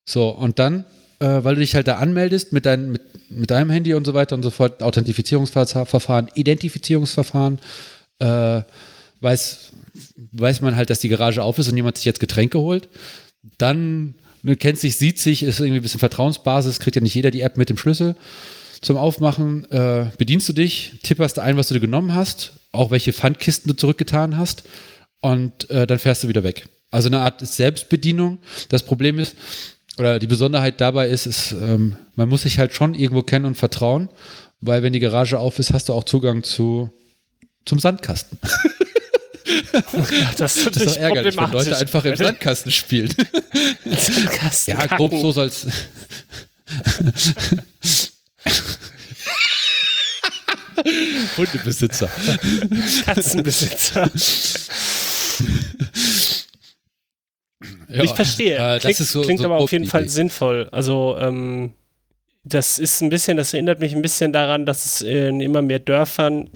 So, 0.07 0.29
und 0.29 0.59
dann, 0.59 0.85
äh, 1.19 1.43
weil 1.43 1.55
du 1.55 1.61
dich 1.61 1.75
halt 1.75 1.87
da 1.87 1.97
anmeldest 1.97 2.53
mit, 2.53 2.65
dein, 2.65 2.91
mit, 2.91 3.01
mit 3.29 3.51
deinem 3.51 3.69
Handy 3.69 3.93
und 3.93 4.05
so 4.05 4.13
weiter 4.13 4.35
und 4.35 4.43
so 4.43 4.49
fort, 4.49 4.83
Authentifizierungsverfahren, 4.83 6.29
Identifizierungsverfahren, 6.33 7.59
äh, 8.19 8.61
weiß, 9.21 9.71
weiß 10.31 10.61
man 10.61 10.75
halt, 10.75 10.89
dass 10.89 10.99
die 10.99 11.09
Garage 11.09 11.43
auf 11.43 11.57
ist 11.59 11.69
und 11.69 11.75
jemand 11.75 11.97
sich 11.97 12.05
jetzt 12.05 12.19
Getränke 12.19 12.59
holt. 12.59 12.89
Dann 13.57 14.15
ne, 14.41 14.55
kennt 14.55 14.79
sich, 14.79 14.97
sieht 14.97 15.19
sich, 15.19 15.43
ist 15.43 15.59
irgendwie 15.59 15.79
ein 15.79 15.83
bisschen 15.83 15.99
Vertrauensbasis, 15.99 16.79
kriegt 16.79 16.95
ja 16.95 17.01
nicht 17.01 17.15
jeder 17.15 17.31
die 17.31 17.41
App 17.41 17.57
mit 17.57 17.69
dem 17.69 17.77
Schlüssel. 17.77 18.15
Zum 18.83 18.97
Aufmachen 18.97 19.69
äh, 19.71 20.07
bedienst 20.17 20.47
du 20.49 20.53
dich, 20.53 20.99
tipperst 21.03 21.39
ein, 21.39 21.55
was 21.55 21.69
du 21.69 21.73
dir 21.73 21.79
genommen 21.79 22.13
hast, 22.13 22.51
auch 22.73 22.91
welche 22.91 23.13
Pfandkisten 23.13 23.69
du 23.69 23.77
zurückgetan 23.77 24.37
hast 24.37 24.63
und 25.21 25.69
äh, 25.69 25.87
dann 25.87 25.99
fährst 25.99 26.25
du 26.25 26.27
wieder 26.27 26.43
weg. 26.43 26.67
Also 26.91 27.07
eine 27.07 27.19
Art 27.21 27.39
Selbstbedienung. 27.39 28.39
Das 28.67 28.83
Problem 28.83 29.19
ist, 29.19 29.35
oder 29.97 30.19
die 30.19 30.27
Besonderheit 30.27 30.81
dabei 30.81 31.07
ist, 31.07 31.25
ist 31.25 31.53
ähm, 31.53 31.95
man 32.15 32.27
muss 32.27 32.41
sich 32.41 32.59
halt 32.59 32.73
schon 32.73 32.93
irgendwo 32.93 33.23
kennen 33.23 33.45
und 33.45 33.55
vertrauen, 33.55 34.09
weil 34.59 34.83
wenn 34.83 34.91
die 34.91 34.99
Garage 34.99 35.39
auf 35.39 35.59
ist, 35.59 35.71
hast 35.71 35.87
du 35.87 35.93
auch 35.93 36.03
Zugang 36.03 36.43
zu, 36.43 36.91
zum 37.65 37.79
Sandkasten. 37.79 38.37
Das 40.37 40.55
ist 40.55 40.67
Das 40.67 40.83
ist 40.83 40.95
doch 40.95 40.97
ärgerlich, 40.97 41.35
wenn 41.35 41.51
Leute 41.51 41.77
einfach 41.77 42.05
im 42.05 42.15
Sandkasten 42.15 42.71
spielen. 42.71 43.13
Sandkasten 43.85 44.73
Ja, 44.73 44.85
grob 44.87 45.11
so 45.11 45.31
soll's. 45.31 45.67
Hundebesitzer. 51.37 52.09
Katzenbesitzer. 53.05 54.09
Ja, 57.89 58.03
ich 58.03 58.11
verstehe. 58.11 58.75
äh, 58.75 58.79
klingt 58.79 58.97
so, 58.97 59.21
klingt 59.21 59.39
so 59.39 59.45
aber 59.45 59.57
auf 59.57 59.71
jeden 59.71 59.85
die 59.85 59.89
Fall 59.89 60.01
Idee. 60.01 60.09
sinnvoll. 60.09 60.69
Also, 60.71 61.17
ähm, 61.19 61.73
das 62.43 62.79
ist 62.79 63.01
ein 63.01 63.09
bisschen, 63.09 63.37
das 63.37 63.53
erinnert 63.53 63.79
mich 63.79 63.95
ein 63.95 64.01
bisschen 64.01 64.33
daran, 64.33 64.65
dass 64.65 64.85
es 64.85 65.01
in 65.01 65.39
immer 65.39 65.61
mehr 65.61 65.79
Dörfern 65.79 66.49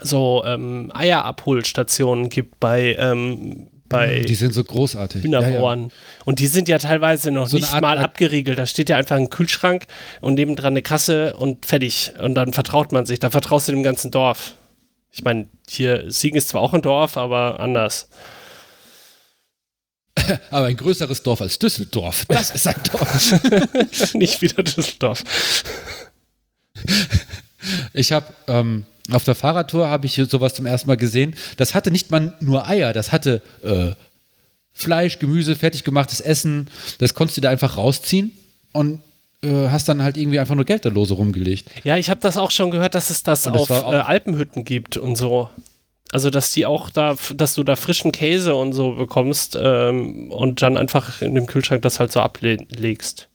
so 0.00 0.42
ähm, 0.44 0.90
Eierabholstationen 0.94 2.28
gibt 2.28 2.58
bei, 2.60 2.96
ähm, 2.98 3.68
bei 3.92 4.20
Die 4.20 4.34
sind 4.34 4.52
so 4.54 4.64
großartig. 4.64 5.22
Ja, 5.24 5.30
ja. 5.40 5.46
Hühnerbauern. 5.46 5.92
Und 6.24 6.38
die 6.40 6.46
sind 6.48 6.68
ja 6.68 6.78
teilweise 6.78 7.30
noch 7.30 7.46
So 7.48 7.56
nicht 7.56 7.72
Art- 7.72 7.82
mal 7.82 7.98
abgeriegelt. 7.98 8.58
Da 8.58 8.66
steht 8.66 8.88
ja 8.88 8.96
einfach 8.96 9.16
ein 9.16 9.30
Kühlschrank 9.30 9.84
und 10.20 10.34
nebendran 10.34 10.72
eine 10.72 10.82
Kasse 10.82 11.36
und 11.36 11.66
fertig. 11.66 12.12
Und 12.20 12.34
dann 12.34 12.52
vertraut 12.52 12.90
man 12.92 13.06
sich. 13.06 13.20
Da 13.20 13.30
vertraust 13.30 13.68
du 13.68 13.72
dem 13.72 13.82
ganzen 13.82 14.10
Dorf. 14.10 14.54
Ich 15.10 15.22
meine, 15.22 15.46
hier, 15.68 16.10
Siegen 16.10 16.36
ist 16.38 16.48
zwar 16.48 16.62
auch 16.62 16.72
ein 16.74 16.82
Dorf, 16.82 17.16
aber 17.16 17.60
anders. 17.60 18.08
Aber 20.50 20.66
ein 20.66 20.76
größeres 20.76 21.22
Dorf 21.22 21.40
als 21.40 21.58
Düsseldorf. 21.58 22.26
Das 22.28 22.50
ist 22.54 22.66
ein 22.66 22.74
Dorf. 22.92 24.14
nicht 24.14 24.40
wieder 24.42 24.62
Düsseldorf. 24.62 25.22
Ich 27.92 28.12
habe 28.12 28.26
ähm, 28.48 28.84
auf 29.10 29.24
der 29.24 29.34
Fahrradtour 29.34 29.88
habe 29.88 30.06
ich 30.06 30.14
sowas 30.14 30.54
zum 30.54 30.66
ersten 30.66 30.88
Mal 30.88 30.96
gesehen. 30.96 31.34
Das 31.56 31.74
hatte 31.74 31.90
nicht 31.90 32.10
mal 32.10 32.34
nur 32.40 32.68
Eier, 32.68 32.92
das 32.92 33.10
hatte 33.12 33.42
äh, 33.62 33.92
Fleisch, 34.72 35.18
Gemüse, 35.18 35.56
fertig 35.56 35.84
gemachtes 35.84 36.20
Essen. 36.20 36.68
Das 36.98 37.14
konntest 37.14 37.36
du 37.36 37.40
da 37.40 37.50
einfach 37.50 37.76
rausziehen 37.76 38.32
und 38.72 39.00
äh, 39.42 39.68
hast 39.68 39.88
dann 39.88 40.02
halt 40.02 40.16
irgendwie 40.16 40.38
einfach 40.38 40.54
nur 40.54 40.64
Geld 40.64 40.84
da 40.84 40.88
lose 40.88 41.14
rumgelegt. 41.14 41.68
Ja, 41.84 41.96
ich 41.96 42.10
habe 42.10 42.20
das 42.20 42.36
auch 42.36 42.50
schon 42.50 42.70
gehört, 42.70 42.94
dass 42.94 43.10
es 43.10 43.22
das, 43.22 43.42
das 43.42 43.52
auf 43.52 43.70
äh, 43.70 43.96
Alpenhütten 43.96 44.64
gibt 44.64 44.96
und 44.96 45.16
so. 45.16 45.50
Also, 46.12 46.28
dass 46.28 46.52
die 46.52 46.66
auch 46.66 46.90
da, 46.90 47.16
dass 47.34 47.54
du 47.54 47.64
da 47.64 47.74
frischen 47.74 48.12
Käse 48.12 48.54
und 48.54 48.74
so 48.74 48.92
bekommst 48.92 49.58
ähm, 49.60 50.30
und 50.30 50.60
dann 50.60 50.76
einfach 50.76 51.22
in 51.22 51.34
dem 51.34 51.46
Kühlschrank 51.46 51.82
das 51.82 52.00
halt 52.00 52.12
so 52.12 52.20
ablegst. 52.20 53.28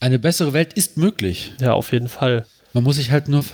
Eine 0.00 0.18
bessere 0.18 0.52
Welt 0.52 0.72
ist 0.72 0.96
möglich. 0.96 1.52
Ja, 1.60 1.74
auf 1.74 1.92
jeden 1.92 2.08
Fall. 2.08 2.44
Man 2.72 2.84
muss 2.84 2.96
sich 2.96 3.10
halt 3.10 3.28
nur 3.28 3.44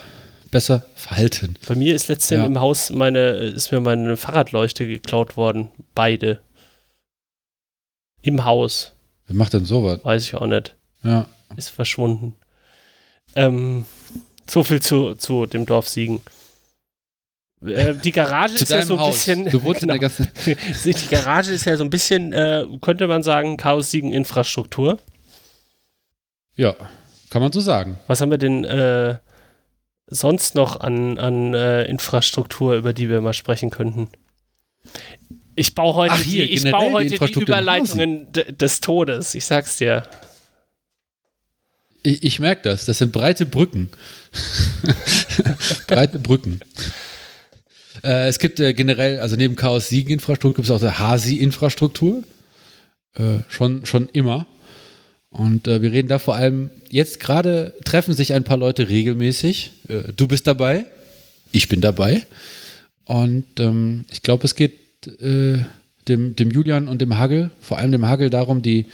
besser 0.57 0.87
verhalten. 0.95 1.57
Bei 1.69 1.75
mir 1.75 1.95
ist 1.95 2.09
letztens 2.09 2.39
Ja. 2.41 2.47
im 2.47 2.59
Haus 2.59 2.89
meine, 2.89 3.21
ist 3.33 3.73
mir 3.73 3.81
meine 3.81 4.17
Fahrradleuchte 4.17 4.87
geklaut 4.87 5.37
worden. 5.37 5.69
Beide. 5.95 6.41
Im 8.23 8.43
Haus. 8.47 8.93
Wer 9.27 9.37
macht 9.37 9.53
denn 9.53 9.67
sowas? 9.67 10.01
Weiß 10.03 10.23
ich 10.23 10.35
auch 10.35 10.47
nicht. 10.47 10.75
Ja. 11.03 11.27
Ist 11.57 11.69
verschwunden. 11.69 12.37
Ähm, 13.35 13.85
so 14.49 14.65
viel 14.65 14.81
zu, 14.81 15.15
zu 15.17 15.45
dem 15.45 15.67
Dorf 15.67 15.91
Siegen. 15.91 16.23
Äh, 17.63 17.95
die 17.97 18.13
Garage 18.13 18.55
ist 18.63 18.71
ja 18.71 18.81
so 18.81 18.95
ein 18.95 19.01
Haus. 19.01 19.15
bisschen. 19.17 19.51
Du 19.51 19.63
wohnst 19.63 19.83
in 19.83 19.89
der 19.89 19.99
genau. 19.99 20.09
ganzen. 20.17 20.31
Die 20.85 21.09
Garage 21.15 21.53
ist 21.53 21.67
ja 21.67 21.77
so 21.77 21.85
ein 21.85 21.91
bisschen, 21.91 22.33
äh, 22.33 22.65
könnte 22.81 23.07
man 23.09 23.23
sagen, 23.23 23.59
Chaos 23.59 23.91
Siegen 23.91 24.11
Infrastruktur. 24.11 24.99
Ja, 26.57 26.75
kann 27.29 27.43
man 27.43 27.53
so 27.53 27.61
sagen. 27.61 27.99
Was 28.07 28.23
haben 28.23 28.31
wir 28.31 28.39
denn 28.39 28.65
äh, 28.65 29.19
sonst 30.07 30.55
noch 30.55 30.81
an, 30.81 31.19
an 31.19 31.55
äh, 31.55 31.85
Infrastruktur, 31.85 32.75
über 32.77 32.93
die 32.93 33.09
wir 33.09 33.21
mal 33.21 33.33
sprechen 33.33 33.71
könnten? 33.71 34.09
Ich 35.57 35.75
baue 35.75 35.95
heute, 35.95 36.15
Ach, 36.15 36.23
hier, 36.23 36.47
die, 36.47 36.53
ich 36.53 36.71
baue 36.71 37.05
die 37.05 37.19
heute 37.19 37.33
die 37.33 37.39
im 37.41 37.43
Überleitungen 37.43 38.33
de- 38.33 38.53
des 38.53 38.81
Todes. 38.81 39.35
Ich 39.35 39.45
sag's 39.47 39.77
dir. 39.77 40.03
Ich, 42.03 42.23
ich 42.23 42.39
merke 42.39 42.63
das. 42.69 42.85
Das 42.85 42.99
sind 42.99 43.11
breite 43.13 43.47
Brücken. 43.47 43.89
breite 45.89 46.19
Brücken. 46.19 46.61
Äh, 48.05 48.29
es 48.29 48.39
gibt 48.39 48.61
äh, 48.61 48.75
generell, 48.75 49.19
also 49.21 49.37
neben 49.37 49.57
Chaos 49.57 49.89
Siegen 49.89 50.13
Infrastruktur 50.13 50.55
gibt 50.55 50.67
es 50.69 50.71
auch 50.71 50.81
der 50.81 50.99
Hasi 50.99 51.37
Infrastruktur. 51.37 52.23
Äh, 53.15 53.39
schon, 53.49 53.87
schon 53.87 54.09
immer. 54.11 54.47
Und 55.31 55.69
äh, 55.69 55.83
wir 55.83 55.93
reden 55.93 56.09
da 56.09 56.19
vor 56.19 56.37
allem, 56.37 56.71
jetzt 56.89 57.21
gerade 57.21 57.75
treffen 57.85 58.15
sich 58.15 58.33
ein 58.33 58.45
paar 58.45 58.57
Leute 58.57 58.89
regelmäßig. 58.89 59.73
Äh, 59.89 60.13
du 60.17 60.29
bist 60.29 60.47
dabei. 60.47 60.87
Ich 61.53 61.69
bin 61.69 61.81
dabei. 61.81 62.27
Und 63.05 63.47
ähm, 63.61 64.05
ich 64.11 64.23
glaube, 64.23 64.45
es 64.45 64.55
geht 64.55 65.07
äh, 65.21 65.59
dem, 66.09 66.37
dem 66.37 66.51
Julian 66.51 66.89
und 66.89 67.01
dem 67.01 67.19
Hagel, 67.19 67.51
vor 67.61 67.79
allem 67.79 67.93
dem 67.93 68.07
Hagel, 68.07 68.31
darum, 68.31 68.63
die 68.63 68.87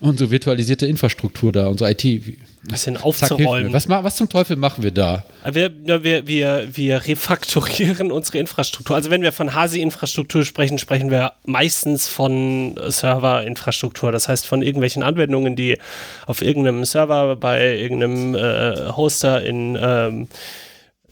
unsere 0.00 0.30
virtualisierte 0.30 0.86
Infrastruktur 0.86 1.52
da, 1.52 1.68
unsere 1.68 1.90
IT. 1.92 2.04
Ein 2.04 2.36
bisschen 2.64 2.96
Zack, 2.96 3.04
aufzuräumen. 3.04 3.72
Was, 3.72 3.86
ma- 3.88 4.02
was 4.02 4.16
zum 4.16 4.28
Teufel 4.28 4.56
machen 4.56 4.82
wir 4.82 4.90
da? 4.90 5.24
Wir, 5.50 5.70
ja, 5.86 6.02
wir, 6.02 6.26
wir, 6.26 6.68
wir 6.72 7.06
refakturieren 7.06 8.10
unsere 8.12 8.38
Infrastruktur. 8.38 8.96
Also 8.96 9.10
wenn 9.10 9.22
wir 9.22 9.32
von 9.32 9.54
Hasi-Infrastruktur 9.54 10.44
sprechen, 10.44 10.78
sprechen 10.78 11.10
wir 11.10 11.32
meistens 11.44 12.08
von 12.08 12.78
Server-Infrastruktur. 12.88 14.10
Das 14.12 14.28
heißt 14.28 14.46
von 14.46 14.62
irgendwelchen 14.62 15.02
Anwendungen, 15.02 15.54
die 15.56 15.78
auf 16.26 16.42
irgendeinem 16.42 16.84
Server 16.84 17.36
bei 17.36 17.76
irgendeinem 17.78 18.34
äh, 18.34 18.90
Hoster 18.96 19.42
in 19.44 19.78
ähm, 19.80 20.28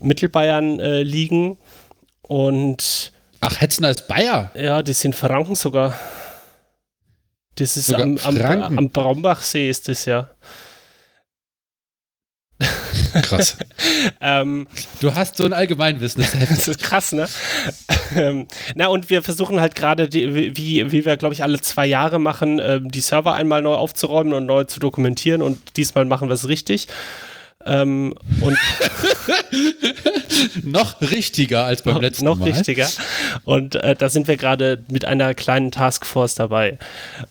Mittelbayern 0.01 0.81
äh, 0.81 1.03
liegen. 1.03 1.57
Und 2.23 3.13
Ach, 3.41 3.61
Hetzner 3.61 3.91
ist 3.91 4.09
Bayer. 4.09 4.51
ja, 4.55 4.83
die 4.83 4.93
sind 4.93 5.15
Franken 5.15 5.55
sogar. 5.55 5.99
Das 7.57 7.77
ist 7.77 7.87
Sogar 7.87 8.03
am, 8.03 8.19
am, 8.23 8.37
Franken? 8.37 8.79
am 8.79 8.91
Braumbachsee 8.91 9.69
ist 9.71 9.89
das 9.89 10.05
ja. 10.05 10.31
Krass. 13.23 13.57
Ähm, 14.21 14.67
Du 15.01 15.15
hast 15.15 15.37
so 15.37 15.45
ein 15.45 15.53
Allgemeinwissen. 15.53 16.23
Das 16.23 16.35
ist 16.35 16.41
heftig. 16.41 16.57
Das 16.59 16.69
ist 16.69 16.83
krass, 16.83 17.13
ne? 17.13 17.29
ähm, 18.15 18.47
na, 18.75 18.89
und 18.89 19.11
wir 19.11 19.23
versuchen 19.23 19.61
halt 19.61 19.75
gerade, 19.75 20.13
wie, 20.13 20.57
wie 20.93 21.05
wir, 21.05 21.17
glaube 21.17 21.35
ich, 21.35 21.43
alle 21.43 21.61
zwei 21.61 21.87
Jahre 21.87 22.19
machen, 22.19 22.61
ähm, 22.63 22.91
die 22.91 23.01
Server 23.01 23.35
einmal 23.35 23.63
neu 23.63 23.75
aufzuräumen 23.75 24.33
und 24.33 24.47
neu 24.47 24.65
zu 24.65 24.81
dokumentieren 24.81 25.43
und 25.43 25.77
diesmal 25.77 26.05
machen 26.05 26.29
wir 26.29 26.35
es 26.35 26.49
richtig. 26.49 26.89
Ähm, 27.67 28.15
und 28.41 28.57
noch 30.65 31.01
richtiger 31.01 31.65
als 31.65 31.83
beim 31.83 31.95
noch, 31.95 32.03
letzten 32.03 32.25
noch 32.25 32.39
Mal. 32.39 32.51
richtiger. 32.51 32.89
Und 33.45 33.75
äh, 33.75 33.97
da 33.97 34.09
sind 34.09 34.29
wir 34.29 34.37
gerade 34.37 34.85
mit 34.91 35.05
einer 35.05 35.35
kleinen 35.35 35.73
Taskforce 35.73 36.37
dabei. 36.37 36.79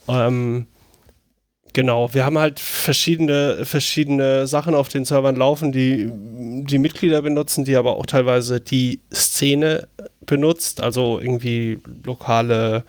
Ähm, 0.07 0.67
genau, 1.73 2.13
wir 2.13 2.25
haben 2.25 2.37
halt 2.37 2.59
verschiedene, 2.59 3.65
verschiedene 3.65 4.45
Sachen 4.47 4.75
auf 4.75 4.89
den 4.89 5.05
Servern 5.05 5.35
laufen, 5.35 5.71
die 5.71 6.11
die 6.11 6.79
Mitglieder 6.79 7.21
benutzen, 7.21 7.63
die 7.63 7.75
aber 7.75 7.95
auch 7.95 8.05
teilweise 8.05 8.59
die 8.59 8.99
Szene 9.13 9.87
benutzt, 10.25 10.81
also 10.81 11.19
irgendwie 11.19 11.79
lokale 12.03 12.83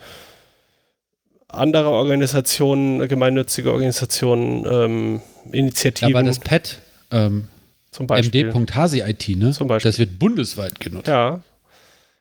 andere 1.49 1.91
Organisationen, 1.91 3.07
gemeinnützige 3.09 3.71
Organisationen, 3.73 4.67
ähm, 4.71 5.21
Initiativen. 5.53 6.15
aber 6.15 6.27
das 6.27 6.39
Pad, 6.39 6.81
ähm, 7.11 7.49
Zum 7.91 8.07
Beispiel. 8.07 8.47
md.hasi-IT, 8.53 9.29
ne? 9.37 9.53
Zum 9.53 9.69
Beispiel. 9.69 9.91
Das 9.91 9.99
wird 9.99 10.19
bundesweit 10.19 10.81
genutzt. 10.81 11.09
Ja. 11.09 11.41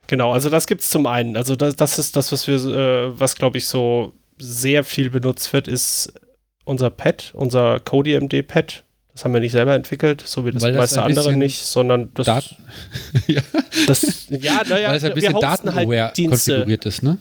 Genau, 0.07 0.31
also 0.33 0.49
das 0.49 0.67
gibt 0.67 0.81
es 0.81 0.89
zum 0.89 1.07
einen. 1.07 1.35
Also 1.35 1.55
das, 1.55 1.75
das 1.75 1.97
ist 1.97 2.15
das, 2.15 2.31
was 2.31 2.47
wir, 2.47 2.55
äh, 2.55 3.19
was 3.19 3.35
glaube 3.35 3.57
ich 3.57 3.67
so 3.67 4.13
sehr 4.37 4.83
viel 4.83 5.09
benutzt 5.09 5.51
wird, 5.53 5.67
ist 5.67 6.13
unser 6.63 6.89
Pad, 6.89 7.31
unser 7.33 7.79
CodeMD-Pad. 7.79 8.83
Das 9.13 9.23
haben 9.23 9.33
wir 9.33 9.39
nicht 9.39 9.53
selber 9.53 9.73
entwickelt, 9.73 10.21
so 10.25 10.45
wie 10.45 10.51
das 10.51 10.61
das 10.61 10.75
meiste 10.75 11.01
andere 11.01 11.33
nicht, 11.33 11.63
sondern 11.63 12.11
das, 12.15 12.25
Dat 12.25 12.55
ja, 13.27 13.41
das 13.87 14.27
ja, 14.29 14.61
naja, 14.67 14.89
weil 14.89 14.97
es 14.97 15.03
ein 15.05 15.13
bisschen 15.13 15.33
hosten 15.33 15.47
datenaware 15.47 16.03
halt 16.03 16.17
Dienste. 16.17 16.51
konfiguriert 16.51 16.85
ist, 16.85 17.01
ne? 17.01 17.17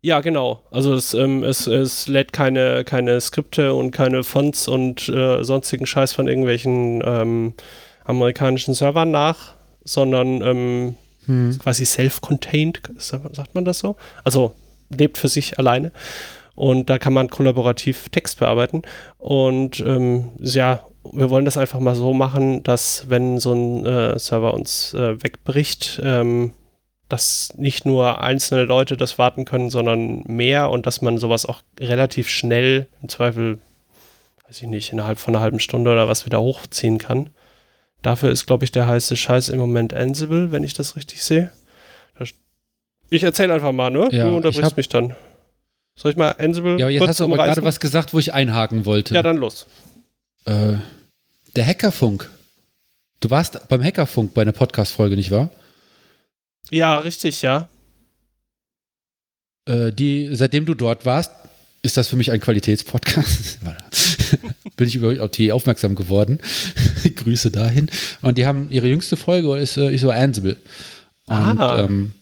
Ja, 0.00 0.20
genau. 0.20 0.62
Also 0.70 0.94
es, 0.94 1.12
ähm, 1.14 1.42
es, 1.42 1.66
es 1.66 2.06
lädt 2.06 2.32
keine, 2.32 2.84
keine 2.84 3.20
Skripte 3.20 3.74
und 3.74 3.90
keine 3.90 4.22
Fonts 4.22 4.68
und 4.68 5.08
äh, 5.08 5.42
sonstigen 5.42 5.86
Scheiß 5.86 6.12
von 6.12 6.28
irgendwelchen 6.28 7.02
ähm, 7.04 7.54
amerikanischen 8.04 8.74
Servern 8.74 9.10
nach, 9.10 9.54
sondern 9.84 10.40
ähm, 10.42 10.96
Hm. 11.28 11.58
quasi 11.58 11.84
self-contained, 11.84 12.80
sagt 12.96 13.54
man 13.54 13.66
das 13.66 13.80
so? 13.80 13.96
Also 14.24 14.54
lebt 14.88 15.18
für 15.18 15.28
sich 15.28 15.58
alleine. 15.58 15.92
Und 16.54 16.88
da 16.90 16.98
kann 16.98 17.12
man 17.12 17.28
kollaborativ 17.28 18.08
Text 18.08 18.40
bearbeiten. 18.40 18.82
Und 19.18 19.78
ähm, 19.80 20.30
ja, 20.40 20.84
wir 21.12 21.28
wollen 21.30 21.44
das 21.44 21.58
einfach 21.58 21.80
mal 21.80 21.94
so 21.94 22.14
machen, 22.14 22.62
dass 22.62 23.04
wenn 23.10 23.38
so 23.38 23.52
ein 23.52 23.86
äh, 23.86 24.18
Server 24.18 24.54
uns 24.54 24.94
äh, 24.94 25.22
wegbricht, 25.22 26.00
ähm, 26.02 26.52
dass 27.08 27.52
nicht 27.56 27.86
nur 27.86 28.20
einzelne 28.22 28.64
Leute 28.64 28.96
das 28.96 29.18
warten 29.18 29.44
können, 29.44 29.70
sondern 29.70 30.22
mehr 30.26 30.70
und 30.70 30.86
dass 30.86 31.00
man 31.00 31.18
sowas 31.18 31.46
auch 31.46 31.62
relativ 31.80 32.28
schnell, 32.28 32.86
im 33.02 33.08
Zweifel, 33.08 33.58
weiß 34.46 34.62
ich 34.62 34.68
nicht, 34.68 34.92
innerhalb 34.92 35.18
von 35.18 35.34
einer 35.34 35.42
halben 35.42 35.60
Stunde 35.60 35.90
oder 35.90 36.08
was 36.08 36.26
wieder 36.26 36.40
hochziehen 36.40 36.98
kann. 36.98 37.30
Dafür 38.02 38.30
ist, 38.30 38.46
glaube 38.46 38.64
ich, 38.64 38.72
der 38.72 38.86
heiße 38.86 39.16
Scheiß 39.16 39.48
im 39.48 39.58
Moment 39.58 39.92
Ansible, 39.94 40.52
wenn 40.52 40.64
ich 40.64 40.74
das 40.74 40.96
richtig 40.96 41.22
sehe. 41.24 41.50
Ich 43.10 43.22
erzähle 43.22 43.54
einfach 43.54 43.72
mal, 43.72 43.90
ne? 43.90 44.08
Ja, 44.12 44.24
du 44.24 44.30
ich 44.30 44.36
unterbrichst 44.36 44.76
mich 44.76 44.88
dann. 44.90 45.16
Soll 45.96 46.10
ich 46.10 46.16
mal 46.18 46.32
Ansible 46.38 46.78
Ja, 46.78 46.90
jetzt 46.90 47.00
kurz 47.00 47.08
hast 47.08 47.20
du 47.20 47.24
aber 47.24 47.32
umreißen? 47.32 47.54
gerade 47.54 47.66
was 47.66 47.80
gesagt, 47.80 48.12
wo 48.12 48.18
ich 48.18 48.34
einhaken 48.34 48.84
wollte. 48.84 49.14
Ja, 49.14 49.22
dann 49.22 49.38
los. 49.38 49.66
äh, 50.44 50.74
der 51.56 51.66
Hackerfunk. 51.66 52.28
Du 53.20 53.30
warst 53.30 53.66
beim 53.68 53.82
Hackerfunk 53.82 54.34
bei 54.34 54.42
einer 54.42 54.52
Podcast-Folge, 54.52 55.16
nicht 55.16 55.30
wahr? 55.30 55.48
Ja, 56.70 56.98
richtig, 56.98 57.42
ja. 57.42 57.68
Äh, 59.66 59.92
die, 59.92 60.30
seitdem 60.32 60.66
du 60.66 60.74
dort 60.74 61.04
warst, 61.06 61.32
ist 61.82 61.96
das 61.96 62.08
für 62.08 62.16
mich 62.16 62.30
ein 62.32 62.40
Qualitätspodcast. 62.40 63.58
Bin 64.76 64.88
ich 64.88 64.96
über 64.96 65.22
auf 65.22 65.30
die 65.30 65.52
aufmerksam 65.52 65.94
geworden. 65.94 66.38
Grüße 67.16 67.50
dahin. 67.50 67.90
Und 68.22 68.38
die 68.38 68.46
haben 68.46 68.70
ihre 68.70 68.88
jüngste 68.88 69.16
Folge 69.16 69.56
ist, 69.58 69.76
äh, 69.76 69.92
ist 69.94 70.02
so 70.02 70.10
Ansible. 70.10 70.56
Und 71.26 71.34
Ah. 71.60 71.80
ähm, 71.84 72.12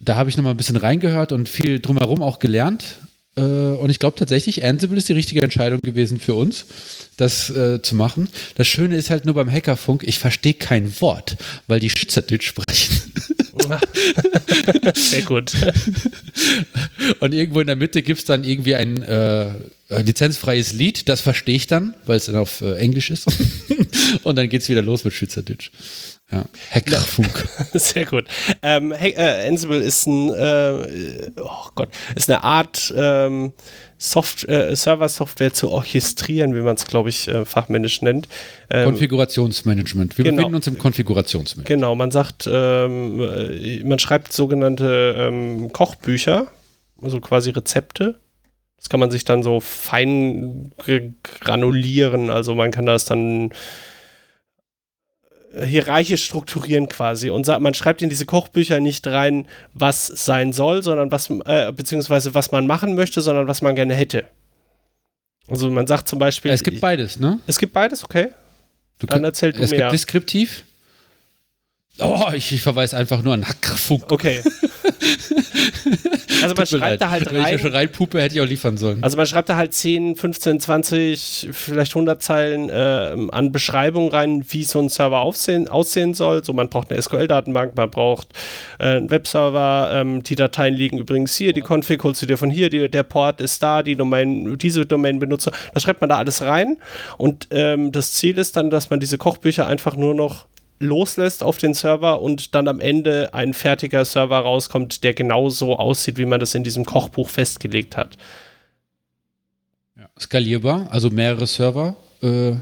da 0.00 0.16
habe 0.16 0.28
ich 0.30 0.36
nochmal 0.36 0.54
ein 0.54 0.56
bisschen 0.56 0.76
reingehört 0.76 1.32
und 1.32 1.48
viel 1.48 1.80
drumherum 1.80 2.22
auch 2.22 2.38
gelernt. 2.38 2.98
Äh, 3.36 3.40
und 3.40 3.90
ich 3.90 3.98
glaube 3.98 4.18
tatsächlich, 4.18 4.64
Ansible 4.64 4.96
ist 4.96 5.08
die 5.08 5.12
richtige 5.12 5.42
Entscheidung 5.42 5.80
gewesen 5.82 6.18
für 6.18 6.34
uns, 6.34 6.66
das 7.16 7.50
äh, 7.50 7.80
zu 7.82 7.94
machen. 7.94 8.28
Das 8.56 8.66
Schöne 8.66 8.96
ist 8.96 9.10
halt 9.10 9.24
nur 9.24 9.34
beim 9.34 9.50
Hackerfunk, 9.50 10.02
ich 10.04 10.18
verstehe 10.18 10.54
kein 10.54 11.00
Wort, 11.00 11.36
weil 11.66 11.80
die 11.80 11.90
Schweizerdeutsch 11.90 12.46
sprechen. 12.46 13.12
Sehr 14.94 15.22
gut. 15.22 15.52
Und 17.20 17.34
irgendwo 17.34 17.60
in 17.60 17.66
der 17.66 17.76
Mitte 17.76 18.02
gibt 18.02 18.20
es 18.20 18.24
dann 18.24 18.44
irgendwie 18.44 18.74
ein 18.74 19.02
äh, 19.02 19.50
lizenzfreies 19.88 20.72
Lied, 20.72 21.08
das 21.08 21.20
verstehe 21.20 21.56
ich 21.56 21.66
dann, 21.66 21.94
weil 22.04 22.16
es 22.16 22.26
dann 22.26 22.36
auf 22.36 22.60
äh, 22.60 22.76
Englisch 22.76 23.10
ist. 23.10 23.26
Und 24.22 24.36
dann 24.36 24.48
geht 24.48 24.62
es 24.62 24.68
wieder 24.68 24.82
los 24.82 25.04
mit 25.04 25.14
Schweizerdeutsch. 25.14 25.70
Ja. 26.32 26.44
Hackerfunk. 26.72 27.48
Sehr 27.74 28.04
gut. 28.04 28.24
Ähm, 28.60 28.92
hey, 28.92 29.12
äh, 29.16 29.46
Ansible 29.48 29.78
ist 29.78 30.06
ein, 30.08 30.30
äh, 30.34 31.30
oh 31.40 31.68
Gott, 31.76 31.88
ist 32.16 32.28
eine 32.28 32.42
Art 32.42 32.92
ähm, 32.96 33.52
Soft 33.96 34.48
äh, 34.48 34.74
Server-Software 34.74 35.52
zu 35.52 35.70
orchestrieren, 35.70 36.54
wie 36.56 36.60
man 36.62 36.74
es, 36.74 36.84
glaube 36.86 37.10
ich, 37.10 37.28
äh, 37.28 37.44
fachmännisch 37.44 38.02
nennt. 38.02 38.26
Ähm, 38.70 38.86
Konfigurationsmanagement. 38.86 40.18
Wir 40.18 40.24
Genau. 40.24 40.36
befinden 40.38 40.54
uns 40.56 40.66
im 40.66 40.78
Konfigurationsmanagement. 40.78 41.68
Genau, 41.68 41.94
man 41.94 42.10
sagt, 42.10 42.48
ähm, 42.52 43.20
äh, 43.20 43.84
man 43.84 44.00
schreibt 44.00 44.32
sogenannte 44.32 45.14
ähm, 45.16 45.72
Kochbücher, 45.72 46.48
also 47.00 47.20
quasi 47.20 47.50
Rezepte. 47.50 48.18
Das 48.78 48.88
kann 48.88 48.98
man 49.00 49.10
sich 49.12 49.24
dann 49.24 49.42
so 49.44 49.60
fein 49.60 50.72
gr- 50.76 51.12
granulieren, 51.40 52.30
also 52.30 52.54
man 52.56 52.72
kann 52.72 52.84
das 52.86 53.04
dann 53.04 53.50
hierarchisch 55.64 56.24
strukturieren 56.24 56.88
quasi 56.88 57.30
und 57.30 57.44
sagt, 57.46 57.60
man 57.62 57.72
schreibt 57.74 58.02
in 58.02 58.08
diese 58.10 58.26
Kochbücher 58.26 58.80
nicht 58.80 59.06
rein, 59.06 59.46
was 59.74 60.06
sein 60.06 60.52
soll, 60.52 60.82
sondern 60.82 61.10
was, 61.10 61.30
äh, 61.46 61.72
beziehungsweise 61.72 62.34
was 62.34 62.52
man 62.52 62.66
machen 62.66 62.94
möchte, 62.94 63.20
sondern 63.22 63.46
was 63.48 63.62
man 63.62 63.74
gerne 63.74 63.94
hätte. 63.94 64.24
Also 65.48 65.70
man 65.70 65.86
sagt 65.86 66.08
zum 66.08 66.18
Beispiel, 66.18 66.50
Es 66.50 66.62
gibt 66.64 66.80
beides, 66.80 67.18
ne? 67.18 67.40
es 67.46 67.58
gibt 67.58 67.72
beides, 67.72 68.02
okay? 68.04 68.28
Du 68.98 69.06
Dann 69.06 69.18
kann- 69.18 69.24
erzähl 69.24 69.52
du 69.52 69.62
es 69.62 69.70
mehr. 69.70 69.80
gibt 69.80 69.92
deskriptiv. 69.92 70.64
Oh, 71.98 72.30
ich, 72.34 72.52
ich 72.52 72.60
verweise 72.60 72.96
einfach 72.96 73.22
nur 73.22 73.32
an 73.32 73.46
Hackerfunk. 73.48 74.10
Okay. 74.12 74.42
also 76.42 76.54
man 76.54 76.66
schreibt 76.66 77.02
da 77.02 77.10
halt 77.10 77.26
Wenn 77.26 77.40
ich 77.40 77.46
rein. 77.46 77.58
schon 77.58 77.72
reinpuppe, 77.72 78.20
hätte 78.20 78.34
ich 78.34 78.40
auch 78.40 78.46
liefern 78.46 78.76
sollen. 78.76 79.02
Also 79.02 79.16
man 79.16 79.26
schreibt 79.26 79.48
da 79.48 79.56
halt 79.56 79.74
10, 79.74 80.16
15, 80.16 80.60
20, 80.60 81.48
vielleicht 81.52 81.92
100 81.92 82.22
Zeilen 82.22 82.68
äh, 82.68 83.16
an 83.32 83.52
Beschreibung 83.52 84.08
rein, 84.10 84.44
wie 84.48 84.64
so 84.64 84.78
ein 84.80 84.88
Server 84.88 85.20
aussehen, 85.20 85.68
aussehen 85.68 86.14
soll. 86.14 86.44
So, 86.44 86.52
man 86.52 86.68
braucht 86.68 86.90
eine 86.90 87.00
SQL-Datenbank, 87.00 87.76
man 87.76 87.90
braucht 87.90 88.28
äh, 88.78 88.96
einen 88.96 89.10
Webserver. 89.10 89.90
Ähm, 89.92 90.22
die 90.22 90.34
Dateien 90.34 90.74
liegen 90.74 90.98
übrigens 90.98 91.36
hier, 91.36 91.52
die 91.52 91.62
Config 91.62 92.02
holst 92.02 92.22
du 92.22 92.26
dir 92.26 92.38
von 92.38 92.50
hier, 92.50 92.70
die, 92.70 92.88
der 92.88 93.02
Port 93.02 93.40
ist 93.40 93.62
da, 93.62 93.82
die 93.82 93.96
Domain, 93.96 94.58
diese 94.58 94.86
Domain-Benutzer. 94.86 95.52
Da 95.74 95.80
schreibt 95.80 96.00
man 96.00 96.10
da 96.10 96.18
alles 96.18 96.42
rein. 96.42 96.76
Und 97.18 97.48
ähm, 97.50 97.92
das 97.92 98.12
Ziel 98.12 98.38
ist 98.38 98.56
dann, 98.56 98.70
dass 98.70 98.90
man 98.90 99.00
diese 99.00 99.18
Kochbücher 99.18 99.66
einfach 99.66 99.96
nur 99.96 100.14
noch 100.14 100.46
loslässt 100.78 101.42
auf 101.42 101.58
den 101.58 101.74
Server 101.74 102.20
und 102.20 102.54
dann 102.54 102.68
am 102.68 102.80
Ende 102.80 103.32
ein 103.34 103.54
fertiger 103.54 104.04
Server 104.04 104.38
rauskommt, 104.38 105.04
der 105.04 105.14
genauso 105.14 105.76
aussieht, 105.76 106.18
wie 106.18 106.26
man 106.26 106.40
das 106.40 106.54
in 106.54 106.64
diesem 106.64 106.84
Kochbuch 106.84 107.28
festgelegt 107.28 107.96
hat. 107.96 108.16
Skalierbar, 110.18 110.88
also 110.90 111.10
mehrere 111.10 111.46
Server, 111.46 111.96
äh, 112.22 112.52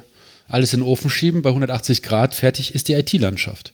alles 0.48 0.72
in 0.72 0.80
den 0.80 0.88
Ofen 0.88 1.10
schieben, 1.10 1.42
bei 1.42 1.50
180 1.50 2.02
Grad, 2.02 2.34
fertig 2.34 2.74
ist 2.74 2.88
die 2.88 2.94
IT-Landschaft. 2.94 3.72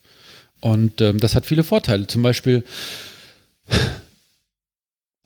Und 0.61 1.01
ähm, 1.01 1.19
das 1.19 1.35
hat 1.35 1.47
viele 1.47 1.65
Vorteile. 1.65 2.07
Zum 2.07 2.23
Beispiel, 2.23 2.65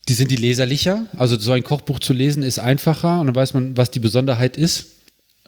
die 0.08 0.14
sind 0.14 0.30
die 0.30 0.36
leserlicher. 0.36 1.06
Also 1.16 1.38
so 1.38 1.52
ein 1.52 1.64
Kochbuch 1.64 1.98
zu 1.98 2.12
lesen 2.12 2.42
ist 2.42 2.58
einfacher 2.58 3.20
und 3.20 3.26
dann 3.26 3.36
weiß 3.36 3.54
man, 3.54 3.76
was 3.76 3.90
die 3.90 4.00
Besonderheit 4.00 4.56
ist, 4.56 4.86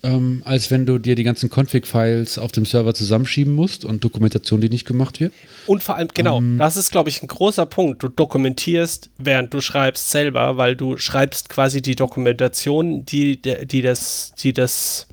ähm, 0.02 0.42
als 0.44 0.70
wenn 0.70 0.86
du 0.86 0.98
dir 0.98 1.14
die 1.14 1.24
ganzen 1.24 1.50
Config-Files 1.50 2.38
auf 2.38 2.52
dem 2.52 2.64
Server 2.66 2.94
zusammenschieben 2.94 3.54
musst 3.54 3.84
und 3.84 4.04
Dokumentation, 4.04 4.60
die 4.60 4.68
nicht 4.68 4.86
gemacht 4.86 5.20
wird. 5.20 5.32
Und 5.66 5.82
vor 5.82 5.96
allem, 5.96 6.08
genau, 6.14 6.38
Ähm. 6.38 6.58
das 6.58 6.76
ist, 6.76 6.90
glaube 6.92 7.08
ich, 7.08 7.22
ein 7.22 7.28
großer 7.28 7.66
Punkt. 7.66 8.02
Du 8.02 8.08
dokumentierst, 8.08 9.10
während 9.18 9.52
du 9.54 9.60
schreibst 9.60 10.10
selber, 10.10 10.56
weil 10.56 10.76
du 10.76 10.96
schreibst 10.98 11.48
quasi 11.48 11.82
die 11.82 11.96
Dokumentation, 11.96 13.04
die, 13.04 13.40
die, 13.40 13.82
das, 13.82 14.32
die 14.38 14.52
das 14.52 15.06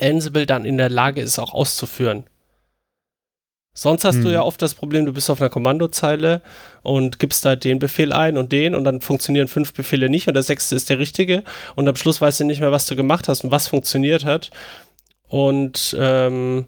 Ansible 0.00 0.46
dann 0.46 0.64
in 0.64 0.78
der 0.78 0.90
Lage 0.90 1.20
ist, 1.20 1.38
auch 1.38 1.52
auszuführen. 1.54 2.24
Sonst 3.76 4.04
hast 4.04 4.18
du 4.20 4.24
Hm. 4.26 4.32
ja 4.32 4.42
oft 4.42 4.62
das 4.62 4.74
Problem, 4.74 5.04
du 5.04 5.12
bist 5.12 5.28
auf 5.30 5.40
einer 5.40 5.50
Kommandozeile 5.50 6.42
und 6.84 7.18
gibst 7.18 7.44
da 7.44 7.56
den 7.56 7.80
Befehl 7.80 8.12
ein 8.12 8.36
und 8.36 8.52
den 8.52 8.74
und 8.74 8.84
dann 8.84 9.00
funktionieren 9.00 9.48
fünf 9.48 9.72
Befehle 9.72 10.08
nicht 10.08 10.28
und 10.28 10.34
der 10.34 10.42
sechste 10.42 10.76
ist 10.76 10.90
der 10.90 10.98
richtige 10.98 11.42
und 11.74 11.88
am 11.88 11.96
Schluss 11.96 12.20
weißt 12.20 12.40
du 12.40 12.44
nicht 12.44 12.60
mehr, 12.60 12.72
was 12.72 12.86
du 12.86 12.94
gemacht 12.94 13.26
hast 13.26 13.42
und 13.42 13.50
was 13.50 13.68
funktioniert 13.68 14.24
hat. 14.24 14.50
Und 15.28 15.96
ähm, 15.98 16.66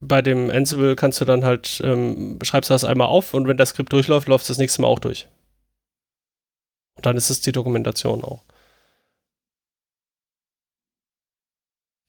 bei 0.00 0.22
dem 0.22 0.50
Ansible 0.50 0.96
kannst 0.96 1.20
du 1.20 1.24
dann 1.24 1.44
halt, 1.44 1.80
ähm, 1.84 2.38
schreibst 2.42 2.68
du 2.70 2.74
das 2.74 2.84
einmal 2.84 3.08
auf 3.08 3.32
und 3.32 3.48
wenn 3.48 3.56
das 3.56 3.70
Skript 3.70 3.92
durchläuft, 3.92 4.28
läuft 4.28 4.50
das 4.50 4.58
nächste 4.58 4.82
Mal 4.82 4.88
auch 4.88 4.98
durch. 4.98 5.28
Und 6.96 7.06
dann 7.06 7.16
ist 7.16 7.30
es 7.30 7.40
die 7.40 7.52
Dokumentation 7.52 8.24
auch. 8.24 8.42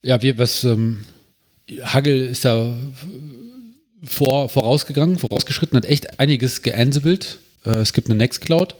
Ja, 0.03 0.21
wir, 0.21 0.37
was, 0.37 0.63
ähm, 0.63 1.05
Hagel 1.83 2.27
ist 2.27 2.45
da 2.45 2.75
vor, 4.03 4.49
vorausgegangen, 4.49 5.17
vorausgeschritten, 5.17 5.77
hat 5.77 5.85
echt 5.85 6.19
einiges 6.19 6.61
geansibelt. 6.61 7.39
Äh, 7.65 7.71
es 7.71 7.93
gibt 7.93 8.09
eine 8.09 8.17
Nextcloud, 8.17 8.75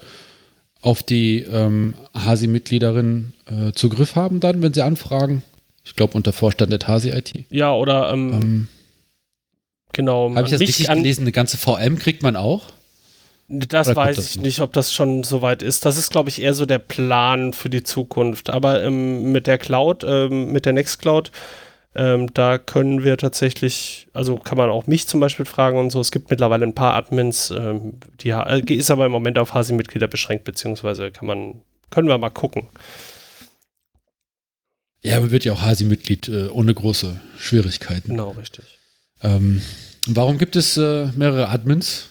auf 0.82 1.04
die 1.04 1.40
ähm, 1.42 1.96
Hasi-Mitgliederinnen 2.14 3.34
äh, 3.46 3.72
Zugriff 3.74 4.16
haben 4.16 4.40
dann, 4.40 4.62
wenn 4.62 4.74
sie 4.74 4.84
anfragen. 4.84 5.44
Ich 5.84 5.96
glaube, 5.96 6.14
unter 6.14 6.34
Vorstand 6.34 6.72
der 6.72 6.88
Hasi 6.88 7.10
IT. 7.10 7.46
Ja, 7.50 7.74
oder 7.74 8.12
ähm, 8.12 8.34
Ähm, 8.34 8.68
genau. 9.94 10.30
Habe 10.36 10.44
ich 10.44 10.52
das 10.52 10.60
richtig 10.60 10.88
gelesen? 10.88 11.22
Eine 11.22 11.32
ganze 11.32 11.58
VM 11.58 11.98
kriegt 11.98 12.24
man 12.24 12.36
auch. 12.36 12.64
Das 13.50 13.96
weiß 13.96 14.18
ich 14.18 14.42
nicht, 14.42 14.60
ob 14.60 14.74
das 14.74 14.94
schon 14.94 15.24
soweit 15.24 15.64
ist. 15.64 15.86
Das 15.86 15.98
ist, 15.98 16.12
glaube 16.12 16.30
ich, 16.30 16.42
eher 16.42 16.54
so 16.54 16.66
der 16.66 16.80
Plan 16.80 17.54
für 17.54 17.70
die 17.70 17.82
Zukunft. 17.82 18.50
Aber 18.50 18.84
ähm, 18.84 19.32
mit 19.32 19.48
der 19.48 19.58
Cloud, 19.58 20.04
ähm, 20.06 20.52
mit 20.52 20.66
der 20.66 20.74
Nextcloud, 20.74 21.32
ähm, 21.98 22.34
da 22.34 22.58
können 22.58 23.04
wir 23.04 23.18
tatsächlich, 23.18 24.08
also 24.14 24.38
kann 24.38 24.58
man 24.58 24.70
auch 24.70 24.88
mich 24.88 25.08
zum 25.08 25.20
Beispiel 25.20 25.46
fragen 25.46 25.78
und 25.78 25.90
so. 25.90 26.00
Es 26.00 26.12
gibt 26.12 26.30
mittlerweile 26.30 26.66
ein 26.66 26.76
paar 26.76 26.94
Admins, 26.94 27.52
ähm, 27.52 28.00
die 28.22 28.30
äh, 28.30 28.74
ist 28.74 28.92
aber 28.92 29.06
im 29.06 29.12
Moment 29.12 29.40
auf 29.40 29.54
Hasi-Mitglieder 29.54 30.08
beschränkt, 30.08 30.44
beziehungsweise 30.44 31.12
kann 31.12 31.28
man, 31.28 31.62
können 31.90 32.08
wir 32.08 32.18
mal 32.18 32.30
gucken. 32.30 32.70
Ja, 35.04 35.20
man 35.20 35.32
wird 35.32 35.46
ja 35.46 35.54
auch 35.54 35.62
Hasi-Mitglied 35.62 36.30
äh, 36.30 36.48
ohne 36.50 36.74
große 36.74 37.20
Schwierigkeiten. 37.38 38.10
Genau, 38.10 38.32
richtig. 38.32 38.80
Ähm, 39.24 39.62
warum 40.06 40.38
gibt 40.38 40.56
es 40.56 40.78
äh, 40.78 41.08
mehrere 41.16 41.50
Admins? 41.50 42.10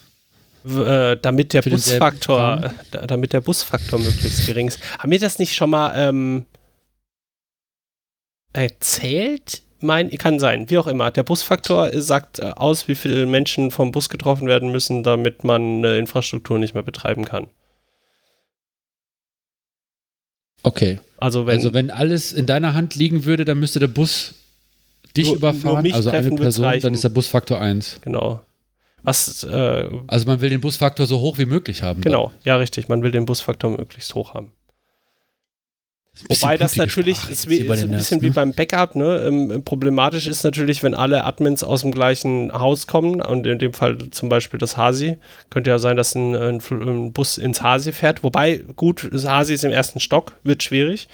äh, 0.67 1.17
damit 1.23 1.53
der 1.53 1.63
Busfaktor, 1.63 2.73
äh, 2.91 3.07
damit 3.07 3.33
der 3.33 3.41
Busfaktor 3.41 4.01
möglichst 4.01 4.47
gering 4.47 4.69
ist. 4.69 4.81
Haben 4.99 5.13
wir 5.13 5.21
das 5.21 5.39
nicht 5.39 5.55
schon 5.55 5.71
mal 5.71 5.93
ähm, 5.97 6.47
erzählt? 8.53 9.63
Mein, 9.81 10.11
kann 10.11 10.39
sein, 10.39 10.71
wie 10.71 10.79
auch 10.79 10.87
immer. 10.87 11.11
Der 11.11 11.23
Busfaktor 11.23 11.91
sagt 12.01 12.39
äh, 12.39 12.53
aus, 12.57 12.89
wie 12.89 12.95
viele 12.95 13.27
Menschen 13.27 13.71
vom 13.71 13.93
Bus 13.93 14.09
getroffen 14.09 14.47
werden 14.47 14.73
müssen, 14.73 15.03
damit 15.03 15.45
man 15.45 15.79
eine 15.79 15.99
Infrastruktur 15.99 16.59
nicht 16.59 16.75
mehr 16.75 16.83
betreiben 16.83 17.25
kann. 17.25 17.49
Okay. 20.63 20.99
Also 21.19 21.47
wenn, 21.47 21.57
also 21.57 21.75
wenn 21.75 21.91
alles 21.91 22.33
in 22.33 22.47
deiner 22.47 22.75
Hand 22.75 22.95
liegen 22.95 23.25
würde, 23.25 23.45
dann 23.45 23.61
müsste 23.61 23.79
der 23.79 23.89
Bus 23.89 24.35
dich 25.17 25.27
nur, 25.27 25.37
überfahren, 25.37 25.85
nur 25.85 25.95
also 25.95 26.11
eine 26.11 26.31
Person, 26.31 26.81
dann 26.81 26.95
ist 26.95 27.05
der 27.05 27.09
Busfaktor 27.11 27.61
1. 27.61 28.01
Genau. 28.03 28.41
Was, 29.03 29.45
äh, 29.45 29.89
also 30.09 30.27
man 30.27 30.41
will 30.41 30.51
den 30.51 30.61
Busfaktor 30.61 31.07
so 31.07 31.21
hoch 31.21 31.39
wie 31.39 31.47
möglich 31.47 31.83
haben. 31.83 32.01
Genau, 32.01 32.29
dann. 32.29 32.39
ja 32.45 32.57
richtig, 32.57 32.89
man 32.89 33.03
will 33.03 33.13
den 33.13 33.25
Busfaktor 33.25 33.71
möglichst 33.71 34.15
hoch 34.15 34.35
haben. 34.35 34.53
Wobei 36.29 36.57
das 36.57 36.77
natürlich 36.77 37.19
Sprache, 37.19 37.33
ist, 37.33 37.49
wie, 37.51 37.59
ist 37.59 37.83
ein 37.83 37.91
bisschen 37.91 38.19
ne? 38.19 38.23
wie 38.23 38.31
beim 38.31 38.53
Backup. 38.53 38.97
Ne? 38.97 39.25
Ähm, 39.27 39.63
problematisch 39.65 40.27
ist 40.27 40.45
natürlich, 40.45 40.83
wenn 40.83 40.95
alle 40.95 41.25
Admins 41.25 41.63
aus 41.63 41.83
dem 41.83 41.93
gleichen 41.93 42.53
Haus 42.53 42.87
kommen 42.87 43.21
und 43.21 43.47
in 43.47 43.59
dem 43.59 43.75
Fall 43.75 43.99
zum 44.11 44.29
Beispiel 44.29 44.59
das 44.59 44.77
Hasi. 44.77 45.19
Könnte 45.51 45.71
ja 45.71 45.79
sein, 45.79 45.97
dass 45.97 46.15
ein, 46.15 46.35
ein, 46.35 46.61
ein 46.71 47.13
Bus 47.13 47.37
ins 47.39 47.61
Hasi 47.61 47.93
fährt. 47.93 48.23
Wobei, 48.23 48.63
gut, 48.77 49.09
das 49.13 49.27
Hasi 49.27 49.55
ist 49.55 49.65
im 49.65 49.73
ersten 49.73 50.01
Stock, 50.01 50.33
wird 50.43 50.63
schwierig. 50.63 51.09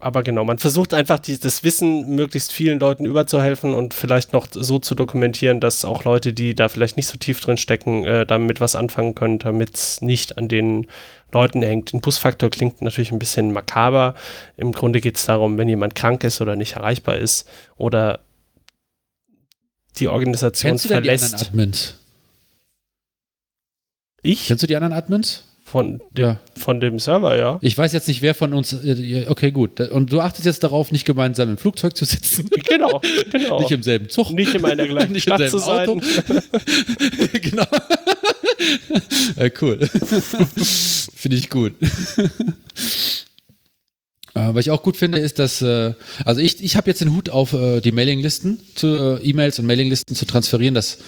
aber 0.00 0.22
genau, 0.22 0.44
man 0.44 0.58
versucht 0.58 0.94
einfach 0.94 1.18
die, 1.18 1.38
das 1.38 1.62
Wissen 1.62 2.14
möglichst 2.14 2.52
vielen 2.52 2.80
Leuten 2.80 3.04
überzuhelfen 3.04 3.74
und 3.74 3.94
vielleicht 3.94 4.32
noch 4.32 4.46
so 4.50 4.78
zu 4.78 4.94
dokumentieren, 4.94 5.60
dass 5.60 5.84
auch 5.84 6.04
Leute, 6.04 6.32
die 6.32 6.54
da 6.54 6.68
vielleicht 6.68 6.96
nicht 6.96 7.06
so 7.06 7.18
tief 7.18 7.40
drin 7.40 7.58
stecken, 7.58 8.04
äh, 8.04 8.26
damit 8.26 8.60
was 8.60 8.76
anfangen 8.76 9.14
können, 9.14 9.38
damit 9.38 9.74
es 9.74 10.00
nicht 10.00 10.38
an 10.38 10.48
den 10.48 10.86
Leuten 11.32 11.62
hängt. 11.62 11.92
Ein 11.92 12.00
Busfaktor 12.00 12.50
klingt 12.50 12.82
natürlich 12.82 13.12
ein 13.12 13.18
bisschen 13.18 13.52
makaber. 13.52 14.14
Im 14.56 14.72
Grunde 14.72 15.00
geht 15.00 15.16
es 15.16 15.26
darum, 15.26 15.58
wenn 15.58 15.68
jemand 15.68 15.94
krank 15.94 16.24
ist 16.24 16.40
oder 16.40 16.56
nicht 16.56 16.76
erreichbar 16.76 17.16
ist 17.16 17.48
oder 17.76 18.20
die 19.96 20.08
Organisation 20.08 20.70
Kennst 20.70 20.84
du 20.86 20.88
verlässt. 20.88 21.22
Die 21.22 21.34
anderen 21.34 21.48
Admins? 21.48 21.94
Ich? 24.22 24.46
Kennst 24.46 24.62
du 24.62 24.66
die 24.66 24.76
anderen 24.76 24.94
Admins? 24.94 25.44
Von 25.70 26.00
dem, 26.10 26.24
ja. 26.24 26.40
von 26.56 26.80
dem 26.80 26.98
Server, 26.98 27.36
ja. 27.36 27.58
Ich 27.62 27.78
weiß 27.78 27.92
jetzt 27.92 28.08
nicht, 28.08 28.22
wer 28.22 28.34
von 28.34 28.54
uns. 28.54 28.72
Äh, 28.72 29.26
okay, 29.28 29.52
gut. 29.52 29.78
Und 29.80 30.10
du 30.10 30.20
achtest 30.20 30.44
jetzt 30.44 30.64
darauf, 30.64 30.90
nicht 30.90 31.04
gemeinsam 31.04 31.48
im 31.48 31.58
Flugzeug 31.58 31.96
zu 31.96 32.04
sitzen. 32.04 32.50
Genau, 32.70 33.00
genau. 33.30 33.60
nicht 33.60 33.70
im 33.72 33.82
selben 33.82 34.08
Zug. 34.08 34.30
Nicht 34.30 34.54
in 34.54 34.62
der 34.62 34.88
gleichen 34.88 35.12
nicht 35.12 35.22
Stadt 35.24 35.48
zu 35.48 35.58
sein. 35.58 35.86
genau. 37.42 37.66
ja, 39.36 39.48
cool. 39.60 39.78
finde 41.14 41.36
ich 41.36 41.50
gut. 41.50 41.74
Äh, 44.34 44.54
was 44.54 44.66
ich 44.66 44.70
auch 44.70 44.82
gut 44.82 44.96
finde, 44.96 45.18
ist, 45.18 45.38
dass, 45.38 45.62
äh, 45.62 45.94
also 46.24 46.40
ich, 46.40 46.62
ich 46.62 46.76
habe 46.76 46.90
jetzt 46.90 47.00
den 47.00 47.14
Hut 47.14 47.30
auf, 47.30 47.50
die 47.50 47.92
Mailinglisten 47.92 48.60
zu 48.74 49.20
E-Mails 49.22 49.58
und 49.58 49.66
Mailinglisten 49.66 50.16
zu 50.16 50.26
transferieren. 50.26 50.74
Das 50.74 50.98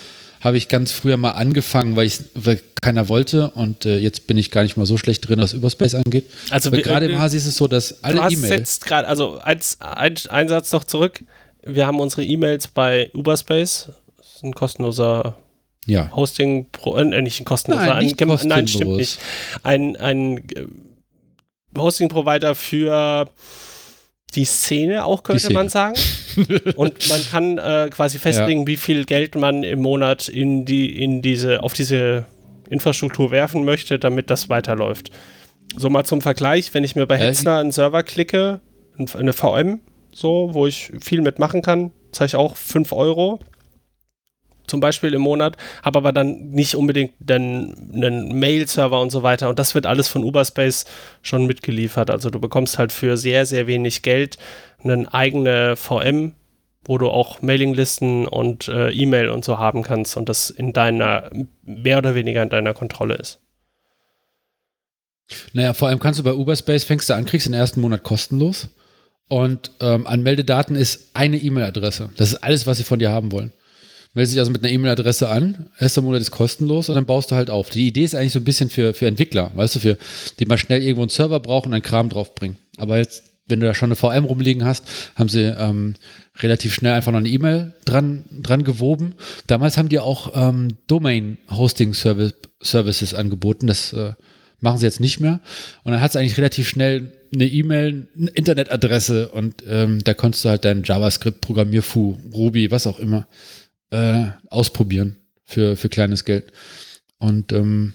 habe 0.43 0.57
ich 0.57 0.69
ganz 0.69 0.91
früher 0.91 1.17
mal 1.17 1.31
angefangen, 1.31 1.95
weil, 1.95 2.07
ich, 2.07 2.19
weil 2.35 2.61
keiner 2.81 3.09
wollte 3.09 3.51
und 3.51 3.87
äh, 3.87 3.99
jetzt 3.99 4.27
bin 4.27 4.37
ich 4.37 4.51
gar 4.51 4.65
nicht 4.65 4.77
mal 4.77 4.87
so 4.87 4.99
schlecht 4.99 5.29
drin, 5.29 5.41
was 5.41 5.53
Überspace 5.53 5.95
angeht. 5.95 6.29
Also 6.51 6.71
gerade 6.73 7.07
im 7.07 7.19
Hasi 7.19 7.37
ist 7.37 7.47
es 7.47 7.57
so, 7.57 7.69
dass 7.69 8.03
alle 8.03 8.29
E-Mails. 8.29 8.81
gerade, 8.81 9.07
also 9.07 9.39
eins, 9.39 9.79
ein, 9.81 10.17
ein 10.29 10.49
Satz 10.49 10.73
noch 10.73 10.85
zurück. 10.85 11.23
Wir 11.65 11.87
haben 11.87 12.01
unsere 12.01 12.25
E-Mails 12.25 12.67
bei 12.67 13.11
Uberspace. 13.15 13.91
Das 14.19 14.27
ist 14.35 14.45
ein 14.45 14.53
kostenloser 14.53 15.37
ja. 15.87 16.11
Hosting, 16.15 16.67
äh, 16.85 17.23
nicht 17.23 17.41
ein 17.41 17.45
kostenloser, 17.45 17.87
nein, 17.87 18.09
ein, 18.09 18.17
kostenlos. 18.17 18.45
nein, 18.45 18.69
stimmt 18.69 18.97
nicht. 18.97 19.19
Ein, 19.63 19.97
ein 19.97 20.39
äh, 20.39 20.67
Hosting-Provider 21.77 22.57
für 22.57 23.29
die 24.35 24.45
Szene 24.45 25.05
auch, 25.05 25.23
könnte 25.23 25.41
Szene. 25.41 25.55
man 25.55 25.69
sagen. 25.69 25.97
und 26.77 27.09
man 27.09 27.21
kann 27.31 27.59
äh, 27.59 27.91
quasi 27.91 28.19
festlegen, 28.19 28.61
ja. 28.61 28.67
wie 28.67 28.77
viel 28.77 29.05
Geld 29.05 29.35
man 29.35 29.63
im 29.63 29.83
Monat 29.83 30.29
in 30.29 30.65
die, 30.65 31.03
in 31.03 31.23
diese, 31.23 31.63
auf 31.63 31.75
diese 31.75 32.25
Infrastruktur 32.71 33.31
werfen 33.31 33.65
möchte, 33.65 33.99
damit 33.99 34.31
das 34.31 34.49
weiterläuft. 34.49 35.11
So 35.77 35.91
mal 35.91 36.05
zum 36.05 36.21
Vergleich, 36.21 36.73
wenn 36.75 36.85
ich 36.85 36.97
mir 36.97 37.07
bei 37.07 37.19
Hetzner 37.19 37.59
einen 37.59 37.73
Server 37.73 38.03
klicke, 38.03 38.61
eine 39.15 39.33
VM, 39.33 39.81
so, 40.13 40.51
wo 40.53 40.67
ich 40.67 40.93
viel 41.01 41.23
mitmachen 41.23 41.63
kann, 41.63 41.93
zahle 42.13 42.27
ich 42.27 42.37
auch 42.37 42.57
5 42.57 42.93
Euro 42.93 43.41
zum 44.73 44.81
Beispiel 44.81 45.13
im 45.13 45.21
Monat, 45.21 45.59
habe 45.83 45.99
aber 45.99 46.13
dann 46.13 46.49
nicht 46.49 46.77
unbedingt 46.77 47.13
einen, 47.31 47.93
einen 47.95 48.39
Mail-Server 48.39 48.99
und 49.03 49.11
so 49.11 49.23
weiter. 49.23 49.51
Und 49.51 49.59
das 49.59 49.75
wird 49.75 49.85
alles 49.85 50.09
von 50.09 50.25
Uberspace 50.25 50.87
schon 51.21 51.45
mitgeliefert. 51.45 52.09
Also 52.09 52.31
du 52.31 52.41
bekommst 52.41 52.79
halt 52.79 52.91
für 52.91 53.19
sehr, 53.19 53.45
sehr 53.45 53.67
wenig 53.67 54.01
Geld 54.01 54.39
eine 54.83 55.13
eigene 55.13 55.77
VM, 55.77 56.33
wo 56.87 56.97
du 56.97 57.11
auch 57.11 57.43
Mailinglisten 57.43 58.27
und 58.27 58.69
äh, 58.69 58.91
E-Mail 58.93 59.29
und 59.29 59.45
so 59.45 59.59
haben 59.59 59.83
kannst 59.83 60.17
und 60.17 60.31
das 60.31 60.49
in 60.49 60.73
deiner, 60.73 61.29
mehr 61.63 61.99
oder 61.99 62.15
weniger 62.15 62.43
in 62.43 62.49
deiner 62.49 62.73
Kontrolle 62.73 63.17
ist. 63.17 63.41
Naja, 65.53 65.75
vor 65.75 65.89
allem 65.89 65.99
kannst 65.99 66.19
du 66.19 66.25
bei 66.25 66.33
Uberspace, 66.33 66.85
fängst 66.85 67.11
du 67.11 67.15
an, 67.15 67.27
kriegst 67.27 67.47
den 67.47 67.53
ersten 67.53 67.83
Monat 67.83 68.05
kostenlos. 68.05 68.71
Und 69.29 69.71
ähm, 69.81 70.07
Anmeldedaten 70.07 70.77
ist 70.77 71.11
eine 71.13 71.37
E-Mail-Adresse. 71.37 72.09
Das 72.17 72.33
ist 72.33 72.43
alles, 72.43 72.67
was 72.67 72.79
sie 72.79 72.85
von 72.85 72.99
dir 72.99 73.11
haben 73.11 73.33
wollen. 73.33 73.53
Meldest 74.15 74.35
dich 74.35 74.41
also 74.41 74.53
mit 74.53 74.63
einer 74.63 74.71
E-Mail-Adresse 74.73 75.31
an, 75.31 75.71
erster 75.79 76.03
Monat 76.03 76.21
ist 76.21 76.31
kostenlos 76.31 76.91
und 76.91 76.97
dann 76.97 77.07
baust 77.07 77.31
du 77.31 77.35
halt 77.35 77.49
auf. 77.49 77.71
Die 77.71 77.89
Idee 77.89 78.05
ist 78.05 78.15
eigentlich 78.15 78.33
so 78.33 78.41
ein 78.41 78.45
bisschen 78.45 78.69
für, 78.69 78.93
für 78.93 79.07
Entwickler, 79.07 79.51
weißt 79.55 79.77
du, 79.77 79.81
für 79.81 79.97
die 80.39 80.45
mal 80.45 80.59
schnell 80.59 80.83
irgendwo 80.83 81.01
einen 81.03 81.09
Server 81.09 81.41
brauchen 81.41 81.69
und 81.69 81.75
einen 81.75 81.83
Kram 81.83 82.11
draufbringen. 82.11 82.59
Aber 82.77 82.99
jetzt, 82.99 83.25
wenn 83.47 83.61
du 83.61 83.67
da 83.67 83.73
schon 83.75 83.89
eine 83.89 83.97
VM 83.97 84.27
rumliegen 84.27 84.67
hast, 84.67 84.85
haben 85.17 85.31
sie 85.31 85.45
ähm, 85.45 85.95
relativ 86.41 86.75
schnell 86.75 86.93
einfach 86.93 87.13
noch 87.13 87.21
eine 87.21 87.31
E-Mail 87.31 87.73
dran, 87.87 88.27
dran 88.31 88.65
gewoben. 88.65 89.15
Damals 89.47 89.79
haben 89.79 89.89
die 89.89 89.99
auch 89.99 90.33
ähm, 90.35 90.77
Domain-Hosting-Services 90.89 93.15
angeboten. 93.15 93.67
Das 93.67 93.95
äh, 93.95 94.13
machen 94.61 94.77
sie 94.79 94.85
jetzt 94.85 95.01
nicht 95.01 95.21
mehr. 95.21 95.41
Und 95.85 95.93
dann 95.93 96.03
hat 96.03 96.11
es 96.11 96.17
eigentlich 96.17 96.37
relativ 96.37 96.69
schnell 96.69 97.13
eine 97.35 97.47
E-Mail, 97.47 98.09
eine 98.15 98.31
Internetadresse 98.31 99.29
und 99.29 99.63
ähm, 99.67 100.05
da 100.05 100.13
konntest 100.13 100.45
du 100.45 100.51
halt 100.51 100.67
dein 100.67 100.83
JavaScript, 100.85 101.41
Programmierfu, 101.41 102.19
Ruby, 102.35 102.71
was 102.71 102.87
auch 102.87 102.99
immer 102.99 103.27
äh, 103.93 104.31
ausprobieren 104.49 105.17
für, 105.45 105.77
für 105.77 105.89
kleines 105.89 106.25
Geld. 106.25 106.53
Und 107.19 107.53
ähm, 107.53 107.95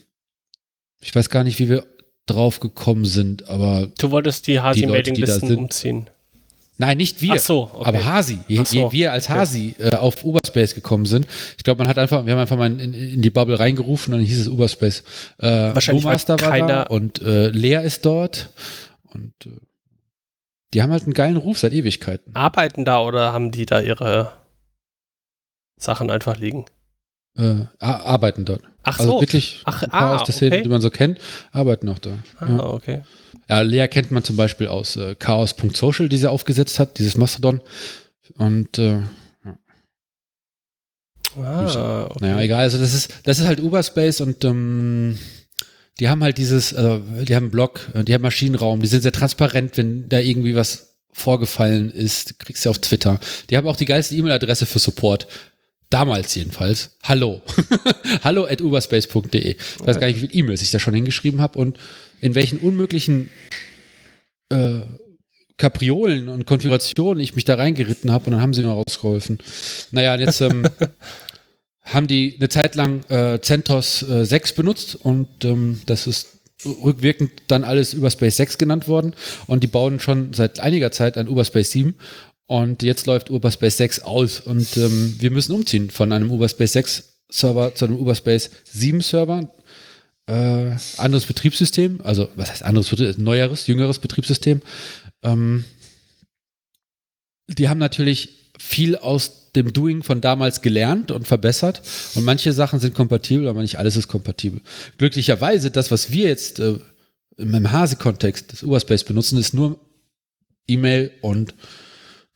ich 1.01 1.13
weiß 1.13 1.29
gar 1.29 1.43
nicht, 1.43 1.59
wie 1.59 1.69
wir 1.69 1.85
drauf 2.25 2.59
gekommen 2.59 3.05
sind, 3.05 3.49
aber. 3.49 3.89
Du 3.99 4.11
wolltest 4.11 4.47
die 4.47 4.59
Hasi-Mailing-Listen 4.59 5.57
umziehen. 5.57 6.09
Nein, 6.79 6.97
nicht 6.97 7.21
wir. 7.23 7.33
Ach 7.33 7.39
so, 7.39 7.71
okay. 7.73 7.85
aber 7.85 8.05
Hasi. 8.05 8.37
Je, 8.47 8.63
so, 8.63 8.75
je 8.75 8.91
wir 8.91 9.11
als 9.11 9.29
Hasi 9.29 9.73
okay. 9.79 9.89
äh, 9.89 9.95
auf 9.95 10.23
Uberspace 10.23 10.75
gekommen 10.75 11.07
sind. 11.07 11.25
Ich 11.57 11.63
glaube, 11.63 11.79
man 11.79 11.87
hat 11.87 11.97
einfach, 11.97 12.25
wir 12.25 12.33
haben 12.33 12.39
einfach 12.39 12.57
mal 12.57 12.71
in, 12.71 12.93
in, 12.93 13.21
die 13.23 13.31
Bubble 13.31 13.59
reingerufen 13.59 14.13
und 14.13 14.19
dann 14.19 14.27
hieß 14.27 14.41
es 14.41 14.47
Uberspace. 14.47 15.03
Äh, 15.39 15.47
Wahrscheinlich 15.47 16.03
war 16.03 16.17
da 16.67 16.83
und 16.83 17.19
äh, 17.23 17.47
Lea 17.47 17.83
ist 17.83 18.05
dort 18.05 18.51
und 19.11 19.33
äh, 19.47 19.49
die 20.75 20.83
haben 20.83 20.91
halt 20.91 21.03
einen 21.03 21.13
geilen 21.13 21.37
Ruf 21.37 21.57
seit 21.57 21.73
Ewigkeiten. 21.73 22.35
Arbeiten 22.35 22.85
da 22.85 23.01
oder 23.01 23.33
haben 23.33 23.51
die 23.51 23.65
da 23.65 23.79
ihre 23.79 24.33
Sachen 25.77 26.09
einfach 26.09 26.37
liegen? 26.37 26.65
Äh, 27.37 27.65
arbeiten 27.79 28.45
dort. 28.45 28.61
Ach 28.83 28.99
also 28.99 29.13
so. 29.13 29.21
wirklich 29.21 29.61
Ach, 29.65 29.83
ah, 29.91 30.15
aus 30.15 30.23
der 30.23 30.33
Szene, 30.33 30.55
okay. 30.55 30.63
die 30.63 30.69
man 30.69 30.81
so 30.81 30.89
kennt, 30.89 31.19
arbeiten 31.51 31.87
auch 31.89 31.99
da. 31.99 32.17
Ah, 32.39 32.49
ja. 32.49 32.63
okay. 32.63 33.01
Ja, 33.49 33.61
Lea 33.61 33.87
kennt 33.87 34.11
man 34.11 34.23
zum 34.23 34.35
Beispiel 34.35 34.67
aus 34.67 34.95
äh, 34.95 35.15
chaos.social, 35.15 36.09
die 36.09 36.17
sie 36.17 36.29
aufgesetzt 36.29 36.79
hat, 36.79 36.97
dieses 36.97 37.15
Mastodon. 37.15 37.61
Und 38.37 38.77
äh, 38.79 39.01
Ah, 41.43 42.05
okay. 42.09 42.17
Naja, 42.21 42.41
egal. 42.41 42.61
Also 42.61 42.77
das 42.77 42.93
ist, 42.93 43.13
das 43.23 43.39
ist 43.39 43.45
halt 43.45 43.59
Uberspace 43.59 44.21
und 44.21 44.43
ähm, 44.43 45.17
die 45.99 46.09
haben 46.09 46.23
halt 46.23 46.37
dieses, 46.37 46.73
also 46.73 46.99
die 47.23 47.35
haben 47.35 47.45
einen 47.45 47.51
Blog, 47.51 47.81
äh, 47.93 48.03
die 48.03 48.13
haben 48.13 48.21
Maschinenraum, 48.21 48.81
die 48.81 48.87
sind 48.87 49.01
sehr 49.01 49.11
transparent, 49.11 49.77
wenn 49.77 50.09
da 50.09 50.19
irgendwie 50.19 50.55
was 50.55 50.95
vorgefallen 51.11 51.91
ist, 51.91 52.39
kriegst 52.39 52.65
du 52.65 52.69
auf 52.69 52.79
Twitter. 52.79 53.19
Die 53.49 53.57
haben 53.57 53.67
auch 53.67 53.75
die 53.75 53.85
geilste 53.85 54.15
E-Mail-Adresse 54.15 54.65
für 54.65 54.79
Support 54.79 55.27
Damals 55.89 56.35
jedenfalls. 56.35 56.97
Hallo. 57.03 57.41
Hallo 58.23 58.45
at 58.45 58.61
uberspace.de. 58.61 59.51
Ich 59.51 59.57
weiß 59.79 59.99
gar 59.99 60.07
nicht, 60.07 60.17
wie 60.17 60.27
viele 60.27 60.33
E-Mails 60.33 60.61
ich 60.61 60.71
da 60.71 60.79
schon 60.79 60.93
hingeschrieben 60.93 61.39
habe 61.39 61.57
und 61.57 61.77
in 62.19 62.35
welchen 62.35 62.59
unmöglichen 62.59 63.29
äh, 64.49 64.81
Kapriolen 65.57 66.27
und 66.27 66.45
Konfigurationen 66.45 67.23
ich 67.23 67.35
mich 67.35 67.45
da 67.45 67.55
reingeritten 67.55 68.11
habe 68.11 68.25
und 68.25 68.31
dann 68.33 68.41
haben 68.41 68.53
sie 68.53 68.63
mir 68.63 68.69
rausgeholfen. 68.69 69.39
Naja, 69.91 70.15
jetzt 70.15 70.41
ähm, 70.41 70.67
haben 71.83 72.07
die 72.07 72.35
eine 72.37 72.49
Zeit 72.49 72.75
lang 72.75 73.03
äh, 73.09 73.39
CentOS 73.41 74.03
äh, 74.03 74.25
6 74.25 74.53
benutzt 74.53 74.95
und 74.95 75.45
ähm, 75.45 75.81
das 75.85 76.05
ist 76.05 76.37
rückwirkend 76.65 77.31
dann 77.47 77.63
alles 77.63 77.93
Uberspace 77.93 78.37
6 78.37 78.57
genannt 78.57 78.87
worden 78.87 79.13
und 79.45 79.63
die 79.63 79.67
bauen 79.67 79.99
schon 79.99 80.33
seit 80.33 80.59
einiger 80.59 80.91
Zeit 80.91 81.17
ein 81.17 81.27
Uberspace 81.27 81.71
7 81.71 81.95
und 82.47 82.81
jetzt 82.81 83.05
läuft 83.05 83.29
Uberspace 83.29 83.77
6 83.77 83.99
aus 84.01 84.39
und 84.39 84.77
ähm, 84.77 85.15
wir 85.19 85.31
müssen 85.31 85.53
umziehen 85.53 85.89
von 85.89 86.11
einem 86.11 86.31
Uberspace 86.31 86.73
6 86.73 87.13
Server 87.29 87.75
zu 87.75 87.85
einem 87.85 87.97
Uberspace 87.97 88.49
7 88.71 89.01
Server. 89.01 89.51
Äh, 90.27 90.75
anderes 90.97 91.25
Betriebssystem, 91.25 92.01
also 92.03 92.29
was 92.35 92.51
heißt 92.51 92.63
anderes, 92.63 93.17
neueres, 93.17 93.67
jüngeres 93.67 93.99
Betriebssystem. 93.99 94.61
Ähm, 95.23 95.63
die 97.47 97.69
haben 97.69 97.77
natürlich 97.77 98.51
viel 98.59 98.97
aus 98.97 99.51
dem 99.53 99.71
Doing 99.73 100.03
von 100.03 100.21
damals 100.21 100.61
gelernt 100.61 101.11
und 101.11 101.27
verbessert 101.27 101.81
und 102.15 102.23
manche 102.23 102.53
Sachen 102.53 102.79
sind 102.79 102.93
kompatibel, 102.93 103.47
aber 103.47 103.61
nicht 103.61 103.77
alles 103.77 103.95
ist 103.95 104.07
kompatibel. 104.07 104.61
Glücklicherweise, 104.97 105.71
das, 105.71 105.91
was 105.91 106.11
wir 106.11 106.27
jetzt 106.27 106.59
äh, 106.59 106.79
im 107.37 107.71
Hase-Kontext 107.71 108.51
des 108.51 108.63
Uberspace 108.63 109.03
benutzen, 109.03 109.37
ist 109.37 109.53
nur 109.53 109.79
E-Mail 110.67 111.11
und 111.21 111.53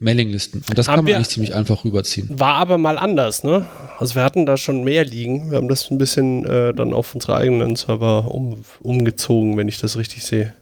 Mailinglisten. 0.02 0.64
Und 0.68 0.78
das 0.78 0.88
haben 0.88 0.98
kann 0.98 1.06
man 1.06 1.14
eigentlich 1.14 1.30
ziemlich 1.30 1.54
einfach 1.54 1.86
rüberziehen. 1.86 2.28
War 2.40 2.56
aber 2.56 2.78
mal 2.80 2.98
anders, 2.98 3.44
ne? 3.44 3.68
Also 4.00 4.16
wir 4.16 4.24
hatten 4.24 4.48
da 4.48 4.58
schon 4.58 4.84
mehr 4.84 5.06
liegen. 5.06 5.52
Wir 5.52 5.58
haben 5.58 5.70
das 5.70 5.92
ein 5.92 6.00
bisschen 6.00 6.44
äh, 6.46 6.74
dann 6.74 6.92
auf 6.94 7.14
unsere 7.14 7.36
eigenen 7.36 7.76
Server 7.76 8.34
um, 8.34 8.66
umgezogen, 8.82 9.58
wenn 9.58 9.68
ich 9.68 9.80
das 9.80 9.98
richtig 9.98 10.24
sehe. 10.24 10.54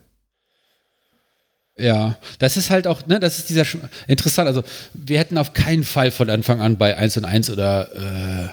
Ja, 1.77 2.17
das 2.39 2.57
ist 2.57 2.69
halt 2.69 2.85
auch, 2.85 3.07
ne, 3.07 3.21
das 3.21 3.39
ist 3.39 3.49
dieser 3.49 3.65
interessant. 4.07 4.47
Also 4.47 4.63
wir 4.93 5.17
hätten 5.17 5.37
auf 5.37 5.53
keinen 5.53 5.85
Fall 5.85 6.11
von 6.11 6.29
Anfang 6.29 6.59
an 6.59 6.77
bei 6.77 6.97
1 6.97 7.15
und 7.17 7.25
1 7.25 7.49
oder 7.49 7.87
äh, 7.95 8.49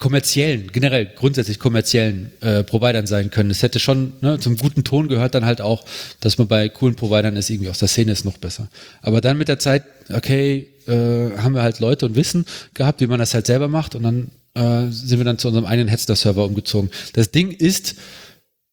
kommerziellen, 0.00 0.72
generell 0.72 1.06
grundsätzlich 1.14 1.58
kommerziellen 1.58 2.32
äh, 2.40 2.64
Providern 2.64 3.06
sein 3.06 3.30
können. 3.30 3.50
Es 3.50 3.62
hätte 3.62 3.78
schon 3.78 4.14
ne, 4.22 4.40
zum 4.40 4.56
guten 4.56 4.82
Ton 4.82 5.08
gehört 5.08 5.34
dann 5.34 5.44
halt 5.44 5.60
auch, 5.60 5.84
dass 6.20 6.38
man 6.38 6.48
bei 6.48 6.70
coolen 6.70 6.96
Providern 6.96 7.36
ist, 7.36 7.50
irgendwie 7.50 7.68
aus 7.68 7.78
der 7.78 7.88
Szene 7.88 8.10
ist 8.10 8.24
noch 8.24 8.38
besser. 8.38 8.68
Aber 9.02 9.20
dann 9.20 9.36
mit 9.36 9.48
der 9.48 9.58
Zeit, 9.58 9.84
okay, 10.12 10.68
äh, 10.88 11.36
haben 11.36 11.54
wir 11.54 11.62
halt 11.62 11.80
Leute 11.80 12.06
und 12.06 12.16
Wissen 12.16 12.46
gehabt, 12.72 13.02
wie 13.02 13.06
man 13.06 13.18
das 13.18 13.34
halt 13.34 13.46
selber 13.46 13.68
macht 13.68 13.94
und 13.94 14.02
dann 14.02 14.30
äh, 14.54 14.90
sind 14.90 15.18
wir 15.18 15.24
dann 15.24 15.38
zu 15.38 15.48
unserem 15.48 15.66
eigenen 15.66 15.88
Headster-Server 15.88 16.46
umgezogen. 16.46 16.90
Das 17.12 17.30
Ding 17.30 17.50
ist, 17.50 17.96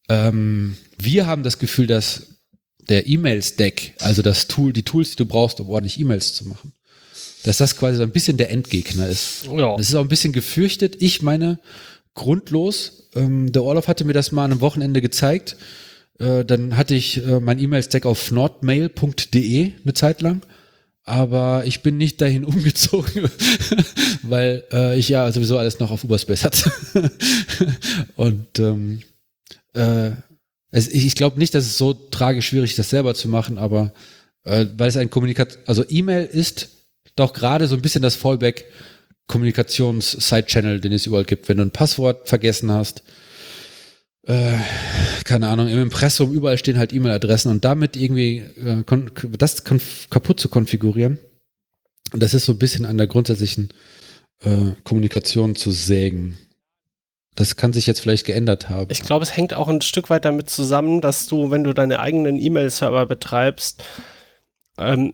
ähm, 0.08 0.78
wir 0.98 1.28
haben 1.28 1.44
das 1.44 1.60
Gefühl, 1.60 1.88
dass 1.88 2.28
der 2.88 3.06
E-Mail-Stack, 3.06 3.96
also 4.00 4.22
das 4.22 4.48
Tool, 4.48 4.72
die 4.72 4.84
Tools, 4.84 5.12
die 5.12 5.18
du 5.18 5.26
brauchst, 5.26 5.60
um 5.60 5.70
ordentlich 5.70 6.00
E-Mails 6.00 6.34
zu 6.36 6.48
machen, 6.48 6.72
dass 7.48 7.58
das 7.58 7.78
quasi 7.78 7.98
so 7.98 8.04
ein 8.04 8.12
bisschen 8.12 8.36
der 8.36 8.52
Endgegner 8.52 9.08
ist. 9.08 9.46
Ja. 9.46 9.78
Das 9.78 9.88
ist 9.88 9.96
auch 9.96 10.02
ein 10.02 10.10
bisschen 10.10 10.34
gefürchtet. 10.34 10.98
Ich 11.00 11.22
meine, 11.22 11.60
grundlos, 12.14 13.10
ähm, 13.16 13.54
der 13.54 13.64
Orloff 13.64 13.88
hatte 13.88 14.04
mir 14.04 14.12
das 14.12 14.34
mal 14.34 14.44
an 14.44 14.52
einem 14.52 14.62
Wochenende 14.62 15.02
gezeigt. 15.02 15.56
Äh, 16.20 16.44
dann 16.44 16.76
hatte 16.76 16.94
ich 16.94 17.26
äh, 17.26 17.40
mein 17.40 17.58
E-Mail-Stack 17.58 18.06
auf 18.06 18.32
nordmail.de 18.32 19.72
eine 19.82 19.94
Zeit 19.94 20.22
lang. 20.22 20.42
Aber 21.06 21.64
ich 21.66 21.84
bin 21.84 21.96
nicht 21.96 22.20
dahin 22.20 22.44
umgezogen, 22.46 23.30
weil 24.24 24.66
äh, 24.74 25.00
ich 25.00 25.08
ja 25.08 25.32
sowieso 25.32 25.58
alles 25.58 25.80
noch 25.80 25.90
auf 25.90 26.04
Uberspace 26.04 26.44
hatte. 26.44 26.70
Und 28.18 28.60
ähm, 28.60 29.04
äh, 29.74 30.12
es, 30.72 30.90
ich 30.90 31.16
glaube 31.16 31.40
nicht, 31.40 31.56
dass 31.56 31.64
es 31.64 31.78
so 31.78 31.94
tragisch 31.94 32.50
schwierig 32.50 32.72
ist, 32.72 32.80
das 32.80 32.90
selber 32.90 33.16
zu 33.16 33.30
machen, 33.30 33.58
aber 33.58 33.94
äh, 34.44 34.66
weil 34.76 34.90
es 34.90 34.98
ein 34.98 35.10
Kommunikation, 35.10 35.64
also 35.66 35.86
E-Mail 35.88 36.26
ist 36.26 36.77
doch 37.18 37.34
gerade 37.34 37.68
so 37.68 37.76
ein 37.76 37.82
bisschen 37.82 38.02
das 38.02 38.16
Fallback 38.16 38.66
Kommunikations-Side-Channel, 39.28 40.80
den 40.80 40.94
es 40.94 41.06
überall 41.06 41.26
gibt. 41.26 41.50
Wenn 41.50 41.58
du 41.58 41.64
ein 41.64 41.72
Passwort 41.72 42.30
vergessen 42.30 42.72
hast, 42.72 43.04
äh, 44.24 44.58
keine 45.24 45.48
Ahnung, 45.48 45.68
im 45.68 45.82
Impressum 45.82 46.34
überall 46.34 46.58
stehen 46.58 46.78
halt 46.78 46.94
E-Mail-Adressen 46.94 47.52
und 47.52 47.66
damit 47.66 47.96
irgendwie 47.96 48.38
äh, 48.38 48.84
das 49.38 49.64
kaputt 50.10 50.40
zu 50.40 50.50
konfigurieren, 50.50 51.20
das 52.14 52.34
ist 52.34 52.46
so 52.46 52.54
ein 52.54 52.60
bisschen 52.60 52.86
an 52.86 52.98
der 52.98 53.08
grundsätzlichen 53.08 53.70
äh, 54.44 54.72
Kommunikation 54.84 55.56
zu 55.56 55.72
sägen. 55.72 56.38
Das 57.36 57.56
kann 57.56 57.72
sich 57.72 57.86
jetzt 57.86 58.00
vielleicht 58.00 58.26
geändert 58.26 58.70
haben. 58.70 58.88
Ich 58.92 59.04
glaube, 59.04 59.24
es 59.24 59.36
hängt 59.36 59.54
auch 59.54 59.68
ein 59.68 59.82
Stück 59.82 60.10
weit 60.10 60.26
damit 60.26 60.50
zusammen, 60.50 61.02
dass 61.02 61.28
du, 61.28 61.52
wenn 61.52 61.64
du 61.64 61.74
deine 61.74 62.00
eigenen 62.00 62.40
E-Mail-Server 62.40 63.06
betreibst, 63.06 63.84
ähm, 64.78 65.14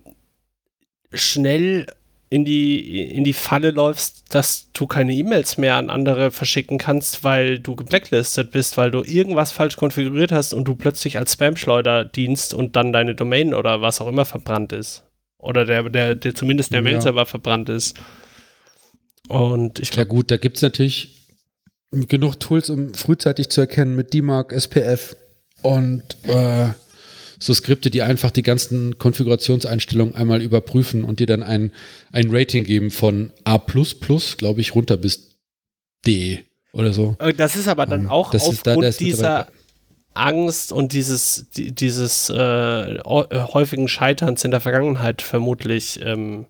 schnell 1.13 1.87
in 2.33 2.45
die, 2.45 3.01
in 3.11 3.23
die 3.23 3.33
Falle 3.33 3.69
läufst, 3.69 4.23
dass 4.33 4.71
du 4.73 4.87
keine 4.87 5.13
E-Mails 5.13 5.59
mehr 5.59 5.75
an 5.75 5.91
andere 5.91 6.31
verschicken 6.31 6.79
kannst, 6.79 7.23
weil 7.23 7.59
du 7.59 7.75
geblacklistet 7.75 8.49
bist, 8.49 8.75
weil 8.75 8.89
du 8.89 9.03
irgendwas 9.03 9.51
falsch 9.51 9.75
konfiguriert 9.75 10.31
hast 10.31 10.51
und 10.51 10.67
du 10.67 10.75
plötzlich 10.75 11.19
als 11.19 11.33
Spam-Schleuder 11.33 12.05
dienst 12.05 12.55
und 12.55 12.75
dann 12.75 12.91
deine 12.91 13.13
Domain 13.13 13.53
oder 13.53 13.81
was 13.81 14.01
auch 14.01 14.07
immer 14.07 14.25
verbrannt 14.25 14.73
ist. 14.73 15.03
Oder 15.37 15.65
der, 15.65 15.87
der, 15.89 16.15
der 16.15 16.33
zumindest 16.33 16.71
der 16.71 16.79
ja. 16.79 16.83
Mail-Server 16.83 17.27
verbrannt 17.27 17.69
ist. 17.69 17.97
Und 19.27 19.79
ich 19.79 19.93
Ja 19.93 20.03
gut, 20.03 20.31
da 20.31 20.37
gibt 20.37 20.55
es 20.55 20.63
natürlich 20.63 21.27
genug 21.91 22.39
Tools, 22.39 22.71
um 22.71 22.95
frühzeitig 22.95 23.49
zu 23.49 23.61
erkennen 23.61 23.95
mit 23.95 24.11
DMARC, 24.13 24.53
SPF 24.53 25.15
und 25.61 26.03
äh, 26.23 26.69
so 27.39 27.53
Skripte, 27.53 27.89
die 27.89 28.01
einfach 28.01 28.31
die 28.31 28.43
ganzen 28.43 28.97
Konfigurationseinstellungen 28.97 30.15
einmal 30.15 30.41
überprüfen 30.41 31.03
und 31.03 31.19
dir 31.19 31.27
dann 31.27 31.43
ein, 31.43 31.71
ein 32.11 32.27
Rating 32.29 32.63
geben 32.63 32.91
von 32.91 33.31
A, 33.43 33.57
glaube 33.57 34.61
ich, 34.61 34.75
runter 34.75 34.97
bis 34.97 35.37
D 36.05 36.43
oder 36.73 36.93
so. 36.93 37.15
Äh, 37.19 37.33
das 37.33 37.55
ist 37.55 37.67
aber 37.67 37.85
dann 37.85 38.01
ähm, 38.01 38.09
auch 38.09 38.31
das 38.31 38.43
aufgrund 38.43 38.83
da, 38.83 38.89
dieser 38.91 39.47
Angst 40.13 40.71
und 40.71 40.93
dieses, 40.93 41.47
dieses 41.55 42.29
äh, 42.29 42.35
äh, 42.35 43.01
häufigen 43.03 43.87
Scheiterns 43.87 44.43
in 44.43 44.51
der 44.51 44.59
Vergangenheit 44.59 45.21
vermutlich 45.21 45.99
ähm, 46.03 46.45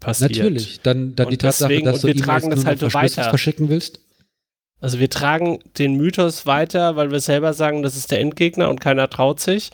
passiert. 0.00 0.36
Natürlich, 0.36 0.80
dann, 0.82 1.14
dann 1.14 1.30
die 1.30 1.38
Tatsache, 1.38 1.68
deswegen, 1.68 1.86
dass 1.86 2.00
du 2.02 2.08
wir 2.08 2.16
tragen 2.16 2.50
das 2.50 2.64
halt 2.64 2.82
weiter. 2.94 3.24
verschicken 3.24 3.68
willst. 3.68 4.00
Also 4.80 4.98
wir 5.00 5.10
tragen 5.10 5.58
den 5.78 5.94
Mythos 5.94 6.46
weiter, 6.46 6.96
weil 6.96 7.10
wir 7.10 7.20
selber 7.20 7.52
sagen, 7.52 7.82
das 7.82 7.96
ist 7.96 8.10
der 8.10 8.20
Endgegner 8.20 8.68
und 8.68 8.80
keiner 8.80 9.10
traut 9.10 9.40
sich. 9.40 9.70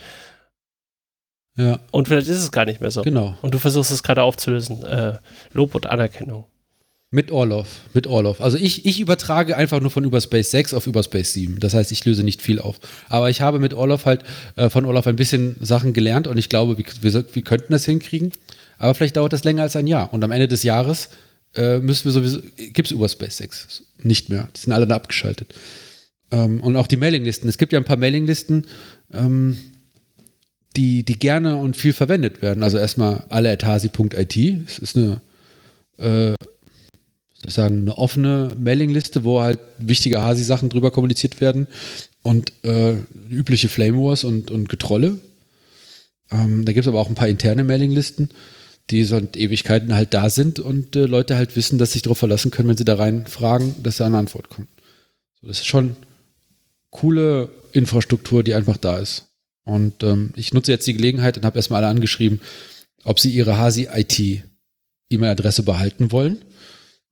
Ja. 1.57 1.79
Und 1.91 2.09
vielleicht 2.09 2.29
ist 2.29 2.39
es 2.39 2.51
gar 2.51 2.65
nicht 2.65 2.81
mehr 2.81 2.91
so. 2.91 3.03
Genau. 3.03 3.37
Und 3.43 3.55
du 3.55 3.59
versuchst 3.59 3.91
es 3.91 4.03
gerade 4.03 4.23
aufzulösen. 4.23 4.83
Äh, 4.85 5.19
Lob 5.53 5.75
und 5.75 5.87
Anerkennung. 5.87 6.47
Mit 7.11 7.31
Orlov, 7.31 7.69
mit 7.93 8.09
Orlov. 8.09 8.41
Also 8.41 8.57
ich, 8.57 8.87
ich 8.87 8.99
übertrage 8.99 9.57
einfach 9.57 9.81
nur 9.81 9.93
von 9.93 10.03
Überspace 10.03 10.51
6 10.51 10.75
auf 10.75 10.89
Überspace 10.89 11.33
7. 11.33 11.61
Das 11.61 11.73
heißt, 11.73 11.93
ich 11.93 12.05
löse 12.05 12.25
nicht 12.25 12.43
viel 12.43 12.59
auf. 12.59 12.81
Aber 13.09 13.31
ich 13.31 13.41
habe 13.41 13.61
mit 13.61 13.73
Orlov 13.73 14.05
halt 14.05 14.25
äh, 14.57 14.69
von 14.69 14.85
Orlov 14.85 15.07
ein 15.07 15.15
bisschen 15.15 15.55
Sachen 15.61 15.93
gelernt 15.93 16.27
und 16.27 16.39
ich 16.39 16.49
glaube, 16.49 16.77
wir, 16.77 16.85
wir, 17.03 17.25
wir 17.33 17.43
könnten 17.43 17.73
das 17.73 17.85
hinkriegen. 17.85 18.33
Aber 18.79 18.95
vielleicht 18.95 19.17
dauert 19.17 19.33
das 19.33 19.45
länger 19.45 19.63
als 19.63 19.77
ein 19.77 19.87
Jahr. 19.87 20.13
Und 20.13 20.25
am 20.25 20.33
Ende 20.33 20.49
des 20.49 20.65
Jahres 20.65 21.11
äh, 21.57 21.79
müssen 21.79 22.05
wir 22.05 22.13
sowieso, 22.13 22.41
gibt 22.57 22.87
es 22.87 22.93
Überspace 22.93 23.37
6 23.39 23.83
nicht 24.03 24.29
mehr. 24.29 24.49
Die 24.55 24.61
sind 24.61 24.73
alle 24.73 24.87
da 24.87 24.97
abgeschaltet. 24.97 25.55
Ähm, 26.31 26.61
und 26.61 26.77
auch 26.77 26.87
die 26.87 26.97
Mailinglisten. 26.97 27.49
Es 27.49 27.59
gibt 27.59 27.73
ja 27.73 27.79
ein 27.79 27.85
paar 27.85 27.97
Mailinglisten, 27.97 28.67
ähm, 29.13 29.57
die, 30.77 31.05
die 31.05 31.19
gerne 31.19 31.57
und 31.57 31.77
viel 31.77 31.93
verwendet 31.93 32.43
werden. 32.43 32.63
Also 32.63 32.79
erstmal 32.79 33.25
alle.hasi.it. 33.29 34.37
Es 34.67 34.79
ist 34.79 34.97
eine, 34.97 35.21
äh, 35.99 36.35
sagen, 37.47 37.83
eine 37.83 37.99
offene 37.99 38.51
Mailingliste, 38.59 39.25
wo 39.25 39.41
halt 39.41 39.61
wichtige 39.79 40.23
Hasi-Sachen 40.23 40.69
drüber 40.69 40.91
kommuniziert 40.91 41.41
werden 41.41 41.69
und 42.23 42.53
äh, 42.65 42.97
übliche 43.31 43.69
Flame 43.69 43.99
Wars 43.99 44.25
und, 44.25 44.51
und 44.51 44.69
Getrolle. 44.69 45.21
Ähm, 46.33 46.65
da 46.65 46.73
gibt 46.73 46.85
es 46.85 46.89
aber 46.89 47.01
auch 47.01 47.09
ein 47.09 47.15
paar 47.15 47.29
interne 47.29 47.65
Mailinglisten 47.65 48.31
die 48.91 49.05
seit 49.05 49.37
Ewigkeiten 49.37 49.95
halt 49.95 50.12
da 50.12 50.28
sind 50.28 50.59
und 50.59 50.95
äh, 50.97 51.07
Leute 51.07 51.37
halt 51.37 51.57
wissen, 51.57 51.78
dass 51.78 51.93
sich 51.93 52.03
darauf 52.03 52.18
verlassen 52.18 52.51
können, 52.51 52.68
wenn 52.68 52.76
sie 52.76 52.85
da 52.85 52.97
rein 52.97 53.26
fragen, 53.26 53.74
dass 53.82 53.97
da 53.97 54.07
eine 54.07 54.18
Antwort 54.18 54.51
kommt. 54.51 54.68
So, 55.41 55.49
das 55.49 55.61
ist 55.61 55.66
schon 55.66 55.97
coole 56.91 57.49
Infrastruktur, 57.72 58.43
die 58.43 58.55
einfach 58.55 58.76
da 58.76 58.99
ist. 58.99 59.26
Und 59.64 60.03
ähm, 60.03 60.32
ich 60.37 60.53
nutze 60.53 60.70
jetzt 60.70 60.87
die 60.87 60.95
Gelegenheit 60.95 61.39
und 61.39 61.45
habe 61.45 61.57
erstmal 61.57 61.82
alle 61.82 61.91
angeschrieben, 61.91 62.41
ob 63.05 63.18
sie 63.18 63.30
ihre 63.30 63.57
Hasi 63.57 63.89
IT 63.93 64.45
E-Mail-Adresse 65.11 65.62
behalten 65.62 66.12
wollen, 66.12 66.45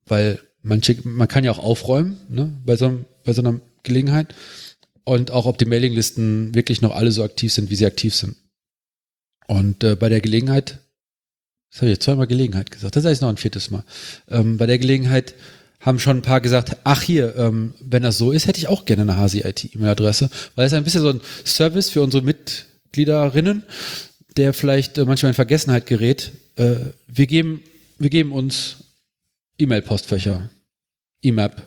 weil 0.06 0.40
manche, 0.62 0.96
man 1.04 1.28
kann 1.28 1.44
ja 1.44 1.52
auch 1.52 1.58
aufräumen 1.58 2.18
ne, 2.28 2.52
bei, 2.64 2.76
so, 2.76 3.04
bei 3.24 3.32
so 3.32 3.42
einer 3.42 3.60
Gelegenheit 3.82 4.34
und 5.04 5.30
auch 5.30 5.46
ob 5.46 5.58
die 5.58 5.64
Mailinglisten 5.64 6.54
wirklich 6.54 6.82
noch 6.82 6.94
alle 6.94 7.12
so 7.12 7.22
aktiv 7.22 7.52
sind, 7.52 7.70
wie 7.70 7.76
sie 7.76 7.86
aktiv 7.86 8.14
sind. 8.14 8.36
Und 9.46 9.82
äh, 9.84 9.96
bei 9.96 10.08
der 10.08 10.20
Gelegenheit 10.20 10.78
Das 11.72 11.80
habe 11.80 11.86
ich 11.90 11.96
jetzt 11.96 12.04
zweimal 12.04 12.26
Gelegenheit 12.26 12.70
gesagt. 12.70 12.96
Das 12.96 13.04
heißt 13.06 13.22
noch 13.22 13.30
ein 13.30 13.38
viertes 13.38 13.70
Mal. 13.70 13.82
Ähm, 14.28 14.58
bei 14.58 14.66
der 14.66 14.78
Gelegenheit 14.78 15.34
haben 15.80 15.98
schon 15.98 16.18
ein 16.18 16.22
paar 16.22 16.42
gesagt, 16.42 16.76
ach 16.84 17.00
hier, 17.00 17.34
ähm, 17.36 17.72
wenn 17.80 18.02
das 18.02 18.18
so 18.18 18.30
ist, 18.30 18.46
hätte 18.46 18.58
ich 18.58 18.68
auch 18.68 18.84
gerne 18.84 19.02
eine 19.02 19.16
Hasi-IT-E-Mail-Adresse, 19.16 20.28
weil 20.54 20.66
es 20.66 20.74
ein 20.74 20.84
bisschen 20.84 21.00
so 21.00 21.08
ein 21.08 21.22
Service 21.46 21.88
für 21.88 22.02
unsere 22.02 22.22
Mitgliederinnen, 22.22 23.64
der 24.36 24.52
vielleicht 24.52 24.98
äh, 24.98 25.06
manchmal 25.06 25.30
in 25.30 25.34
Vergessenheit 25.34 25.86
gerät. 25.86 26.32
Äh, 26.56 26.76
wir 27.06 27.26
geben, 27.26 27.62
wir 27.98 28.10
geben 28.10 28.32
uns 28.32 28.76
E-Mail-Postfächer, 29.58 30.50
E-Map, 31.22 31.62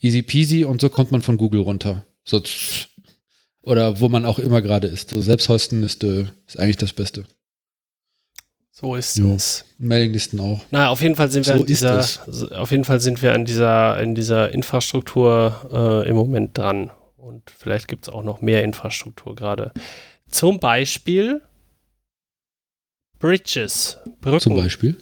easy 0.00 0.20
peasy 0.20 0.64
und 0.64 0.82
so 0.82 0.90
kommt 0.90 1.12
man 1.12 1.22
von 1.22 1.38
Google 1.38 1.62
runter. 1.62 2.04
So, 2.24 2.42
oder 3.62 4.00
wo 4.00 4.10
man 4.10 4.26
auch 4.26 4.38
immer 4.38 4.60
gerade 4.60 4.86
ist. 4.86 5.10
So 5.10 5.22
selbsthosten 5.22 5.82
ist, 5.82 6.04
äh, 6.04 6.26
ist 6.46 6.58
eigentlich 6.58 6.76
das 6.76 6.92
Beste. 6.92 7.24
So 8.80 8.94
ist 8.96 9.18
Jo. 9.18 9.34
es. 9.34 9.66
Mailinglisten 9.78 10.40
auch. 10.40 10.60
Na, 10.70 10.88
auf 10.88 11.02
jeden 11.02 11.14
Fall 11.14 11.30
sind 11.30 11.46
wir 11.46 11.54
So 11.54 11.60
an 11.60 11.66
dieser, 11.66 12.06
auf 12.58 12.70
jeden 12.70 12.84
Fall 12.84 12.98
sind 13.00 13.20
wir 13.20 13.34
an 13.34 13.44
dieser, 13.44 14.00
in 14.00 14.14
dieser 14.14 14.52
Infrastruktur 14.52 16.02
äh, 16.04 16.08
im 16.08 16.16
Moment 16.16 16.56
dran. 16.56 16.90
Und 17.18 17.50
vielleicht 17.50 17.88
gibt 17.88 18.06
es 18.08 18.12
auch 18.12 18.22
noch 18.22 18.40
mehr 18.40 18.64
Infrastruktur 18.64 19.34
gerade. 19.34 19.72
Zum 20.30 20.60
Beispiel 20.60 21.42
Bridges, 23.18 23.98
Brücken. 24.22 24.40
Zum 24.40 24.56
Beispiel. 24.56 24.96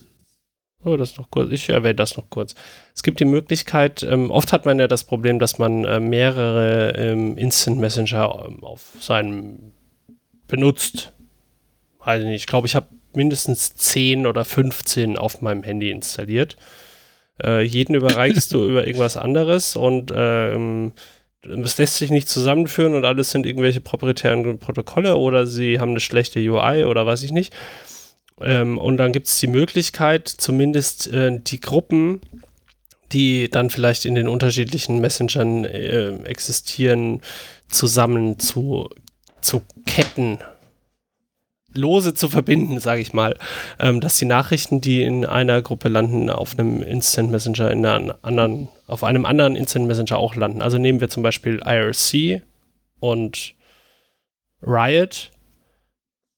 Oh, 0.84 0.96
das 0.96 1.16
noch 1.16 1.30
kurz. 1.30 1.52
Ich 1.52 1.68
erwähne 1.68 1.94
das 1.94 2.16
noch 2.16 2.30
kurz. 2.30 2.56
Es 2.96 3.04
gibt 3.04 3.20
die 3.20 3.24
Möglichkeit, 3.24 4.02
ähm, 4.02 4.32
oft 4.32 4.52
hat 4.52 4.64
man 4.64 4.80
ja 4.80 4.88
das 4.88 5.04
Problem, 5.04 5.38
dass 5.38 5.58
man 5.58 5.84
äh, 5.84 6.00
mehrere 6.00 6.94
ähm, 6.96 7.36
Instant 7.36 7.78
Messenger 7.78 8.44
ähm, 8.48 8.64
auf 8.64 8.92
seinem 9.00 9.72
benutzt. 10.48 11.12
Weiß 12.04 12.22
ich 12.22 12.26
nicht. 12.26 12.40
Ich 12.42 12.46
glaube, 12.46 12.66
ich 12.66 12.74
habe 12.74 12.88
mindestens 13.14 13.74
10 13.74 14.26
oder 14.26 14.44
15 14.44 15.16
auf 15.16 15.40
meinem 15.40 15.62
Handy 15.62 15.90
installiert. 15.90 16.56
Äh, 17.42 17.62
jeden 17.62 17.94
überreichst 17.94 18.52
du 18.52 18.64
über 18.68 18.86
irgendwas 18.86 19.16
anderes 19.16 19.76
und 19.76 20.12
ähm, 20.14 20.92
es 21.42 21.78
lässt 21.78 21.96
sich 21.96 22.10
nicht 22.10 22.28
zusammenführen 22.28 22.94
und 22.94 23.04
alles 23.04 23.30
sind 23.30 23.46
irgendwelche 23.46 23.80
proprietären 23.80 24.58
Protokolle 24.58 25.16
oder 25.16 25.46
sie 25.46 25.78
haben 25.78 25.90
eine 25.90 26.00
schlechte 26.00 26.40
UI 26.40 26.84
oder 26.84 27.06
weiß 27.06 27.22
ich 27.22 27.32
nicht. 27.32 27.54
Ähm, 28.40 28.78
und 28.78 28.96
dann 28.96 29.12
gibt 29.12 29.28
es 29.28 29.38
die 29.38 29.46
Möglichkeit, 29.46 30.28
zumindest 30.28 31.12
äh, 31.12 31.38
die 31.40 31.60
Gruppen, 31.60 32.20
die 33.12 33.48
dann 33.48 33.70
vielleicht 33.70 34.04
in 34.04 34.14
den 34.14 34.28
unterschiedlichen 34.28 35.00
Messengern 35.00 35.64
äh, 35.64 36.10
existieren, 36.24 37.22
zusammen 37.68 38.38
zu, 38.38 38.88
zu 39.40 39.62
ketten, 39.86 40.38
lose 41.74 42.14
zu 42.14 42.28
verbinden, 42.28 42.80
sage 42.80 43.00
ich 43.00 43.12
mal, 43.12 43.36
ähm, 43.78 44.00
dass 44.00 44.18
die 44.18 44.24
Nachrichten, 44.24 44.80
die 44.80 45.02
in 45.02 45.24
einer 45.24 45.62
Gruppe 45.62 45.88
landen, 45.88 46.30
auf 46.30 46.58
einem 46.58 46.82
Instant 46.82 47.30
Messenger 47.30 47.70
in 47.70 47.84
einer 47.84 48.18
anderen, 48.22 48.68
auf 48.86 49.04
einem 49.04 49.24
anderen 49.24 49.56
Instant 49.56 49.86
Messenger 49.86 50.18
auch 50.18 50.34
landen. 50.34 50.62
Also 50.62 50.78
nehmen 50.78 51.00
wir 51.00 51.10
zum 51.10 51.22
Beispiel 51.22 51.60
IRC 51.64 52.42
und 53.00 53.54
Riot 54.62 55.30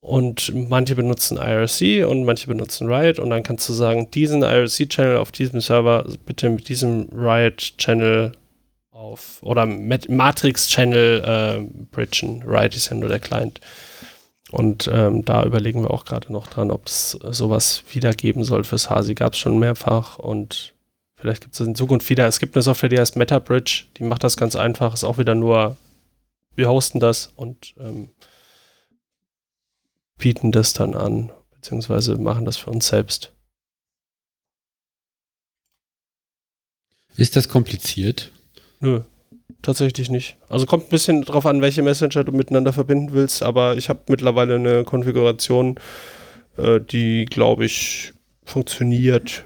und 0.01 0.51
manche 0.69 0.95
benutzen 0.95 1.37
IRC 1.37 2.07
und 2.07 2.25
manche 2.25 2.47
benutzen 2.47 2.91
Riot 2.91 3.19
und 3.19 3.29
dann 3.29 3.43
kannst 3.43 3.69
du 3.69 3.73
sagen, 3.73 4.09
diesen 4.11 4.41
IRC-Channel 4.41 5.17
auf 5.17 5.31
diesem 5.31 5.61
Server 5.61 6.05
bitte 6.25 6.49
mit 6.49 6.67
diesem 6.69 7.07
Riot-Channel 7.13 8.33
auf 8.91 9.41
oder 9.41 9.65
Matrix-Channel 9.65 11.23
äh, 11.23 11.85
bridgen. 11.91 12.43
Riot 12.45 12.75
ist 12.75 12.89
ja 12.89 12.95
nur 12.95 13.09
der 13.09 13.19
Client. 13.19 13.61
Und 14.51 14.89
ähm, 14.91 15.23
da 15.23 15.45
überlegen 15.45 15.81
wir 15.81 15.91
auch 15.91 16.03
gerade 16.03 16.31
noch 16.31 16.47
dran, 16.47 16.71
ob 16.71 16.87
es 16.87 17.11
sowas 17.11 17.83
wieder 17.91 18.13
geben 18.13 18.43
soll 18.43 18.65
fürs 18.65 18.89
Hasi. 18.89 19.15
Gab 19.15 19.33
es 19.33 19.39
schon 19.39 19.57
mehrfach 19.59 20.19
und 20.19 20.73
vielleicht 21.15 21.41
gibt 21.41 21.53
es 21.53 21.61
in 21.61 21.73
Zukunft 21.73 22.09
wieder. 22.09 22.27
Es 22.27 22.39
gibt 22.39 22.55
eine 22.55 22.61
Software, 22.61 22.89
die 22.89 22.99
heißt 22.99 23.15
MetaBridge, 23.15 23.85
die 23.97 24.03
macht 24.03 24.25
das 24.25 24.35
ganz 24.35 24.57
einfach. 24.57 24.93
Ist 24.93 25.05
auch 25.05 25.17
wieder 25.17 25.35
nur, 25.35 25.77
wir 26.55 26.69
hosten 26.69 26.99
das 26.99 27.31
und 27.37 27.73
ähm, 27.79 28.09
bieten 30.17 30.51
das 30.51 30.73
dann 30.73 30.95
an, 30.95 31.31
beziehungsweise 31.51 32.17
machen 32.17 32.43
das 32.43 32.57
für 32.57 32.71
uns 32.71 32.87
selbst. 32.87 33.31
Ist 37.15 37.37
das 37.37 37.47
kompliziert? 37.47 38.31
Nö, 38.81 39.01
tatsächlich 39.61 40.09
nicht. 40.09 40.37
Also 40.49 40.65
kommt 40.65 40.85
ein 40.85 40.89
bisschen 40.89 41.23
drauf 41.23 41.45
an, 41.45 41.61
welche 41.61 41.81
Messenger 41.81 42.23
du 42.23 42.31
miteinander 42.31 42.73
verbinden 42.73 43.13
willst, 43.13 43.43
aber 43.43 43.77
ich 43.77 43.89
habe 43.89 44.01
mittlerweile 44.07 44.55
eine 44.55 44.83
Konfiguration, 44.83 45.79
äh, 46.57 46.79
die, 46.79 47.25
glaube 47.25 47.65
ich, 47.65 48.13
funktioniert. 48.43 49.45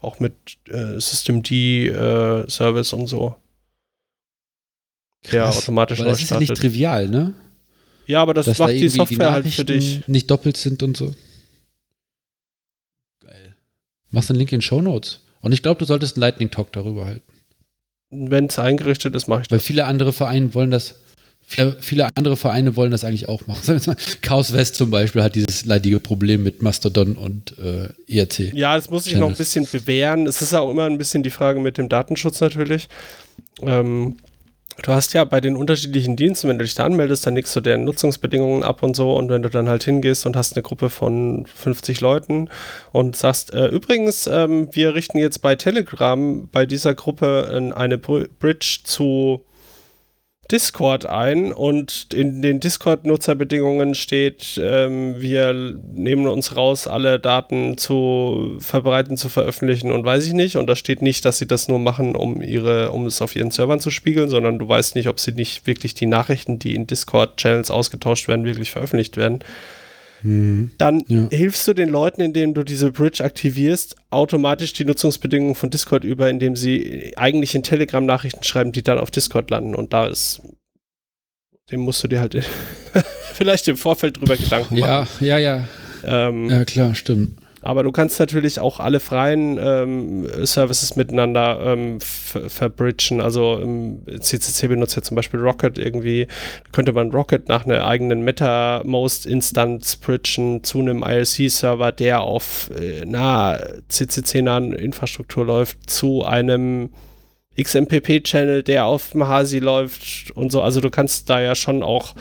Auch 0.00 0.18
mit 0.18 0.34
äh, 0.68 0.98
Systemd 0.98 1.50
äh, 1.52 2.48
Service 2.48 2.94
und 2.94 3.06
so. 3.06 3.36
Der 5.30 5.42
Krass, 5.44 5.58
automatisch 5.58 5.98
Weil 5.98 6.06
neu 6.06 6.10
das 6.12 6.22
ist 6.22 6.30
ja 6.30 6.38
nicht 6.38 6.56
trivial, 6.56 7.08
ne? 7.08 7.34
Ja, 8.06 8.22
aber 8.22 8.32
das 8.34 8.46
Dass 8.46 8.58
macht 8.58 8.70
da 8.70 8.74
die 8.74 8.88
Software 8.88 9.32
halt 9.32 9.46
für 9.46 9.64
dich. 9.64 10.06
Nicht 10.08 10.30
doppelt 10.30 10.56
sind 10.56 10.82
und 10.82 10.96
so. 10.96 11.14
Geil. 13.20 13.54
Machst 14.10 14.30
einen 14.30 14.38
Link 14.38 14.52
in 14.52 14.62
Show 14.62 14.80
Notes. 14.80 15.20
Und 15.42 15.52
ich 15.52 15.62
glaube, 15.62 15.78
du 15.78 15.84
solltest 15.84 16.16
einen 16.16 16.22
Lightning 16.22 16.50
Talk 16.50 16.72
darüber 16.72 17.04
halten. 17.04 17.29
Wenn 18.10 18.46
es 18.46 18.58
eingerichtet 18.58 19.14
ist, 19.14 19.28
mache 19.28 19.42
ich 19.42 19.50
Weil 19.50 19.58
das. 19.58 19.66
viele 19.66 19.84
andere 19.84 20.12
Vereine 20.12 20.52
wollen 20.54 20.70
das, 20.70 20.96
viele, 21.46 21.76
viele 21.80 22.08
andere 22.16 22.36
Vereine 22.36 22.74
wollen 22.76 22.90
das 22.90 23.04
eigentlich 23.04 23.28
auch 23.28 23.46
machen. 23.46 23.80
Chaos 24.20 24.52
West 24.52 24.74
zum 24.74 24.90
Beispiel 24.90 25.22
hat 25.22 25.36
dieses 25.36 25.64
leidige 25.64 26.00
Problem 26.00 26.42
mit 26.42 26.62
Mastodon 26.62 27.16
und 27.16 27.56
äh, 27.58 27.88
IRC. 28.06 28.52
Ja, 28.54 28.74
das 28.74 28.90
muss 28.90 29.06
ich 29.06 29.16
noch 29.16 29.28
ein 29.28 29.36
bisschen 29.36 29.66
bewähren. 29.70 30.26
Es 30.26 30.42
ist 30.42 30.54
auch 30.54 30.70
immer 30.70 30.86
ein 30.86 30.98
bisschen 30.98 31.22
die 31.22 31.30
Frage 31.30 31.60
mit 31.60 31.78
dem 31.78 31.88
Datenschutz 31.88 32.40
natürlich. 32.40 32.88
Ähm, 33.62 34.16
du 34.82 34.92
hast 34.92 35.12
ja 35.14 35.24
bei 35.24 35.40
den 35.40 35.56
unterschiedlichen 35.56 36.16
Diensten, 36.16 36.48
wenn 36.48 36.58
du 36.58 36.64
dich 36.64 36.74
da 36.74 36.84
anmeldest, 36.84 37.26
dann 37.26 37.34
legst 37.34 37.54
du 37.54 37.60
deren 37.60 37.84
Nutzungsbedingungen 37.84 38.62
ab 38.62 38.82
und 38.82 38.94
so. 38.94 39.14
Und 39.14 39.28
wenn 39.30 39.42
du 39.42 39.50
dann 39.50 39.68
halt 39.68 39.84
hingehst 39.84 40.26
und 40.26 40.36
hast 40.36 40.54
eine 40.54 40.62
Gruppe 40.62 40.90
von 40.90 41.46
50 41.46 42.00
Leuten 42.00 42.48
und 42.92 43.16
sagst, 43.16 43.54
äh, 43.54 43.66
übrigens, 43.68 44.26
ähm, 44.26 44.68
wir 44.72 44.94
richten 44.94 45.18
jetzt 45.18 45.42
bei 45.42 45.56
Telegram 45.56 46.48
bei 46.50 46.66
dieser 46.66 46.94
Gruppe 46.94 47.50
äh, 47.52 47.74
eine 47.74 47.98
Br 47.98 48.26
Bridge 48.38 48.80
zu 48.84 49.44
Discord 50.50 51.06
ein 51.06 51.52
und 51.52 52.08
in 52.12 52.42
den 52.42 52.58
Discord-Nutzerbedingungen 52.58 53.94
steht, 53.94 54.60
ähm, 54.62 55.20
wir 55.20 55.52
nehmen 55.52 56.26
uns 56.26 56.56
raus, 56.56 56.86
alle 56.88 57.20
Daten 57.20 57.78
zu 57.78 58.56
verbreiten, 58.58 59.16
zu 59.16 59.28
veröffentlichen 59.28 59.92
und 59.92 60.04
weiß 60.04 60.26
ich 60.26 60.32
nicht. 60.32 60.56
Und 60.56 60.66
da 60.66 60.74
steht 60.74 61.02
nicht, 61.02 61.24
dass 61.24 61.38
sie 61.38 61.46
das 61.46 61.68
nur 61.68 61.78
machen, 61.78 62.16
um 62.16 62.42
ihre, 62.42 62.90
um 62.90 63.06
es 63.06 63.22
auf 63.22 63.36
ihren 63.36 63.50
Servern 63.50 63.80
zu 63.80 63.90
spiegeln, 63.90 64.28
sondern 64.28 64.58
du 64.58 64.68
weißt 64.68 64.96
nicht, 64.96 65.08
ob 65.08 65.20
sie 65.20 65.32
nicht 65.32 65.66
wirklich 65.66 65.94
die 65.94 66.06
Nachrichten, 66.06 66.58
die 66.58 66.74
in 66.74 66.86
Discord-Channels 66.86 67.70
ausgetauscht 67.70 68.26
werden, 68.26 68.44
wirklich 68.44 68.72
veröffentlicht 68.72 69.16
werden. 69.16 69.44
Dann 70.22 71.04
Ja. 71.08 71.28
hilfst 71.30 71.66
du 71.66 71.72
den 71.74 71.88
Leuten, 71.88 72.20
indem 72.20 72.52
du 72.54 72.62
diese 72.62 72.92
Bridge 72.92 73.24
aktivierst, 73.24 73.96
automatisch 74.10 74.72
die 74.74 74.84
Nutzungsbedingungen 74.84 75.54
von 75.54 75.70
Discord 75.70 76.04
über, 76.04 76.28
indem 76.28 76.56
sie 76.56 77.12
eigentlich 77.16 77.54
in 77.54 77.62
Telegram 77.62 78.04
Nachrichten 78.04 78.42
schreiben, 78.44 78.72
die 78.72 78.82
dann 78.82 78.98
auf 78.98 79.10
Discord 79.10 79.50
landen. 79.50 79.74
Und 79.74 79.92
da 79.92 80.06
ist, 80.06 80.42
dem 81.70 81.80
musst 81.80 82.02
du 82.04 82.08
dir 82.08 82.20
halt 82.20 82.34
vielleicht 83.34 83.66
im 83.68 83.76
Vorfeld 83.76 84.18
drüber 84.20 84.36
Gedanken 84.36 84.76
Ja, 84.76 85.00
machen. 85.00 85.24
ja, 85.24 85.38
ja. 85.38 85.68
Ähm, 86.04 86.48
Ja, 86.50 86.64
klar, 86.64 86.94
stimmt. 86.94 87.39
Aber 87.62 87.82
du 87.82 87.92
kannst 87.92 88.18
natürlich 88.18 88.58
auch 88.58 88.80
alle 88.80 89.00
freien 89.00 89.58
ähm, 89.62 90.26
Services 90.46 90.96
miteinander 90.96 91.60
ähm, 91.64 92.00
ver- 92.00 92.48
verbridgen. 92.48 93.20
Also 93.20 93.60
CCC 94.20 94.68
benutzt 94.68 94.96
ja 94.96 95.02
zum 95.02 95.14
Beispiel 95.14 95.40
Rocket 95.40 95.78
irgendwie. 95.78 96.26
Könnte 96.72 96.92
man 96.92 97.10
Rocket 97.10 97.48
nach 97.48 97.66
einer 97.66 97.86
eigenen 97.86 98.22
MetaMost-Instanz 98.24 99.96
bridgen 99.96 100.64
zu 100.64 100.78
einem 100.80 101.02
IRC-Server, 101.02 101.92
der 101.92 102.22
auf 102.22 102.70
äh, 102.78 103.04
nahe 103.04 103.82
CCC-nahen 103.88 104.72
Infrastruktur 104.72 105.44
läuft, 105.44 105.90
zu 105.90 106.24
einem 106.24 106.90
XMPP-Channel, 107.60 108.62
der 108.62 108.86
auf 108.86 109.10
dem 109.10 109.26
Hasi 109.26 109.58
läuft 109.58 110.30
und 110.34 110.50
so. 110.52 110.62
Also 110.62 110.80
du 110.80 110.90
kannst 110.90 111.28
da 111.28 111.40
ja 111.40 111.54
schon 111.54 111.82
auch 111.82 112.14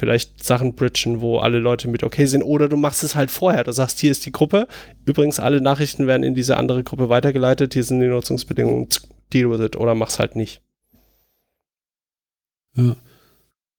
vielleicht 0.00 0.42
Sachen 0.42 0.74
bridgen, 0.74 1.20
wo 1.20 1.38
alle 1.38 1.60
Leute 1.60 1.86
mit 1.86 2.02
okay 2.02 2.26
sind. 2.26 2.42
Oder 2.42 2.68
du 2.68 2.76
machst 2.76 3.04
es 3.04 3.14
halt 3.14 3.30
vorher. 3.30 3.62
Du 3.62 3.70
sagst, 3.72 4.00
hier 4.00 4.10
ist 4.10 4.26
die 4.26 4.32
Gruppe. 4.32 4.66
Übrigens, 5.06 5.38
alle 5.38 5.60
Nachrichten 5.60 6.08
werden 6.08 6.24
in 6.24 6.34
diese 6.34 6.56
andere 6.56 6.82
Gruppe 6.82 7.08
weitergeleitet. 7.08 7.74
Hier 7.74 7.84
sind 7.84 8.00
die 8.00 8.08
Nutzungsbedingungen. 8.08 8.88
Deal 9.32 9.48
with 9.50 9.60
it. 9.64 9.76
Oder 9.76 9.94
mach's 9.94 10.18
halt 10.18 10.34
nicht. 10.34 10.60
Ja, 12.74 12.96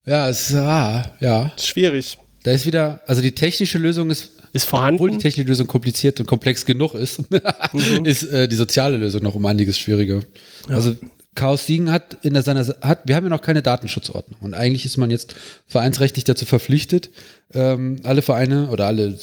ja 0.06 0.30
es 0.30 0.50
ist, 0.52 0.56
ah, 0.56 1.12
ja. 1.20 1.52
Ist 1.56 1.68
schwierig. 1.68 2.18
Da 2.44 2.52
ist 2.52 2.66
wieder, 2.66 3.02
also 3.08 3.22
die 3.22 3.34
technische 3.34 3.78
Lösung 3.78 4.10
ist, 4.10 4.32
Ist 4.54 4.66
obwohl 4.74 4.90
die 4.90 4.98
vorhanden. 5.00 5.20
technische 5.20 5.48
Lösung 5.48 5.68
kompliziert 5.68 6.20
und 6.20 6.26
komplex 6.26 6.66
genug 6.66 6.94
ist, 6.96 7.22
Mhm. 7.74 8.06
ist 8.06 8.24
äh, 8.24 8.48
die 8.48 8.56
soziale 8.56 8.98
Lösung 8.98 9.22
noch 9.24 9.36
um 9.36 9.46
einiges 9.46 9.78
schwieriger. 9.78 10.22
Also 10.68 10.96
Chaos 11.34 11.66
Siegen 11.66 11.92
hat 11.92 12.18
in 12.24 12.34
der 12.34 12.44
seiner 12.44 12.66
hat, 12.82 13.02
wir 13.06 13.16
haben 13.16 13.24
ja 13.24 13.30
noch 13.30 13.42
keine 13.42 13.62
Datenschutzordnung 13.62 14.40
und 14.42 14.54
eigentlich 14.54 14.86
ist 14.86 14.98
man 14.98 15.10
jetzt 15.10 15.36
vereinsrechtlich 15.66 16.26
dazu 16.26 16.46
verpflichtet, 16.46 17.10
ähm, 17.54 18.02
alle 18.04 18.22
Vereine 18.22 18.70
oder 18.70 18.88
alle, 18.88 19.18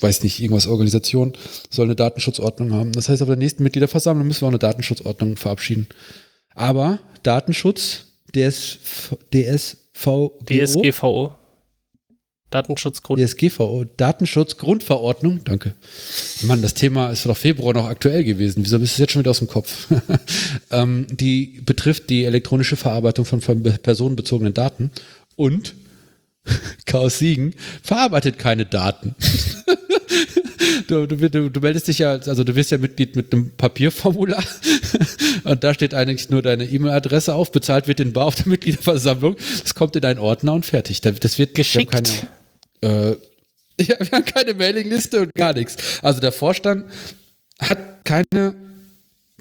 weiß 0.00 0.22
nicht, 0.22 0.40
irgendwas 0.40 0.66
Organisation, 0.66 1.34
soll 1.68 1.86
eine 1.86 1.94
Datenschutzordnung 1.94 2.72
haben. 2.72 2.92
Das 2.92 3.10
heißt, 3.10 3.20
auf 3.20 3.28
der 3.28 3.36
nächsten 3.36 3.62
Mitgliederversammlung 3.64 4.26
müssen 4.26 4.42
wir 4.42 4.46
auch 4.46 4.52
eine 4.52 4.58
Datenschutzordnung 4.58 5.36
verabschieden. 5.36 5.88
Aber 6.54 7.00
Datenschutz, 7.22 8.06
DS, 8.34 8.78
DSV, 9.32 10.30
DSGVO. 10.48 11.34
Datenschutzgrund. 12.54 13.20
DSGVO, 13.20 13.84
Datenschutzgrundverordnung, 13.96 15.42
danke. 15.42 15.74
Mann, 16.42 16.62
das 16.62 16.74
Thema 16.74 17.10
ist 17.10 17.26
doch 17.26 17.36
Februar 17.36 17.74
noch 17.74 17.86
aktuell 17.86 18.22
gewesen. 18.22 18.64
Wieso 18.64 18.78
bist 18.78 18.96
du 18.96 19.02
jetzt 19.02 19.10
schon 19.10 19.20
wieder 19.20 19.32
aus 19.32 19.40
dem 19.40 19.48
Kopf? 19.48 19.88
ähm, 20.70 21.08
die 21.10 21.60
betrifft 21.66 22.10
die 22.10 22.24
elektronische 22.24 22.76
Verarbeitung 22.76 23.24
von 23.24 23.40
personenbezogenen 23.40 24.54
Daten 24.54 24.92
und 25.34 25.74
Chaos 26.86 27.18
Siegen 27.18 27.54
verarbeitet 27.82 28.38
keine 28.38 28.66
Daten. 28.66 29.16
du, 30.86 31.06
du, 31.06 31.16
du, 31.28 31.50
du, 31.50 31.60
meldest 31.60 31.88
dich 31.88 31.98
ja, 31.98 32.12
also 32.12 32.44
du 32.44 32.54
wirst 32.54 32.70
ja 32.70 32.78
Mitglied 32.78 33.16
mit 33.16 33.32
einem 33.32 33.50
Papierformular 33.56 34.44
und 35.42 35.64
da 35.64 35.74
steht 35.74 35.92
eigentlich 35.92 36.30
nur 36.30 36.42
deine 36.42 36.66
E-Mail-Adresse 36.66 37.34
auf, 37.34 37.50
bezahlt 37.50 37.88
wird 37.88 37.98
in 37.98 38.12
Bar 38.12 38.26
auf 38.26 38.36
der 38.36 38.46
Mitgliederversammlung, 38.46 39.34
das 39.62 39.74
kommt 39.74 39.96
in 39.96 40.04
einen 40.04 40.20
Ordner 40.20 40.52
und 40.52 40.66
fertig. 40.66 41.00
Das 41.00 41.38
wird 41.38 41.54
geschickt. 41.54 41.90
Keine, 41.90 42.08
äh, 42.80 43.10
ja, 43.80 43.96
wir 43.98 44.10
haben 44.12 44.24
keine 44.24 44.54
Mailingliste 44.54 45.22
und 45.22 45.34
gar 45.34 45.52
nichts. 45.52 45.76
Also 46.02 46.20
der 46.20 46.32
Vorstand 46.32 46.86
hat 47.58 48.04
keine 48.04 48.54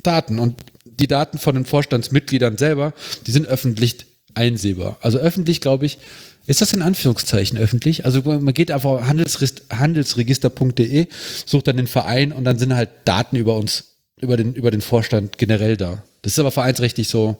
Daten 0.01 0.39
und 0.39 0.59
die 0.85 1.07
Daten 1.07 1.37
von 1.37 1.55
den 1.55 1.65
Vorstandsmitgliedern 1.65 2.57
selber, 2.57 2.93
die 3.25 3.31
sind 3.31 3.47
öffentlich 3.47 4.05
einsehbar. 4.35 4.97
Also 5.01 5.17
öffentlich, 5.17 5.61
glaube 5.61 5.85
ich, 5.85 5.99
ist 6.45 6.61
das 6.61 6.73
in 6.73 6.81
Anführungszeichen 6.81 7.57
öffentlich? 7.57 8.03
Also 8.05 8.21
man 8.21 8.53
geht 8.53 8.69
einfach 8.69 8.89
auf 8.89 9.07
handelsregister.de, 9.07 11.07
sucht 11.45 11.67
dann 11.67 11.77
den 11.77 11.87
Verein 11.87 12.33
und 12.33 12.43
dann 12.43 12.59
sind 12.59 12.75
halt 12.75 12.89
Daten 13.05 13.37
über 13.37 13.55
uns, 13.55 13.95
über 14.19 14.35
den, 14.35 14.53
über 14.53 14.69
den 14.69 14.81
Vorstand 14.81 15.37
generell 15.37 15.77
da. 15.77 16.03
Das 16.21 16.33
ist 16.33 16.39
aber 16.39 16.51
vereinsrechtlich 16.51 17.07
so 17.07 17.37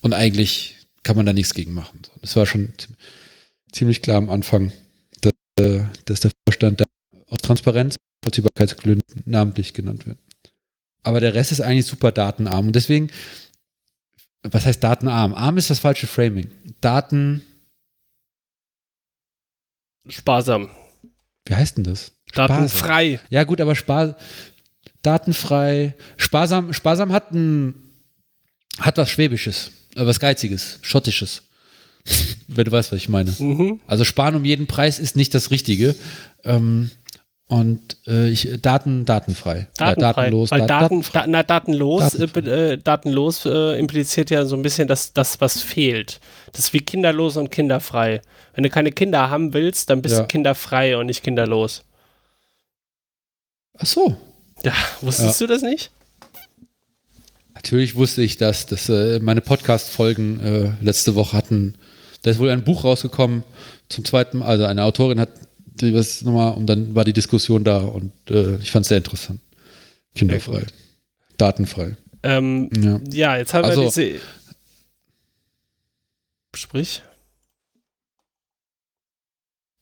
und 0.00 0.12
eigentlich 0.12 0.76
kann 1.02 1.16
man 1.16 1.24
da 1.24 1.32
nichts 1.32 1.54
gegen 1.54 1.72
machen. 1.72 2.00
Das 2.20 2.36
war 2.36 2.44
schon 2.44 2.74
ziemlich 3.72 4.02
klar 4.02 4.18
am 4.18 4.28
Anfang, 4.28 4.72
dass, 5.60 5.66
äh, 5.66 5.84
dass 6.04 6.20
der 6.20 6.30
Vorstand 6.46 6.80
da 6.80 6.84
aus 7.28 7.38
Transparenz, 7.38 7.96
Vollziehbarkeitsgründen 8.22 9.22
namentlich 9.24 9.72
genannt 9.72 10.06
wird. 10.06 10.18
Aber 11.02 11.20
der 11.20 11.34
Rest 11.34 11.52
ist 11.52 11.60
eigentlich 11.60 11.86
super 11.86 12.12
datenarm 12.12 12.66
und 12.68 12.76
deswegen, 12.76 13.10
was 14.42 14.66
heißt 14.66 14.82
datenarm? 14.82 15.34
Arm 15.34 15.56
ist 15.56 15.70
das 15.70 15.78
falsche 15.78 16.06
Framing. 16.06 16.50
Daten 16.80 17.42
Sparsam. 20.08 20.70
Wie 21.46 21.54
heißt 21.54 21.76
denn 21.76 21.84
das? 21.84 22.12
Datenfrei. 22.32 23.14
Sparsam. 23.14 23.26
Ja, 23.30 23.44
gut, 23.44 23.60
aber 23.60 23.74
spar 23.74 24.16
datenfrei. 25.02 25.94
Sparsam, 26.16 26.72
sparsam 26.72 27.12
hat 27.12 27.32
ein, 27.32 27.74
hat 28.78 28.98
was 28.98 29.10
Schwäbisches, 29.10 29.70
äh, 29.94 30.04
was 30.06 30.20
Geiziges, 30.20 30.78
Schottisches. 30.82 31.42
Wenn 32.48 32.64
du 32.64 32.72
weißt, 32.72 32.92
was 32.92 32.98
ich 32.98 33.08
meine. 33.08 33.34
Mhm. 33.38 33.80
Also 33.86 34.04
sparen 34.04 34.34
um 34.34 34.44
jeden 34.44 34.66
Preis 34.66 34.98
ist 34.98 35.16
nicht 35.16 35.34
das 35.34 35.50
Richtige. 35.50 35.94
Ähm, 36.44 36.90
und 37.50 37.96
äh, 38.06 38.28
ich, 38.28 38.48
Daten, 38.62 39.04
datenfrei. 39.04 39.66
Datenfrei. 39.76 39.88
Ja, 40.00 40.12
datenlos. 40.12 40.50
Weil 40.52 40.66
Daten, 40.68 41.04
da, 41.12 41.26
na, 41.26 41.42
datenlos, 41.42 42.12
Daten. 42.12 42.46
äh, 42.46 42.78
datenlos 42.78 43.44
äh, 43.44 43.76
impliziert 43.76 44.30
ja 44.30 44.44
so 44.44 44.54
ein 44.54 44.62
bisschen, 44.62 44.86
dass 44.86 45.12
das, 45.12 45.40
was 45.40 45.60
fehlt. 45.60 46.20
Das 46.52 46.60
ist 46.66 46.72
wie 46.72 46.80
kinderlos 46.80 47.36
und 47.36 47.50
kinderfrei. 47.50 48.22
Wenn 48.54 48.62
du 48.62 48.70
keine 48.70 48.92
Kinder 48.92 49.30
haben 49.30 49.52
willst, 49.52 49.90
dann 49.90 50.00
bist 50.00 50.14
ja. 50.14 50.20
du 50.20 50.28
kinderfrei 50.28 50.96
und 50.96 51.06
nicht 51.06 51.24
kinderlos. 51.24 51.82
Ach 53.78 53.86
so. 53.86 54.16
Ja, 54.62 54.72
wusstest 55.00 55.40
ja. 55.40 55.46
du 55.46 55.52
das 55.52 55.62
nicht? 55.62 55.90
Natürlich 57.54 57.96
wusste 57.96 58.22
ich 58.22 58.36
das. 58.36 58.66
dass 58.66 58.88
äh, 58.88 59.18
meine 59.18 59.40
Podcast-Folgen 59.40 60.40
äh, 60.40 60.84
letzte 60.84 61.16
Woche 61.16 61.36
hatten. 61.36 61.74
Da 62.22 62.30
ist 62.30 62.38
wohl 62.38 62.50
ein 62.50 62.64
Buch 62.64 62.84
rausgekommen 62.84 63.44
zum 63.88 64.04
zweiten 64.04 64.38
Mal. 64.38 64.46
Also 64.46 64.64
eine 64.64 64.84
Autorin 64.84 65.20
hat 65.20 65.30
die 65.64 65.94
was 65.94 66.22
nochmal 66.22 66.54
und 66.54 66.66
dann 66.66 66.94
war 66.94 67.04
die 67.04 67.12
Diskussion 67.12 67.64
da 67.64 67.78
und 67.78 68.12
äh, 68.28 68.56
ich 68.56 68.70
fand 68.70 68.84
es 68.84 68.88
sehr 68.88 68.98
interessant. 68.98 69.40
Kinderfrei. 70.14 70.66
Datenfrei. 71.36 71.96
Ähm, 72.22 72.68
ja. 72.76 73.00
ja. 73.10 73.36
jetzt 73.36 73.54
haben 73.54 73.64
also, 73.64 73.82
wir 73.82 73.88
diese. 73.88 74.20
Sprich. 76.54 77.02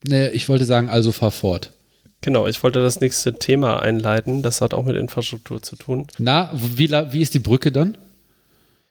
Nee, 0.07 0.29
ich 0.29 0.47
wollte 0.47 0.65
sagen, 0.65 0.89
also 0.89 1.11
fahr 1.11 1.31
fort. 1.31 1.73
Genau, 2.21 2.47
ich 2.47 2.61
wollte 2.63 2.81
das 2.81 2.99
nächste 2.99 3.33
Thema 3.33 3.81
einleiten. 3.81 4.41
Das 4.41 4.61
hat 4.61 4.73
auch 4.73 4.85
mit 4.85 4.95
Infrastruktur 4.95 5.61
zu 5.61 5.75
tun. 5.75 6.07
Na, 6.17 6.51
wie, 6.53 6.89
wie 6.89 7.21
ist 7.21 7.33
die 7.33 7.39
Brücke 7.39 7.71
dann? 7.71 7.97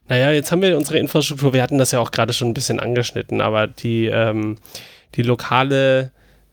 Naja, 0.08 0.32
jetzt 0.32 0.50
haben 0.50 0.62
wir 0.62 0.76
unsere 0.76 0.98
Infrastruktur, 0.98 1.52
wir 1.52 1.62
hatten 1.62 1.78
das 1.78 1.92
ja 1.92 2.00
auch 2.00 2.10
gerade 2.10 2.32
schon 2.32 2.48
ein 2.48 2.54
bisschen 2.54 2.80
angeschnitten, 2.80 3.42
aber 3.42 3.66
die, 3.66 4.06
ähm, 4.06 4.56
die 5.14 5.22
lokale 5.22 6.12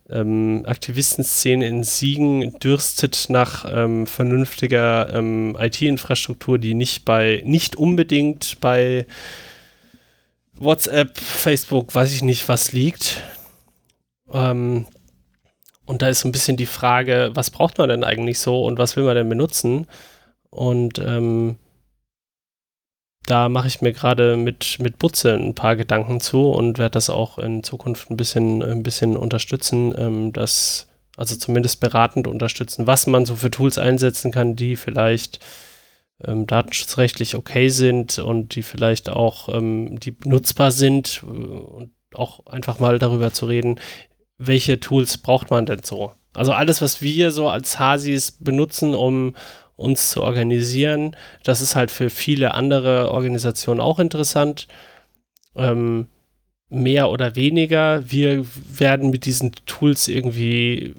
ähm, 0.10 0.64
Aktivistenszene 0.68 1.66
in 1.66 1.84
Siegen 1.84 2.60
dürstet 2.60 3.28
nach 3.30 3.66
ähm, 3.74 4.08
vernünftiger 4.08 5.14
ähm, 5.14 5.58
IT-Infrastruktur, 5.60 6.60
die 6.60 6.74
nicht 6.74 7.06
bei, 7.06 7.42
nicht 7.46 7.78
unbedingt 7.78 8.60
bei 8.60 9.06
WhatsApp, 10.54 11.18
Facebook, 11.18 11.96
weiß 11.96 12.14
ich 12.14 12.24
nicht, 12.24 12.48
was 12.50 12.74
liegt. 12.74 13.24
Ähm, 14.34 14.86
und 15.86 16.02
da 16.02 16.10
ist 16.10 16.22
so 16.22 16.28
ein 16.28 16.34
bisschen 16.34 16.58
die 16.58 16.66
Frage, 16.66 17.32
was 17.34 17.52
braucht 17.52 17.78
man 17.78 17.90
denn 17.90 18.04
eigentlich 18.04 18.40
so 18.40 18.66
und 18.66 18.78
was 18.78 18.96
will 18.96 19.06
man 19.06 19.16
denn 19.16 19.30
benutzen? 19.30 19.88
Und 20.50 21.00
ähm, 21.00 21.58
da 23.26 23.50
mache 23.50 23.68
ich 23.68 23.82
mir 23.82 23.94
gerade 23.94 24.38
mit, 24.38 24.78
mit 24.80 25.00
Butze 25.00 25.34
ein 25.34 25.56
paar 25.56 25.76
Gedanken 25.76 26.20
zu 26.20 26.50
und 26.52 26.78
werde 26.78 26.92
das 26.92 27.10
auch 27.10 27.38
in 27.38 27.64
Zukunft 27.64 28.10
ein 28.10 28.18
bisschen, 28.18 28.62
ein 28.62 28.84
bisschen 28.84 29.18
unterstützen, 29.18 29.94
ähm, 29.98 30.34
das, 30.34 30.88
also 31.18 31.36
zumindest 31.36 31.80
beratend 31.80 32.28
unterstützen, 32.28 32.88
was 32.88 33.08
man 33.08 33.26
so 33.26 33.36
für 33.36 33.52
Tools 33.52 33.78
einsetzen 33.78 34.32
kann, 34.32 34.56
die 34.56 34.76
vielleicht 34.76 35.40
ähm, 36.24 36.48
datenschutzrechtlich 36.48 37.36
okay 37.36 37.70
sind 37.70 38.20
und 38.20 38.56
die 38.56 38.64
vielleicht 38.64 39.10
auch 39.10 39.50
ähm, 39.50 40.00
die 40.00 40.16
nutzbar 40.26 40.72
sind 40.72 41.24
äh, 41.24 41.28
und 41.28 41.92
auch 42.14 42.46
einfach 42.46 42.80
mal 42.80 43.00
darüber 43.00 43.34
zu 43.34 43.46
reden, 43.48 43.80
welche 44.38 44.80
Tools 44.80 45.18
braucht 45.18 45.50
man 45.50 45.66
denn 45.66 45.84
so? 45.84 46.14
Also 46.34 46.52
alles, 46.52 46.82
was 46.82 47.02
wir 47.02 47.32
so 47.32 47.50
als 47.50 47.80
Hasis 47.80 48.32
benutzen, 48.32 48.94
um 48.94 49.36
uns 49.76 50.12
zu 50.12 50.24
organisieren. 50.24 51.16
Das 51.44 51.62
ist 51.62 51.76
halt 51.76 51.92
für 51.92 52.10
viele 52.10 52.54
andere 52.54 53.12
Organisationen 53.12 53.82
auch 53.82 54.00
interessant. 54.00 54.68
Ähm, 55.56 56.08
mehr 56.70 57.10
oder 57.10 57.36
weniger. 57.36 58.10
Wir 58.10 58.46
werden 58.78 59.10
mit 59.10 59.26
diesen 59.26 59.52
Tools 59.66 60.08
irgendwie, 60.08 60.96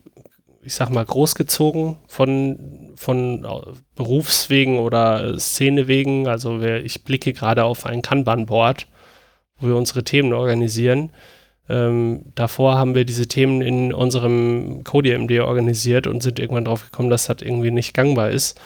ich 0.62 0.74
sag 0.74 0.90
mal, 0.90 1.04
großgezogen 1.04 1.96
von, 2.06 2.92
von 2.96 3.46
Berufswegen 3.94 4.78
oder 4.78 5.38
Szenewegen. 5.38 6.28
Also 6.28 6.60
wir, 6.60 6.84
ich 6.84 7.04
blicke 7.04 7.32
gerade 7.32 7.64
auf 7.64 7.86
ein 7.86 8.02
Kanban-Board, 8.02 8.86
wo 9.58 9.68
wir 9.68 9.76
unsere 9.76 10.04
Themen 10.04 10.32
organisieren. 10.32 11.10
Ähm, 11.68 12.22
davor 12.34 12.78
haben 12.78 12.94
wir 12.94 13.04
diese 13.04 13.26
Themen 13.26 13.60
in 13.60 13.92
unserem 13.92 14.84
CodeMD 14.84 15.40
organisiert 15.40 16.06
und 16.06 16.22
sind 16.22 16.38
irgendwann 16.38 16.64
drauf 16.64 16.84
gekommen, 16.84 17.10
dass 17.10 17.26
das 17.26 17.42
irgendwie 17.42 17.70
nicht 17.70 17.94
gangbar 17.94 18.30
ist. 18.30 18.60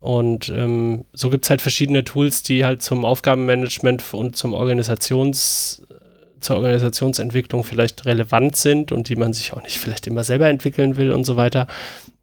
Und 0.00 0.48
ähm, 0.50 1.04
so 1.12 1.30
gibt 1.30 1.44
es 1.44 1.50
halt 1.50 1.60
verschiedene 1.60 2.04
Tools, 2.04 2.42
die 2.42 2.64
halt 2.64 2.82
zum 2.82 3.04
Aufgabenmanagement 3.04 4.14
und 4.14 4.36
zum 4.36 4.54
Organisations, 4.54 5.82
zur 6.40 6.56
Organisationsentwicklung 6.56 7.64
vielleicht 7.64 8.06
relevant 8.06 8.54
sind 8.54 8.92
und 8.92 9.08
die 9.08 9.16
man 9.16 9.32
sich 9.32 9.52
auch 9.52 9.62
nicht 9.62 9.78
vielleicht 9.78 10.06
immer 10.06 10.22
selber 10.22 10.48
entwickeln 10.48 10.96
will 10.96 11.10
und 11.10 11.24
so 11.24 11.36
weiter. 11.36 11.66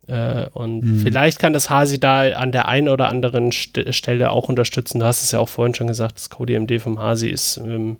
Äh, 0.07 0.45
und 0.53 0.81
mhm. 0.85 0.99
vielleicht 0.99 1.39
kann 1.39 1.51
das 1.51 1.69
Hasi 1.69 1.99
da 1.99 2.31
an 2.33 2.51
der 2.51 2.67
einen 2.67 2.87
oder 2.87 3.09
anderen 3.09 3.51
St 3.51 3.93
Stelle 3.93 4.31
auch 4.31 4.47
unterstützen. 4.47 4.99
Du 4.99 5.05
hast 5.05 5.23
es 5.23 5.31
ja 5.31 5.39
auch 5.39 5.49
vorhin 5.49 5.75
schon 5.75 5.87
gesagt, 5.87 6.15
das 6.15 6.29
CodeMD 6.29 6.79
vom 6.79 6.99
Hasi 6.99 7.27
ist 7.27 7.57
ähm, 7.57 7.97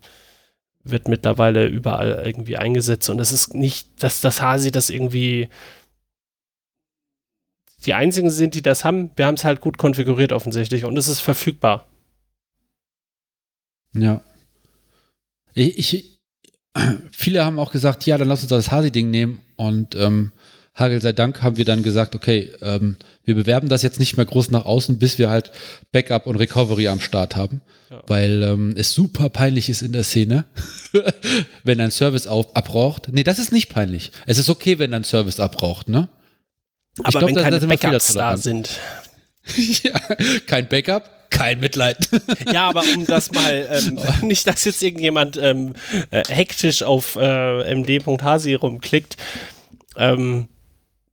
wird 0.86 1.08
mittlerweile 1.08 1.66
überall 1.68 2.24
irgendwie 2.26 2.58
eingesetzt 2.58 3.10
und 3.10 3.20
es 3.20 3.32
ist 3.32 3.54
nicht, 3.54 4.04
dass 4.04 4.22
das 4.22 4.42
Hasi 4.42 4.72
das 4.72 4.90
irgendwie 4.90 5.50
die 7.86 7.94
einzigen 7.94 8.30
sind, 8.30 8.56
die 8.56 8.62
das 8.62 8.86
haben. 8.86 9.12
Wir 9.16 9.26
haben 9.26 9.36
es 9.36 9.44
halt 9.44 9.62
gut 9.62 9.78
konfiguriert 9.78 10.32
offensichtlich 10.32 10.86
und 10.86 10.98
es 10.98 11.08
ist 11.08 11.20
verfügbar. 11.20 11.88
Ja. 13.94 14.22
Ich, 15.54 15.94
ich 15.94 16.20
viele 17.12 17.46
haben 17.46 17.60
auch 17.60 17.72
gesagt, 17.72 18.06
ja, 18.06 18.18
dann 18.18 18.28
lass 18.28 18.42
uns 18.42 18.50
das 18.50 18.72
Hasi-Ding 18.72 19.10
nehmen 19.10 19.42
und 19.56 19.96
ähm, 19.96 20.32
Hagel 20.76 21.02
sei 21.02 21.14
Dank 21.14 21.42
haben 21.42 21.56
wir 21.56 21.64
dann 21.66 21.84
gesagt, 21.84 22.16
okay, 22.16 22.52
ähm, 22.62 22.98
wir 23.24 23.34
bewerben 23.34 23.70
das 23.70 23.82
jetzt 23.82 24.00
nicht 24.00 24.18
mehr 24.18 24.26
groß 24.26 24.52
nach 24.52 24.66
außen, 24.66 25.00
bis 25.00 25.18
wir 25.18 25.30
halt 25.30 25.52
Backup 25.94 26.28
und 26.28 26.36
Recovery 26.36 26.90
am 26.90 27.00
Start 27.00 27.38
haben, 27.38 27.62
ja. 27.90 28.04
weil 28.08 28.44
ähm, 28.44 28.74
es 28.78 28.94
super 28.94 29.30
peinlich 29.30 29.70
ist 29.70 29.82
in 29.82 29.94
der 29.94 30.04
Szene, 30.04 30.44
wenn 31.64 31.80
ein 31.80 31.92
Service 31.92 32.28
auf, 32.28 32.56
abraucht. 32.56 33.08
Nee, 33.12 33.24
das 33.24 33.40
ist 33.40 33.54
nicht 33.54 33.70
peinlich. 33.70 34.12
Es 34.26 34.38
ist 34.38 34.50
okay, 34.50 34.78
wenn 34.78 34.94
ein 34.94 35.06
Service 35.06 35.40
abraucht, 35.40 35.88
ne? 35.88 36.10
Aber 37.00 37.10
glaub, 37.20 37.28
wenn 37.30 37.36
da- 37.36 37.44
keine 37.44 37.60
da 37.60 37.68
Backups 37.68 38.14
da 38.14 38.36
sind. 38.36 38.70
ja, 39.84 39.98
kein 40.46 40.68
Backup, 40.68 41.30
kein 41.30 41.60
Mitleid. 41.62 42.10
Ja, 42.52 42.70
aber 42.70 42.84
um 42.96 43.06
das 43.06 43.32
mal, 43.32 43.68
ähm, 43.72 44.00
nicht, 44.28 44.46
dass 44.46 44.66
jetzt 44.66 44.84
irgendjemand 44.84 45.38
ähm, 45.38 45.74
äh, 46.12 46.24
hektisch 46.28 46.84
auf 46.84 47.16
äh, 47.16 47.74
md.hasi 47.74 48.54
rumklickt. 48.54 49.18
Ähm, 49.98 50.48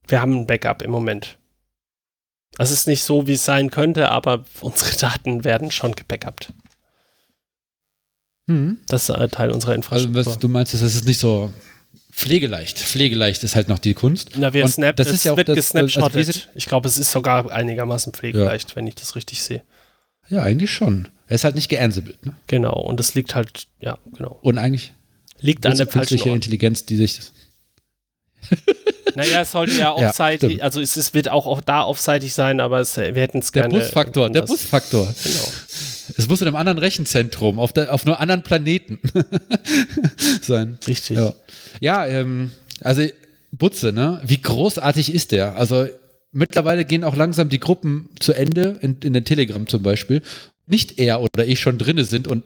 wir 0.08 0.20
haben 0.20 0.32
ein 0.40 0.46
Backup 0.46 0.82
im 0.82 0.90
Moment. 0.90 1.38
Es 2.58 2.70
ist 2.70 2.86
nicht 2.86 3.02
so, 3.02 3.26
wie 3.26 3.32
es 3.34 3.44
sein 3.44 3.70
könnte, 3.70 4.10
aber 4.10 4.44
unsere 4.60 4.94
Daten 4.98 5.44
werden 5.44 5.70
schon 5.70 5.94
gebackupt. 5.94 6.52
hm. 8.48 8.78
Das 8.88 9.04
ist 9.04 9.10
ein 9.10 9.30
Teil 9.30 9.50
unserer 9.50 9.70
Also 9.72 9.78
Infrastruktur. 9.78 10.26
was 10.26 10.38
du 10.38 10.48
meinst, 10.48 10.74
ist, 10.74 10.82
das 10.82 10.94
ist 10.94 11.06
nicht 11.06 11.18
so 11.18 11.52
pflegeleicht. 12.10 12.78
Pflegeleicht 12.78 13.42
ist 13.42 13.56
halt 13.56 13.68
noch 13.68 13.78
die 13.78 13.94
Kunst. 13.94 14.32
Na, 14.36 14.52
wir 14.52 14.68
snap, 14.68 14.96
das 14.96 15.06
es 15.08 15.14
ist 15.14 15.24
ja 15.24 15.32
auch 15.32 15.36
wird 15.38 15.48
das- 15.48 15.74
also 15.74 15.86
gesnapshottet. 15.86 16.26
sind- 16.26 16.48
ich 16.54 16.66
glaube, 16.66 16.88
es 16.88 16.98
ist 16.98 17.10
sogar 17.10 17.50
einigermaßen 17.50 18.12
pflegeleicht, 18.12 18.76
wenn 18.76 18.86
ich 18.86 18.96
das 18.96 19.16
richtig 19.16 19.42
sehe. 19.42 19.62
Ja, 20.28 20.42
eigentlich 20.42 20.70
schon. 20.70 21.08
Er 21.28 21.36
ist 21.36 21.44
halt 21.44 21.54
nicht 21.54 21.68
geansible. 21.70 22.14
Ne? 22.22 22.36
Genau, 22.48 22.74
und 22.78 23.00
das 23.00 23.14
liegt 23.14 23.34
halt, 23.34 23.66
ja, 23.80 23.98
genau. 24.14 24.38
Und 24.42 24.58
eigentlich 24.58 24.92
Liegt 25.40 25.64
an 25.66 25.76
der 25.76 25.86
falschen. 25.88 26.18
Intelligenz, 26.28 26.84
die 26.86 26.96
sich 26.96 27.16
das. 27.16 27.32
Naja, 29.14 29.42
es 29.42 29.52
sollte 29.52 29.72
ja 29.72 29.78
Ja, 29.78 29.92
offseitig, 30.08 30.50
stimmt. 30.52 30.62
also 30.62 30.80
es, 30.80 30.96
es 30.96 31.14
wird 31.14 31.28
auch, 31.28 31.46
auch 31.46 31.60
da 31.60 31.84
offseitig 31.84 32.34
sein, 32.34 32.60
aber 32.60 32.80
es, 32.80 32.96
wir 32.96 33.12
hätten 33.14 33.38
es 33.38 33.52
Der 33.52 33.62
gerne. 33.62 33.78
Busfaktor, 33.78 34.30
der. 34.30 34.42
Busfaktor. 34.42 35.12
Genau. 35.22 35.52
Es 36.16 36.28
muss 36.28 36.40
in 36.40 36.46
einem 36.48 36.56
anderen 36.56 36.78
Rechenzentrum, 36.78 37.58
auf, 37.58 37.72
der, 37.72 37.92
auf 37.92 38.06
einem 38.06 38.16
anderen 38.16 38.42
Planeten 38.42 38.98
sein. 40.42 40.78
Richtig. 40.86 41.16
Ja, 41.16 41.32
ja 41.80 42.06
ähm, 42.06 42.52
also 42.80 43.02
Butze, 43.52 43.92
ne? 43.92 44.20
Wie 44.24 44.40
großartig 44.40 45.14
ist 45.14 45.32
der? 45.32 45.56
Also 45.56 45.86
mittlerweile 46.32 46.84
gehen 46.84 47.04
auch 47.04 47.16
langsam 47.16 47.48
die 47.48 47.60
Gruppen 47.60 48.08
zu 48.18 48.32
Ende, 48.32 48.78
in, 48.80 48.98
in 49.02 49.12
den 49.12 49.24
Telegram 49.24 49.66
zum 49.66 49.82
Beispiel. 49.82 50.22
Nicht 50.66 50.98
er 50.98 51.20
oder 51.20 51.46
ich 51.46 51.60
schon 51.60 51.78
drinne 51.78 52.04
sind 52.04 52.26
und 52.28 52.44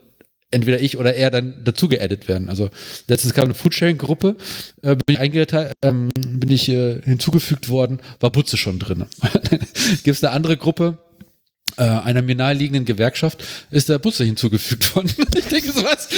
entweder 0.50 0.80
ich 0.80 0.96
oder 0.98 1.14
er 1.14 1.30
dann 1.30 1.62
dazu 1.64 1.88
geaddet 1.88 2.28
werden. 2.28 2.48
Also 2.48 2.70
letztens 3.08 3.34
kam 3.34 3.44
eine 3.44 3.54
Foodsharing-Gruppe, 3.54 4.36
äh, 4.82 4.96
bin 4.96 5.16
ich 5.20 5.54
ähm, 5.82 6.08
bin 6.14 6.50
ich 6.50 6.68
äh, 6.68 7.00
hinzugefügt 7.02 7.68
worden, 7.68 8.00
war 8.20 8.30
Butze 8.30 8.56
schon 8.56 8.78
drinne. 8.78 9.08
Gibt 10.04 10.16
es 10.16 10.22
eine 10.22 10.32
andere 10.32 10.56
Gruppe, 10.56 10.98
äh, 11.78 11.82
einer 11.82 12.22
mir 12.22 12.34
naheliegenden 12.34 12.84
Gewerkschaft, 12.84 13.44
ist 13.70 13.88
der 13.88 13.98
Butze 13.98 14.24
hinzugefügt 14.24 14.94
worden. 14.96 15.10
ich 15.36 15.44
denke 15.46 15.72
so 15.72 15.84
was. 15.84 16.08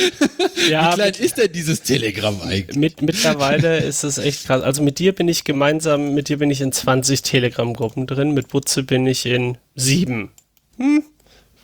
Ja, 0.70 0.92
Wie 0.92 0.94
klein 0.94 1.08
mit, 1.08 1.20
ist 1.20 1.38
denn 1.38 1.52
dieses 1.52 1.82
Telegram 1.82 2.40
eigentlich? 2.42 2.76
mit, 2.76 3.02
mittlerweile 3.02 3.78
ist 3.84 4.04
es 4.04 4.18
echt 4.18 4.46
krass. 4.46 4.62
Also 4.62 4.82
mit 4.82 4.98
dir 4.98 5.14
bin 5.14 5.28
ich 5.28 5.44
gemeinsam, 5.44 6.14
mit 6.14 6.28
dir 6.28 6.38
bin 6.38 6.50
ich 6.50 6.60
in 6.60 6.72
20 6.72 7.22
Telegram-Gruppen 7.22 8.06
drin, 8.06 8.32
mit 8.32 8.48
Butze 8.48 8.82
bin 8.82 9.06
ich 9.06 9.26
in 9.26 9.58
sieben. 9.74 10.30
Hm, 10.76 11.02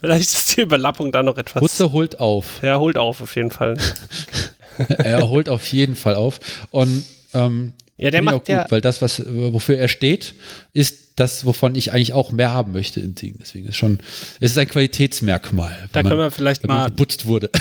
vielleicht 0.05 0.33
ist 0.35 0.57
die 0.57 0.63
Überlappung 0.63 1.13
da 1.13 1.23
noch 1.23 1.39
etwas. 1.39 1.61
Butze 1.61 1.93
holt 1.93 2.21
auf. 2.21 2.61
Ja, 2.63 2.79
holt 2.79 2.99
auf, 2.99 3.21
auf 3.21 3.35
jeden 3.37 3.51
Fall. 3.51 3.77
er 4.89 5.29
holt 5.29 5.49
auf 5.49 5.67
jeden 5.69 5.97
Fall 5.97 6.15
auf. 6.15 6.41
Und 6.71 7.05
ähm, 7.33 7.73
Ja, 7.97 8.11
der 8.11 8.23
macht 8.23 8.35
auch 8.35 8.49
ja, 8.49 8.63
gut, 8.63 8.73
weil 8.73 8.81
das, 8.81 9.03
was, 9.03 9.23
wofür 9.27 9.79
er 9.79 9.89
steht, 9.89 10.35
ist 10.73 11.05
das, 11.17 11.45
wovon 11.47 11.75
ich 11.75 11.93
eigentlich 11.93 12.13
auch 12.13 12.33
mehr 12.33 12.53
haben 12.53 12.73
möchte 12.73 13.01
in 13.01 13.17
Siegen. 13.17 13.39
Deswegen 13.41 13.69
ist 13.69 13.77
schon, 13.77 13.99
es 14.41 14.51
ist 14.53 14.59
ein 14.59 14.69
Qualitätsmerkmal. 14.69 15.89
da 15.93 16.03
können 16.03 16.17
man, 16.17 16.27
wir 16.27 16.31
vielleicht 16.31 16.67
mal 16.67 16.87
geputzt 16.87 17.27
wurde. 17.27 17.51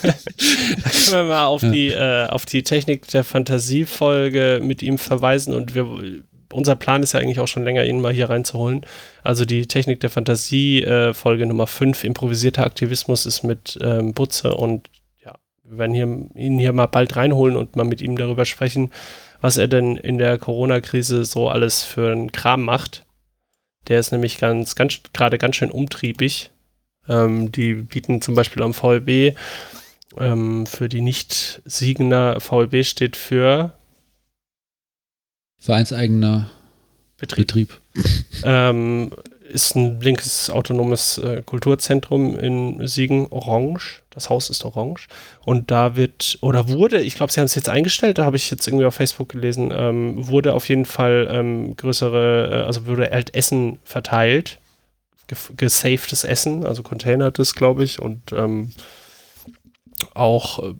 können 0.00 1.12
wir 1.12 1.24
mal 1.24 1.46
auf 1.46 1.60
die 1.60 1.88
äh, 1.88 2.26
auf 2.26 2.46
die 2.46 2.62
Technik 2.62 3.08
der 3.08 3.24
Fantasie 3.24 3.84
Folge 3.84 4.60
mit 4.62 4.82
ihm 4.82 4.98
verweisen 4.98 5.54
und 5.54 5.74
wir 5.74 5.86
unser 6.54 6.76
Plan 6.76 7.02
ist 7.02 7.12
ja 7.12 7.20
eigentlich 7.20 7.40
auch 7.40 7.48
schon 7.48 7.64
länger 7.64 7.84
ihn 7.84 8.00
mal 8.00 8.12
hier 8.12 8.30
reinzuholen. 8.30 8.86
Also 9.22 9.44
die 9.44 9.66
Technik 9.66 10.00
der 10.00 10.10
Fantasie 10.10 10.82
äh, 10.82 11.12
Folge 11.12 11.46
Nummer 11.46 11.66
5 11.66 12.04
improvisierter 12.04 12.64
Aktivismus 12.64 13.26
ist 13.26 13.42
mit 13.42 13.78
ähm, 13.82 14.14
Butze 14.14 14.54
und 14.54 14.88
ja, 15.24 15.34
wir 15.64 15.78
werden 15.78 15.94
hier, 15.94 16.06
ihn 16.34 16.58
hier 16.58 16.72
mal 16.72 16.86
bald 16.86 17.16
reinholen 17.16 17.56
und 17.56 17.76
mal 17.76 17.84
mit 17.84 18.00
ihm 18.00 18.16
darüber 18.16 18.44
sprechen, 18.44 18.92
was 19.40 19.56
er 19.56 19.68
denn 19.68 19.96
in 19.96 20.18
der 20.18 20.38
Corona 20.38 20.80
Krise 20.80 21.24
so 21.24 21.48
alles 21.48 21.82
für 21.82 22.12
einen 22.12 22.32
Kram 22.32 22.62
macht. 22.62 23.04
Der 23.88 24.00
ist 24.00 24.12
nämlich 24.12 24.38
ganz 24.38 24.76
ganz 24.76 25.00
gerade 25.12 25.38
ganz 25.38 25.56
schön 25.56 25.70
umtriebig. 25.70 26.50
Ähm, 27.08 27.52
die 27.52 27.74
bieten 27.74 28.22
zum 28.22 28.34
Beispiel 28.34 28.62
am 28.62 28.72
VLB 28.72 29.36
ähm, 30.18 30.66
für 30.66 30.88
die 30.88 31.00
Nicht-Siegener 31.00 32.40
VLB 32.40 32.84
steht 32.84 33.16
für 33.16 33.72
Vereinseigener 35.64 36.50
Betrieb. 37.16 37.46
Betrieb. 37.46 37.80
Ähm, 38.46 39.10
ist 39.48 39.74
ein 39.76 40.00
linkes 40.00 40.50
autonomes 40.50 41.16
äh, 41.16 41.42
Kulturzentrum 41.46 42.38
in 42.38 42.86
Siegen, 42.86 43.28
orange. 43.30 44.02
Das 44.10 44.28
Haus 44.28 44.50
ist 44.50 44.64
orange. 44.66 45.06
Und 45.46 45.70
da 45.70 45.96
wird, 45.96 46.36
oder 46.42 46.68
wurde, 46.68 47.00
ich 47.00 47.14
glaube, 47.14 47.32
sie 47.32 47.40
haben 47.40 47.46
es 47.46 47.54
jetzt 47.54 47.70
eingestellt, 47.70 48.18
da 48.18 48.26
habe 48.26 48.36
ich 48.36 48.50
jetzt 48.50 48.66
irgendwie 48.66 48.84
auf 48.84 48.96
Facebook 48.96 49.30
gelesen, 49.30 49.72
ähm, 49.74 50.26
wurde 50.26 50.52
auf 50.52 50.68
jeden 50.68 50.84
Fall 50.84 51.28
ähm, 51.30 51.74
größere, 51.76 52.50
äh, 52.52 52.66
also 52.66 52.86
wurde 52.86 53.08
halt 53.10 53.34
Essen 53.34 53.78
verteilt. 53.84 54.58
Gesafedes 55.56 56.24
Essen, 56.24 56.66
also 56.66 56.82
containertes, 56.82 57.54
glaube 57.54 57.84
ich, 57.84 57.98
und 57.98 58.32
ähm, 58.32 58.72
auch, 60.12 60.62
äh, 60.62 60.74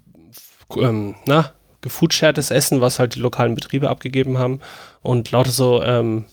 ähm, 0.80 1.14
na, 1.24 1.54
gefoodshartes 1.84 2.50
Essen, 2.50 2.80
was 2.80 2.98
halt 2.98 3.14
die 3.14 3.20
lokalen 3.20 3.54
Betriebe 3.54 3.88
abgegeben 3.90 4.38
haben. 4.38 4.60
Und 5.02 5.30
lauter 5.30 5.50
so, 5.52 5.82
ähm, 5.82 6.24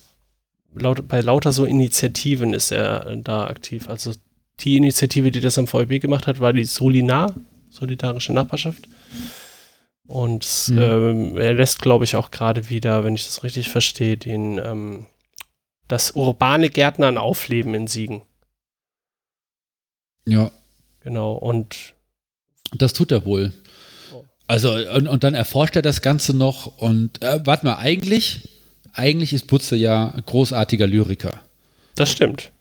laut, 0.73 1.07
bei 1.07 1.19
lauter 1.21 1.51
so 1.51 1.65
Initiativen 1.65 2.53
ist 2.53 2.71
er 2.71 3.05
äh, 3.05 3.17
da 3.21 3.45
aktiv. 3.47 3.89
Also 3.89 4.13
die 4.61 4.77
Initiative, 4.77 5.29
die 5.29 5.41
das 5.41 5.59
am 5.59 5.67
VEB 5.67 6.01
gemacht 6.01 6.25
hat, 6.25 6.39
war 6.39 6.53
die 6.53 6.63
Solinar, 6.63 7.35
Solidarische 7.69 8.33
Nachbarschaft. 8.33 8.87
Und 10.07 10.67
Mhm. 10.69 10.77
ähm, 10.79 11.37
er 11.37 11.53
lässt, 11.53 11.81
glaube 11.81 12.05
ich, 12.05 12.15
auch 12.15 12.31
gerade 12.31 12.69
wieder, 12.69 13.03
wenn 13.03 13.15
ich 13.15 13.25
das 13.25 13.43
richtig 13.43 13.69
verstehe, 13.69 14.17
den 14.17 14.57
ähm, 14.57 15.05
das 15.87 16.11
urbane 16.11 16.69
Gärtnern 16.69 17.17
aufleben 17.17 17.73
in 17.75 17.87
Siegen. 17.87 18.21
Ja, 20.25 20.51
Genau. 21.03 21.33
Und 21.33 21.93
das 22.73 22.93
tut 22.93 23.11
er 23.11 23.25
wohl. 23.25 23.51
Also, 24.51 24.73
und, 24.73 25.07
und 25.07 25.23
dann 25.23 25.33
erforscht 25.33 25.77
er 25.77 25.81
das 25.81 26.01
Ganze 26.01 26.35
noch 26.35 26.77
und, 26.77 27.23
äh, 27.23 27.39
warte 27.45 27.65
mal, 27.65 27.77
eigentlich, 27.77 28.49
eigentlich 28.91 29.31
ist 29.31 29.47
Butze 29.47 29.77
ja 29.77 30.13
großartiger 30.25 30.87
Lyriker. 30.87 31.39
das 31.95 32.11
stimmt. 32.11 32.51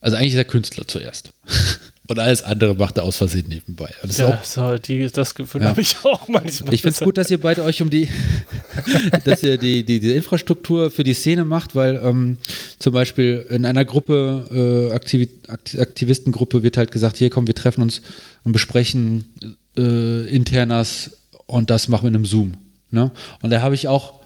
Also 0.00 0.18
eigentlich 0.18 0.34
ist 0.34 0.38
er 0.38 0.44
Künstler 0.44 0.86
zuerst. 0.86 1.30
Und 2.10 2.18
alles 2.18 2.42
andere 2.42 2.74
macht 2.74 2.96
er 2.96 3.04
aus 3.04 3.18
Versehen 3.18 3.46
nebenbei. 3.48 3.88
Und 4.02 4.08
das 4.10 4.18
Ja, 4.18 4.30
auch, 4.34 4.42
so, 4.42 4.78
die, 4.78 5.08
das 5.12 5.32
Gefühl 5.32 5.62
Ja. 5.62 5.68
habe 5.68 5.80
ich 5.80 5.94
auch 6.02 6.26
manchmal. 6.26 6.74
ich 6.74 6.82
finde 6.82 6.96
es 6.98 7.04
gut, 7.04 7.16
dass 7.16 7.30
ihr 7.30 7.38
beide 7.40 7.62
euch 7.62 7.80
um 7.82 7.88
die, 7.88 8.08
dass 9.24 9.44
ihr 9.44 9.58
die, 9.58 9.84
die, 9.84 10.00
die 10.00 10.16
Infrastruktur 10.16 10.90
für 10.90 11.04
die 11.04 11.14
Szene 11.14 11.44
macht, 11.44 11.76
weil 11.76 12.00
ähm, 12.02 12.38
zum 12.80 12.92
Beispiel 12.94 13.46
in 13.48 13.64
einer 13.64 13.84
Gruppe, 13.84 14.88
äh, 14.90 14.92
Aktivi 14.92 15.28
Akt 15.46 15.78
Aktivistengruppe 15.78 16.64
wird 16.64 16.76
halt 16.76 16.90
gesagt, 16.90 17.16
hier 17.16 17.30
komm, 17.30 17.46
wir 17.46 17.54
treffen 17.54 17.82
uns 17.82 18.02
und 18.42 18.50
besprechen 18.50 19.26
äh, 19.78 20.26
Internas 20.34 21.12
und 21.46 21.70
das 21.70 21.86
machen 21.86 22.02
wir 22.02 22.08
in 22.08 22.16
einem 22.16 22.24
Zoom. 22.26 22.54
Ne? 22.90 23.12
Und 23.40 23.50
da 23.50 23.62
habe 23.62 23.76
ich 23.76 23.86
auch 23.86 24.19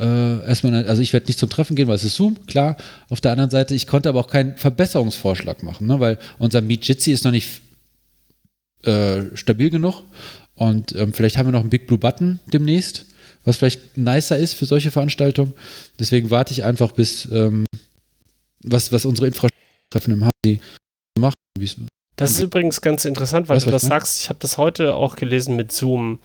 äh, 0.00 0.46
erstmal, 0.46 0.86
also 0.86 1.02
ich 1.02 1.12
werde 1.12 1.26
nicht 1.26 1.38
zum 1.38 1.50
Treffen 1.50 1.76
gehen, 1.76 1.88
weil 1.88 1.96
es 1.96 2.04
ist 2.04 2.16
Zoom, 2.16 2.46
klar. 2.46 2.76
Auf 3.08 3.20
der 3.20 3.32
anderen 3.32 3.50
Seite, 3.50 3.74
ich 3.74 3.86
konnte 3.86 4.08
aber 4.08 4.20
auch 4.20 4.28
keinen 4.28 4.56
Verbesserungsvorschlag 4.56 5.62
machen, 5.62 5.86
ne? 5.86 6.00
weil 6.00 6.18
unser 6.38 6.60
Meet 6.62 6.88
Jitsi 6.88 7.12
ist 7.12 7.24
noch 7.24 7.32
nicht 7.32 7.60
äh, 8.82 9.24
stabil 9.34 9.70
genug. 9.70 10.02
Und 10.54 10.94
ähm, 10.94 11.12
vielleicht 11.12 11.36
haben 11.36 11.46
wir 11.46 11.52
noch 11.52 11.60
einen 11.60 11.70
Big 11.70 11.86
Blue 11.86 11.98
Button 11.98 12.40
demnächst, 12.52 13.06
was 13.44 13.56
vielleicht 13.56 13.96
nicer 13.96 14.36
ist 14.36 14.54
für 14.54 14.66
solche 14.66 14.90
Veranstaltungen. 14.90 15.54
Deswegen 15.98 16.30
warte 16.30 16.52
ich 16.52 16.64
einfach, 16.64 16.92
bis 16.92 17.26
ähm, 17.30 17.66
was, 18.62 18.92
was 18.92 19.04
unsere 19.04 19.26
Infrastruktur 19.26 20.14
im 20.14 20.24
Hasi 20.24 20.60
macht. 21.18 21.36
Das 22.16 22.32
ist 22.32 22.40
übrigens 22.40 22.80
ganz 22.80 23.06
interessant, 23.06 23.48
weil 23.48 23.56
Weißt 23.56 23.66
du 23.66 23.70
das 23.70 23.82
sagst. 23.82 24.20
Ich 24.20 24.28
habe 24.28 24.38
das 24.40 24.58
heute 24.58 24.94
auch 24.94 25.16
gelesen 25.16 25.56
mit 25.56 25.72
Zoom. 25.72 26.20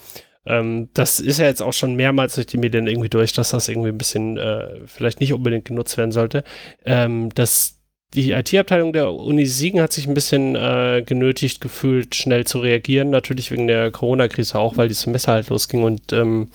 Ähm, 0.46 0.90
das 0.94 1.20
ist 1.20 1.40
ja 1.40 1.46
jetzt 1.46 1.62
auch 1.62 1.74
schon 1.74 1.96
mehrmals 1.96 2.36
durch 2.36 2.48
die 2.48 2.58
Medien 2.58 2.88
irgendwie 2.88 3.10
durch, 3.10 3.34
dass 3.34 3.50
das 3.50 3.68
irgendwie 3.68 3.90
ein 3.90 3.98
bisschen 3.98 4.38
äh, 4.38 4.82
vielleicht 4.86 5.20
nicht 5.20 5.34
unbedingt 5.34 5.66
genutzt 5.66 5.98
werden 5.98 6.12
sollte. 6.12 6.44
Ähm, 6.86 7.30
dass 7.34 7.80
die 8.14 8.32
IT-Abteilung 8.32 8.94
der 8.94 9.12
Uni 9.12 9.46
Siegen 9.46 9.82
hat 9.82 9.92
sich 9.92 10.08
ein 10.08 10.14
bisschen 10.14 10.56
äh, 10.56 11.04
genötigt 11.06 11.60
gefühlt, 11.60 12.16
schnell 12.16 12.46
zu 12.46 12.60
reagieren. 12.60 13.10
Natürlich 13.10 13.52
wegen 13.52 13.68
der 13.68 13.92
Corona-Krise 13.92 14.58
auch, 14.58 14.78
weil 14.78 14.88
die 14.88 14.94
Semester 14.94 15.34
halt 15.34 15.50
losging 15.50 15.84
und 15.84 16.14
ähm, 16.14 16.50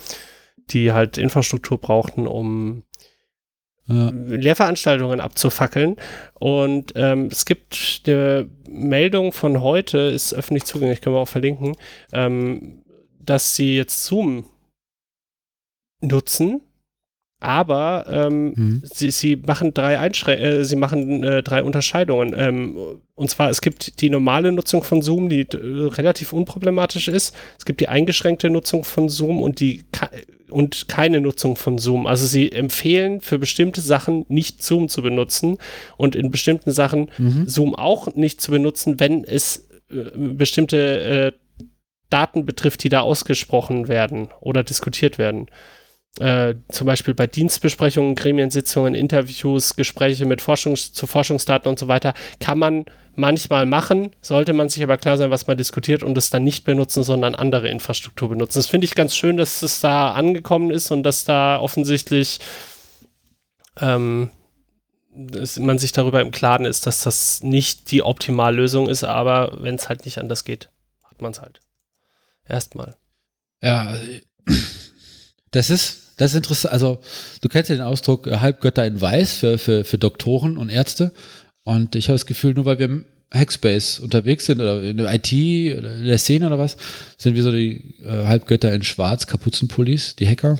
die 0.71 0.93
halt 0.93 1.19
Infrastruktur 1.19 1.79
brauchten, 1.79 2.27
um 2.27 2.85
Ja. 3.87 4.11
Lehrveranstaltungen 4.15 5.21
abzufackeln. 5.21 5.97
Und 6.39 6.93
ähm, 6.95 7.29
es 7.31 7.45
gibt 7.45 8.03
eine 8.07 8.49
Meldung 8.69 9.33
von 9.33 9.61
heute, 9.61 9.99
ist 9.99 10.33
öffentlich 10.33 10.65
zugänglich, 10.65 11.01
können 11.01 11.17
wir 11.17 11.21
auch 11.21 11.29
verlinken, 11.29 11.75
ähm, 12.13 12.83
dass 13.25 13.57
sie 13.57 13.77
jetzt 13.77 14.05
Zoom 14.05 14.45
nutzen, 16.01 16.63
aber 17.41 18.05
ähm, 18.11 18.53
mhm. 18.55 18.83
sie, 18.85 19.11
sie 19.11 19.37
machen 19.37 19.73
drei 19.73 19.99
Einschrän 19.99 20.39
äh, 20.39 20.65
sie 20.65 20.77
machen 20.77 21.25
äh, 21.25 21.43
drei 21.43 21.63
Unterscheidungen. 21.63 22.35
Ähm, 22.37 22.77
und 23.15 23.31
zwar, 23.31 23.49
es 23.49 23.63
gibt 23.63 24.03
die 24.03 24.11
normale 24.11 24.53
Nutzung 24.53 24.83
von 24.83 25.01
Zoom, 25.01 25.31
die 25.31 25.47
äh, 25.51 25.57
relativ 25.57 26.35
unproblematisch 26.35 27.09
ist. 27.09 27.35
Es 27.59 27.65
gibt 27.65 27.81
die 27.81 27.89
eingeschränkte 27.89 28.51
Nutzung 28.51 28.85
von 28.85 29.09
Zoom 29.09 29.41
und 29.41 29.61
die 29.61 29.85
und 30.51 30.89
keine 30.89 31.21
Nutzung 31.21 31.57
von 31.57 31.79
Zoom. 31.79 32.07
Also 32.07 32.27
sie 32.27 32.53
empfehlen 32.53 33.23
für 33.23 33.39
bestimmte 33.39 33.81
Sachen 33.81 34.27
nicht 34.29 34.63
Zoom 34.63 34.89
zu 34.89 35.01
benutzen 35.01 35.57
und 35.97 36.15
in 36.15 36.31
bestimmten 36.31 36.73
Sachen 36.73 37.11
mhm. 37.17 37.49
Zoom 37.49 37.75
auch 37.75 38.15
nicht 38.17 38.43
zu 38.43 38.51
benutzen, 38.51 39.01
wenn 39.01 39.25
es 39.25 39.69
äh, 39.91 40.11
bestimmte 40.15 41.01
äh, 41.01 41.33
Daten 42.11 42.45
betrifft, 42.45 42.83
die 42.85 42.89
da 42.89 43.01
ausgesprochen 43.01 43.89
werden 43.89 44.29
oder 44.41 44.63
diskutiert 44.63 45.19
werden 45.19 45.49
äh, 46.19 46.57
zum 46.71 46.87
Beispiel 46.87 47.15
bei 47.15 47.27
Dienstbesprechungen, 47.27 48.15
Gremiensitzungen, 48.17 48.95
Interviews, 48.95 49.77
Gespräche 49.77 50.27
mit 50.27 50.41
Forschungs 50.41 50.93
zu 50.93 51.07
Forschungsdaten 51.07 51.69
und 51.69 51.79
so 51.79 51.89
weiter, 51.89 52.15
kann 52.41 52.59
man 52.59 52.85
manchmal 53.15 53.67
machen, 53.67 54.11
sollte 54.21 54.53
man 54.53 54.69
sich 54.69 54.83
aber 54.83 54.97
klar 54.97 55.19
sein, 55.19 55.31
was 55.31 55.47
man 55.47 55.57
diskutiert 55.57 56.03
und 56.03 56.17
es 56.19 56.31
dann 56.31 56.43
nicht 56.43 56.65
benutzen, 56.65 57.03
sondern 57.03 57.35
andere 57.35 57.69
Infrastruktur 57.69 58.29
benutzen. 58.29 58.59
Das 58.59 58.67
finde 58.67 58.87
ich 58.87 58.95
ganz 58.95 59.15
schön, 59.15 59.37
dass 59.37 59.63
es 59.63 59.81
da 59.81 60.13
angekommen 60.13 60.71
ist 60.71 60.91
und 60.91 61.03
dass 61.03 61.25
da 61.25 61.59
offensichtlich 61.59 62.41
ähm, 63.81 64.31
dass 65.13 65.59
man 65.59 65.79
sich 65.79 65.93
darüber 65.93 66.21
im 66.21 66.31
Klaren 66.31 66.65
ist, 66.65 66.87
dass 66.87 67.03
das 67.03 67.43
nicht 67.43 67.91
die 67.91 68.03
Optimallösung 68.03 68.89
ist, 68.89 69.05
aber 69.05 69.59
wenn 69.61 69.75
es 69.75 69.89
halt 69.89 70.05
nicht 70.05 70.19
anders 70.19 70.45
geht, 70.45 70.71
hat 71.05 71.21
man 71.21 71.33
es 71.33 71.41
halt. 71.41 71.61
Erstmal. 72.49 72.97
Ja, 73.63 73.95
das 75.51 75.71
ist, 75.71 76.15
das 76.17 76.33
ist 76.33 76.39
interessant. 76.39 76.73
Also, 76.73 77.01
du 77.41 77.49
kennst 77.49 77.71
ja 77.71 77.77
den 77.77 77.85
Ausdruck 77.85 78.27
äh, 78.27 78.39
Halbgötter 78.39 78.87
in 78.87 79.01
Weiß 79.01 79.35
für, 79.35 79.59
für, 79.59 79.85
für 79.85 79.99
Doktoren 79.99 80.57
und 80.57 80.69
Ärzte. 80.69 81.13
Und 81.63 81.95
ich 81.95 82.09
habe 82.09 82.15
das 82.15 82.27
Gefühl, 82.27 82.55
nur 82.55 82.65
weil 82.65 82.79
wir 82.79 82.87
im 82.87 83.05
Hackspace 83.33 84.01
unterwegs 84.01 84.47
sind 84.47 84.61
oder 84.61 84.83
in 84.83 84.97
der 84.97 85.13
IT 85.15 85.33
oder 85.79 85.95
in 85.95 86.05
der 86.05 86.19
Szene 86.19 86.47
oder 86.47 86.59
was, 86.59 86.77
sind 87.17 87.37
wir 87.37 87.43
so 87.43 87.53
die 87.53 87.95
äh, 88.03 88.27
Halbgötter 88.27 88.73
in 88.73 88.83
Schwarz, 88.83 89.27
Kapuzenpullis, 89.27 90.17
die 90.17 90.27
Hacker. 90.27 90.59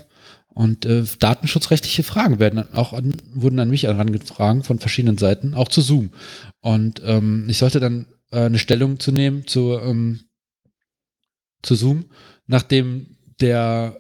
Und 0.53 0.85
äh, 0.85 1.05
datenschutzrechtliche 1.19 2.03
Fragen 2.03 2.39
werden 2.39 2.65
auch 2.75 2.93
an, 2.93 3.15
wurden 3.33 3.61
an 3.61 3.71
mich 3.71 3.85
herangetragen 3.85 4.63
von 4.63 4.79
verschiedenen 4.79 5.17
Seiten, 5.17 5.55
auch 5.55 5.69
zu 5.69 5.81
Zoom. 5.81 6.11
Und 6.61 7.01
ähm, 7.05 7.47
ich 7.49 7.59
sollte 7.59 7.81
dann 7.81 8.07
äh, 8.31 8.41
eine 8.41 8.59
Stellung 8.59 9.01
zu 9.01 9.13
nehmen 9.13 9.47
zu, 9.47 9.79
ähm, 9.79 10.21
zu 11.63 11.75
Zoom, 11.75 12.07
nachdem 12.47 13.17
der 13.41 13.97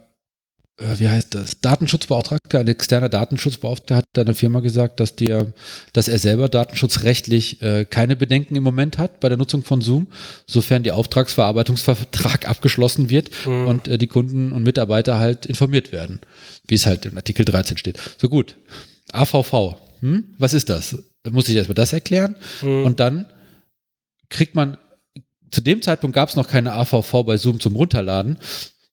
äh, 0.80 0.98
wie 0.98 1.08
heißt 1.08 1.34
das, 1.34 1.60
Datenschutzbeauftragter, 1.60 2.60
ein 2.60 2.68
externer 2.68 3.08
Datenschutzbeauftragter 3.08 3.96
hat 3.96 4.06
einer 4.18 4.34
Firma 4.34 4.60
gesagt, 4.60 5.00
dass 5.00 5.14
der, 5.14 5.52
dass 5.92 6.08
er 6.08 6.18
selber 6.18 6.48
datenschutzrechtlich 6.48 7.60
äh, 7.62 7.84
keine 7.84 8.16
Bedenken 8.16 8.56
im 8.56 8.62
Moment 8.62 8.98
hat 8.98 9.20
bei 9.20 9.28
der 9.28 9.38
Nutzung 9.38 9.62
von 9.62 9.80
Zoom, 9.82 10.08
sofern 10.46 10.82
die 10.82 10.92
Auftragsverarbeitungsvertrag 10.92 12.48
abgeschlossen 12.48 13.10
wird 13.10 13.30
mhm. 13.46 13.66
und 13.66 13.88
äh, 13.88 13.98
die 13.98 14.06
Kunden 14.06 14.52
und 14.52 14.62
Mitarbeiter 14.62 15.18
halt 15.18 15.46
informiert 15.46 15.92
werden, 15.92 16.20
wie 16.66 16.74
es 16.74 16.86
halt 16.86 17.04
im 17.06 17.16
Artikel 17.16 17.44
13 17.44 17.76
steht. 17.76 17.98
So 18.18 18.28
gut. 18.28 18.56
AVV, 19.12 19.76
hm? 20.00 20.24
was 20.38 20.54
ist 20.54 20.68
das? 20.68 20.96
Muss 21.28 21.48
ich 21.48 21.56
erstmal 21.56 21.74
das 21.74 21.92
erklären? 21.92 22.36
Mhm. 22.62 22.84
Und 22.84 23.00
dann 23.00 23.26
kriegt 24.28 24.54
man 24.54 24.78
zu 25.50 25.60
dem 25.60 25.82
Zeitpunkt 25.82 26.14
gab 26.14 26.28
es 26.28 26.36
noch 26.36 26.48
keine 26.48 26.72
AVV 26.74 27.24
bei 27.24 27.36
Zoom 27.36 27.60
zum 27.60 27.76
Runterladen. 27.76 28.38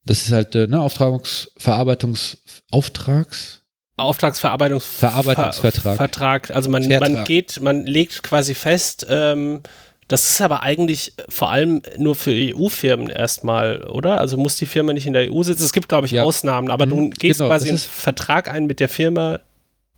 Das 0.06 0.24
ist 0.24 0.32
halt 0.32 0.56
äh, 0.56 0.68
ne, 0.68 0.82
Auftragsverarbeitungs 0.82 2.38
Auftrags 2.72 3.62
Auftragsverarbeitungs 3.98 4.86
Verarbeitungsvertrag. 4.86 5.98
Vertrag. 5.98 6.52
Also 6.52 6.70
man, 6.70 6.88
man 6.88 7.24
geht, 7.24 7.60
man 7.62 7.86
legt 7.86 8.22
quasi 8.22 8.54
fest, 8.54 9.08
ähm, 9.10 9.62
das 10.08 10.30
ist 10.30 10.42
aber 10.42 10.64
eigentlich 10.64 11.14
vor 11.28 11.50
allem 11.52 11.82
nur 11.98 12.16
für 12.16 12.32
EU-Firmen 12.32 13.10
erstmal, 13.10 13.84
oder? 13.84 14.22
Also 14.22 14.38
muss 14.38 14.56
die 14.56 14.66
Firma 14.66 14.94
nicht 14.94 15.06
in 15.06 15.14
der 15.14 15.34
EU 15.34 15.44
sitzen. 15.44 15.64
Es 15.64 15.74
gibt, 15.74 15.90
glaube 15.90 16.06
ich, 16.06 16.14
ja. 16.14 16.24
Ausnahmen, 16.24 16.72
aber 16.72 16.86
du 16.86 16.96
mhm, 16.96 17.12
gehst 17.12 17.40
genau, 17.40 17.50
quasi 17.50 17.70
einen 17.70 17.78
Vertrag 17.78 18.50
ein 18.50 18.68
mit 18.68 18.80
der 18.80 18.88
Firma, 18.88 19.42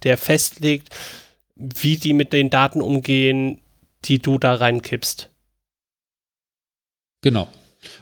der 0.04 0.18
festlegt, 0.18 0.96
wie 1.56 1.98
die 1.98 2.14
mit 2.14 2.34
den 2.34 2.50
Daten 2.50 2.82
umgehen, 2.82 3.60
die 4.06 4.20
du 4.20 4.40
da 4.40 4.56
reinkippst. 4.56 5.29
Genau. 7.22 7.48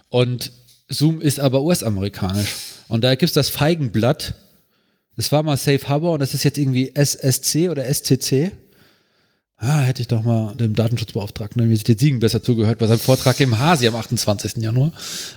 Und 0.09 0.51
Zoom 0.89 1.21
ist 1.21 1.39
aber 1.39 1.61
US-amerikanisch. 1.61 2.55
Und 2.87 3.03
da 3.03 3.15
gibt 3.15 3.29
es 3.29 3.33
das 3.33 3.49
Feigenblatt. 3.49 4.35
Das 5.15 5.31
war 5.31 5.43
mal 5.43 5.57
Safe 5.57 5.87
Harbor 5.87 6.13
und 6.13 6.19
das 6.19 6.33
ist 6.33 6.43
jetzt 6.43 6.57
irgendwie 6.57 6.93
SSC 6.93 7.69
oder 7.69 7.91
SCC. 7.91 8.51
Ah, 9.57 9.79
hätte 9.79 10.01
ich 10.01 10.07
doch 10.07 10.21
mal 10.21 10.55
dem 10.55 10.75
Datenschutzbeauftragten 10.75 11.59
Universität 11.59 11.99
Siegen 11.99 12.19
besser 12.19 12.43
zugehört 12.43 12.77
bei 12.77 12.85
seinem 12.85 12.99
Vortrag 12.99 13.39
im 13.39 13.57
Hasi 13.57 13.87
am 13.87 13.95
28. 13.95 14.57
Januar. 14.57 14.91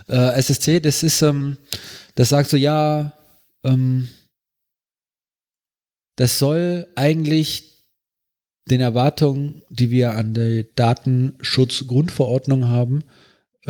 Äh, 0.09 0.39
SSC, 0.39 0.81
das 0.81 1.03
ist, 1.03 1.23
ähm, 1.23 1.57
das 2.17 2.29
sagt 2.29 2.51
so, 2.51 2.59
ja, 2.59 3.15
ähm, 3.65 4.09
das 6.17 6.39
soll 6.39 6.87
eigentlich 6.97 7.71
den 8.71 8.83
Erwartungen, 8.83 9.63
die 9.71 9.91
wir 9.91 10.13
an 10.13 10.35
der 10.35 10.65
Datenschutzgrundverordnung 10.65 12.69
haben, 12.69 13.03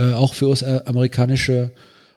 äh, 0.00 0.14
auch 0.14 0.34
für 0.34 0.48
US-amerikanische 0.48 1.72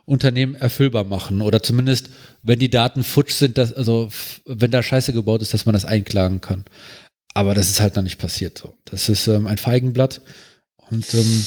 Unternehmen 0.06 0.56
erfüllbar 0.56 1.04
machen. 1.04 1.42
Oder 1.42 1.62
zumindest, 1.62 2.10
wenn 2.42 2.60
die 2.60 2.70
Daten 2.70 3.04
futsch 3.04 3.34
sind, 3.34 3.58
dass, 3.58 3.74
also 3.74 4.10
wenn 4.46 4.72
da 4.72 4.82
Scheiße 4.82 5.14
gebaut 5.14 5.42
ist, 5.42 5.54
dass 5.54 5.66
man 5.66 5.74
das 5.74 5.86
einklagen 5.86 6.42
kann. 6.42 6.64
Aber 7.34 7.54
das 7.54 7.70
ist 7.70 7.82
halt 7.82 7.96
noch 7.96 8.04
nicht 8.04 8.20
passiert. 8.20 8.58
So. 8.58 8.78
Das 8.86 9.10
ist 9.10 9.28
ähm, 9.28 9.48
ein 9.48 9.58
Feigenblatt. 9.58 10.22
Und 10.90 11.14
ähm, 11.14 11.46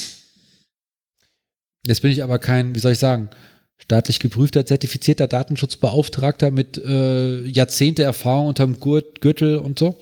jetzt 1.87 2.03
bin 2.03 2.11
ich 2.11 2.23
aber 2.23 2.39
kein, 2.39 2.75
wie 2.75 2.81
soll 2.81 2.93
ich 2.93 2.99
sagen, 2.99 3.31
staatlich 3.79 4.19
geprüfter, 4.19 4.67
zertifizierter 4.67 5.29
Datenschutzbeauftragter 5.29 6.51
mit 6.51 6.79
äh, 6.79 7.43
Jahrzehnte 7.45 8.03
Erfahrung 8.03 8.49
unterm 8.49 8.81
Gurt, 8.81 9.21
Gürtel 9.21 9.59
und 9.59 9.79
so. 9.79 9.99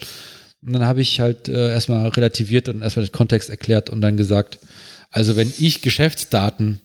Und 0.65 0.73
dann 0.73 0.87
habe 0.87 1.03
ich 1.03 1.21
halt 1.21 1.49
äh, 1.49 1.73
erstmal 1.73 2.09
relativiert 2.09 2.69
und 2.69 2.83
erstmal 2.83 3.07
den 3.07 3.13
Kontext 3.13 3.51
erklärt 3.51 3.91
und 3.91 4.01
dann 4.01 4.17
gesagt, 4.17 4.59
also 5.15 5.37
wenn 5.37 5.53
ich 5.59 5.81
Geschäftsdaten, 5.81 6.81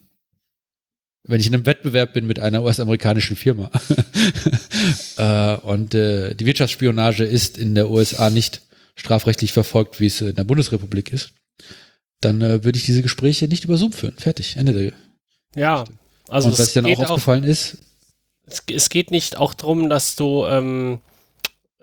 wenn 1.24 1.42
ich 1.42 1.48
in 1.48 1.56
einem 1.56 1.66
Wettbewerb 1.66 2.14
bin 2.14 2.28
mit 2.28 2.40
einer 2.40 2.62
US-amerikanischen 2.62 3.36
Firma 3.36 3.72
äh, 5.18 5.56
und 5.58 5.96
äh, 5.96 6.36
die 6.36 6.46
Wirtschaftsspionage 6.46 7.24
ist 7.24 7.58
in 7.58 7.74
der 7.74 7.90
USA 7.90 8.30
nicht 8.30 8.62
strafrechtlich 8.96 9.52
verfolgt, 9.52 10.00
wie 10.00 10.06
es 10.06 10.22
in 10.22 10.36
der 10.36 10.44
Bundesrepublik 10.44 11.12
ist, 11.12 11.34
dann 12.22 12.42
äh, 12.42 12.64
würde 12.64 12.78
ich 12.78 12.86
diese 12.86 13.02
Gespräche 13.02 13.48
nicht 13.48 13.64
über 13.64 13.78
Zoom 13.78 13.94
führen. 13.94 14.16
Fertig, 14.16 14.58
Ende 14.58 14.74
der 14.74 14.94
Ja, 15.56 15.86
also 16.28 16.50
und 16.50 16.60
was 16.60 16.74
dann 16.74 16.86
auch 16.86 17.00
aufgefallen 17.00 17.46
auch, 17.46 17.50
ist. 17.50 17.80
Es, 18.46 18.62
es, 18.72 18.90
geht 18.90 19.10
nicht 19.10 19.38
auch 19.38 19.56
darum, 19.56 19.90
dass 19.90 20.16
du 20.16 20.46
ähm, 20.46 21.00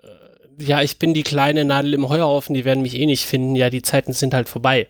äh, 0.01 0.63
ja, 0.63 0.81
ich 0.81 0.97
bin 0.97 1.13
die 1.13 1.23
kleine 1.23 1.65
Nadel 1.65 1.93
im 1.93 2.07
Heuhaufen, 2.07 2.53
die 2.53 2.63
werden 2.63 2.83
mich 2.83 2.95
eh 2.95 3.05
nicht 3.05 3.25
finden. 3.25 3.57
Ja, 3.57 3.69
die 3.69 3.81
Zeiten 3.81 4.13
sind 4.13 4.33
halt 4.33 4.47
vorbei. 4.47 4.87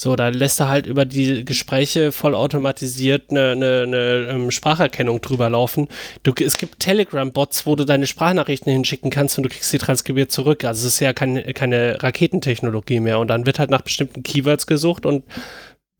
So, 0.00 0.14
da 0.14 0.28
lässt 0.28 0.60
er 0.60 0.68
halt 0.68 0.86
über 0.86 1.04
die 1.04 1.44
Gespräche 1.44 2.12
vollautomatisiert 2.12 3.30
eine, 3.30 3.50
eine, 3.50 3.82
eine 3.82 4.28
ähm, 4.30 4.50
Spracherkennung 4.52 5.20
drüber 5.20 5.50
laufen. 5.50 5.88
Du, 6.22 6.32
es 6.40 6.56
gibt 6.56 6.78
Telegram-Bots, 6.78 7.66
wo 7.66 7.74
du 7.74 7.84
deine 7.84 8.06
Sprachnachrichten 8.06 8.70
hinschicken 8.70 9.10
kannst 9.10 9.36
und 9.38 9.42
du 9.42 9.48
kriegst 9.48 9.70
sie 9.70 9.78
transkribiert 9.78 10.30
zurück. 10.30 10.62
Also 10.62 10.86
es 10.86 10.94
ist 10.94 11.00
ja 11.00 11.12
kein, 11.12 11.42
keine 11.52 12.00
Raketentechnologie 12.00 13.00
mehr. 13.00 13.18
Und 13.18 13.26
dann 13.26 13.44
wird 13.44 13.58
halt 13.58 13.70
nach 13.70 13.82
bestimmten 13.82 14.22
Keywords 14.22 14.68
gesucht 14.68 15.04
und 15.04 15.24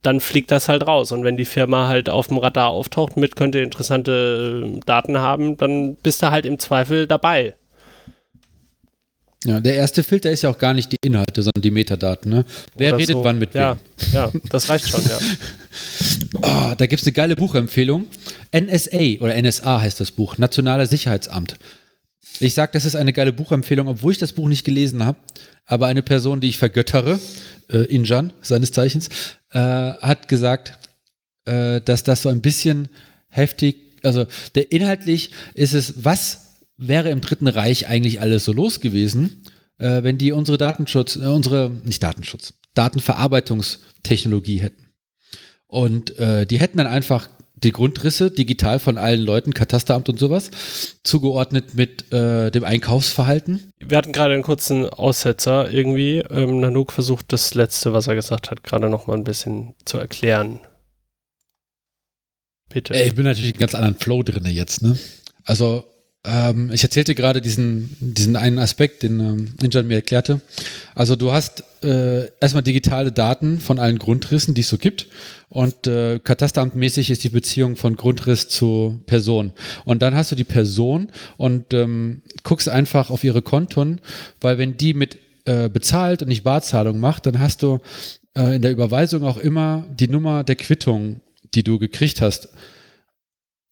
dann 0.03 0.21
fliegt 0.21 0.53
das 0.53 0.69
halt 0.69 0.87
raus. 0.87 1.11
Und 1.11 1.25
wenn 1.25 1.37
die 1.37 1.45
Firma 1.45 1.89
halt 1.89 2.09
auf 2.09 2.29
dem 2.29 2.39
Radar 2.39 2.69
auftaucht 2.69 3.17
mit, 3.17 3.35
könnte 3.35 3.59
interessante 3.59 4.77
äh, 4.77 4.81
Daten 4.87 5.19
haben, 5.19 5.57
dann 5.57 5.97
bist 5.97 6.23
du 6.23 6.31
halt 6.31 6.47
im 6.47 6.61
Zweifel 6.61 7.09
dabei. 7.09 7.57
Ja, 9.45 9.61
der 9.61 9.75
erste 9.75 10.03
Filter 10.03 10.31
ist 10.33 10.43
ja 10.43 10.51
auch 10.51 10.59
gar 10.59 10.75
nicht 10.75 10.91
die 10.91 10.97
Inhalte, 11.01 11.43
sondern 11.43 11.63
die 11.63 11.71
Metadaten. 11.71 12.31
Ne? 12.31 12.45
Wer 12.77 12.91
Oder 12.91 12.99
redet 12.99 13.13
so. 13.15 13.25
wann 13.25 13.39
mit 13.39 13.55
ja, 13.55 13.77
wem? 13.97 14.13
Ja, 14.13 14.33
das 14.51 14.69
reicht 14.69 14.89
schon, 14.89 15.03
ja. 15.05 15.19
oh, 16.43 16.75
da 16.79 16.87
gibt 16.87 17.01
es 17.01 17.07
eine 17.07 17.13
geile 17.13 17.37
Buchempfehlung. 17.37 18.07
NSA 18.53 19.21
oder 19.21 19.41
NSA 19.41 19.81
heißt 19.81 20.01
das 20.01 20.11
Buch, 20.11 20.39
Nationale 20.39 20.87
Sicherheitsamt. 20.87 21.57
Ich 22.41 22.55
sage, 22.55 22.73
das 22.73 22.85
ist 22.85 22.97
eine 22.97 23.13
geile 23.13 23.33
Buchempfehlung, 23.33 23.87
obwohl 23.87 24.13
ich 24.13 24.19
das 24.19 24.33
Buch 24.33 24.49
nicht 24.49 24.65
gelesen 24.65 25.05
habe. 25.05 25.19
Aber 25.67 25.87
eine 25.87 26.03
Person, 26.03 26.41
die 26.41 26.49
ich 26.49 26.59
vergöttere, 26.59 27.21
äh, 27.71 27.79
Injan, 27.85 28.33
seines 28.43 28.73
Zeichens, 28.73 29.09
äh, 29.53 29.59
hat 29.61 30.27
gesagt, 30.27 30.79
äh, 31.45 31.81
dass 31.81 32.03
das 32.03 32.23
so 32.23 32.29
ein 32.29 32.41
bisschen 32.41 32.89
heftig, 33.29 33.77
also 34.03 34.27
der 34.55 34.73
inhaltlich 34.73 35.31
ist 35.55 35.75
es, 35.75 36.05
was 36.05 36.48
wäre 36.79 37.11
im 37.11 37.21
Dritten 37.21 37.49
Reich 37.49 37.89
eigentlich 37.89 38.21
alles 38.21 38.45
so 38.45 38.53
los 38.53 38.81
gewesen, 38.81 39.43
äh, 39.79 40.03
wenn 40.03 40.17
die 40.17 40.33
unsere 40.33 40.57
Datenschutz, 40.57 41.17
äh, 41.17 41.27
unsere, 41.27 41.71
nicht 41.85 42.03
Datenschutz, 42.03 42.55
Datenverarbeitungstechnologie 42.75 44.61
hätten. 44.61 44.87
Und 45.67 46.19
äh, 46.19 46.47
die 46.47 46.59
hätten 46.59 46.79
dann 46.79 46.87
einfach 46.87 47.29
die 47.63 47.73
Grundrisse 47.73 48.31
digital 48.31 48.79
von 48.79 48.99
allen 48.99 49.21
Leuten, 49.21 49.53
Katasteramt 49.53 50.09
und 50.09 50.19
sowas, 50.19 50.51
zugeordnet 51.03 51.75
mit 51.75 52.13
äh, 52.13 52.51
dem 52.51 52.63
Einkaufsverhalten. 52.65 53.73
Wir 53.81 53.99
hatten 53.99 54.13
gerade 54.13 54.35
einen 54.35 54.45
kurzen 54.45 54.89
Aussetzer 54.89 55.71
irgendwie. 55.71 56.19
Ähm, 56.31 56.61
Nanook 56.61 56.93
versucht 56.93 57.33
das 57.33 57.55
letzte, 57.55 57.93
was 57.93 58.07
er 58.07 58.15
gesagt 58.15 58.51
hat, 58.51 58.63
gerade 58.63 58.89
noch 58.89 59.09
mal 59.09 59.17
ein 59.17 59.25
bisschen 59.25 59.75
zu 59.85 59.99
erklären. 59.99 60.61
Bitte. 62.69 62.95
Ich 62.95 63.15
bin 63.15 63.25
natürlich 63.25 63.55
in 63.55 63.61
ganz 63.61 63.75
anderen 63.75 63.97
Flow 63.97 64.23
drin 64.23 64.45
jetzt, 64.47 64.83
ne? 64.83 64.97
Also 65.45 65.85
ähm, 66.29 66.71
ich 66.73 66.83
erzählte 66.83 67.15
gerade 67.15 67.41
diesen, 67.41 67.97
diesen 68.01 68.37
einen 68.37 68.59
Aspekt, 68.59 69.03
den 69.03 69.21
ähm, 69.21 69.55
Ninja 69.63 69.83
mir 69.83 69.97
erklärte. 69.97 70.41
Also 70.95 71.17
du 71.17 71.33
hast 71.33 71.65
äh, 71.83 72.27
erstmal 72.41 72.63
digitale 72.63 73.13
Daten 73.13 73.61
von 73.61 73.79
allen 73.79 73.99
Grundrissen, 73.99 74.55
die 74.55 74.61
es 74.61 74.69
so 74.69 74.77
gibt. 74.77 75.07
Und 75.49 75.87
äh, 75.87 76.19
katasteramtmäßig 76.19 77.11
ist 77.11 77.25
die 77.25 77.31
Beziehung 77.31 77.77
von 77.77 77.97
Grundriss 77.97 78.49
zu 78.49 79.01
Person. 79.07 79.53
Und 79.87 80.03
dann 80.03 80.15
hast 80.15 80.31
du 80.31 80.37
die 80.37 80.45
Person 80.45 81.09
und 81.39 81.73
ähm, 81.73 82.23
guckst 82.43 82.69
einfach 82.69 83.09
auf 83.11 83.25
ihre 83.25 83.41
Konten, 83.41 84.01
weil 84.41 84.59
wenn 84.59 84.77
die 84.77 84.93
mit 84.93 85.19
äh, 85.47 85.71
bezahlt 85.71 86.21
und 86.21 86.29
nicht 86.29 86.45
Barzahlung 86.45 87.01
macht, 87.01 87.25
dann 87.25 87.39
hast 87.39 87.63
du 87.63 87.79
äh, 88.37 88.57
in 88.57 88.63
der 88.63 88.73
Überweisung 88.73 89.25
auch 89.25 89.39
immer 89.39 89.87
die 89.99 90.09
Nummer 90.09 90.45
der 90.45 90.57
Quittung, 90.57 91.23
die 91.55 91.63
du 91.63 91.79
gekriegt 91.79 92.21
hast 92.21 92.51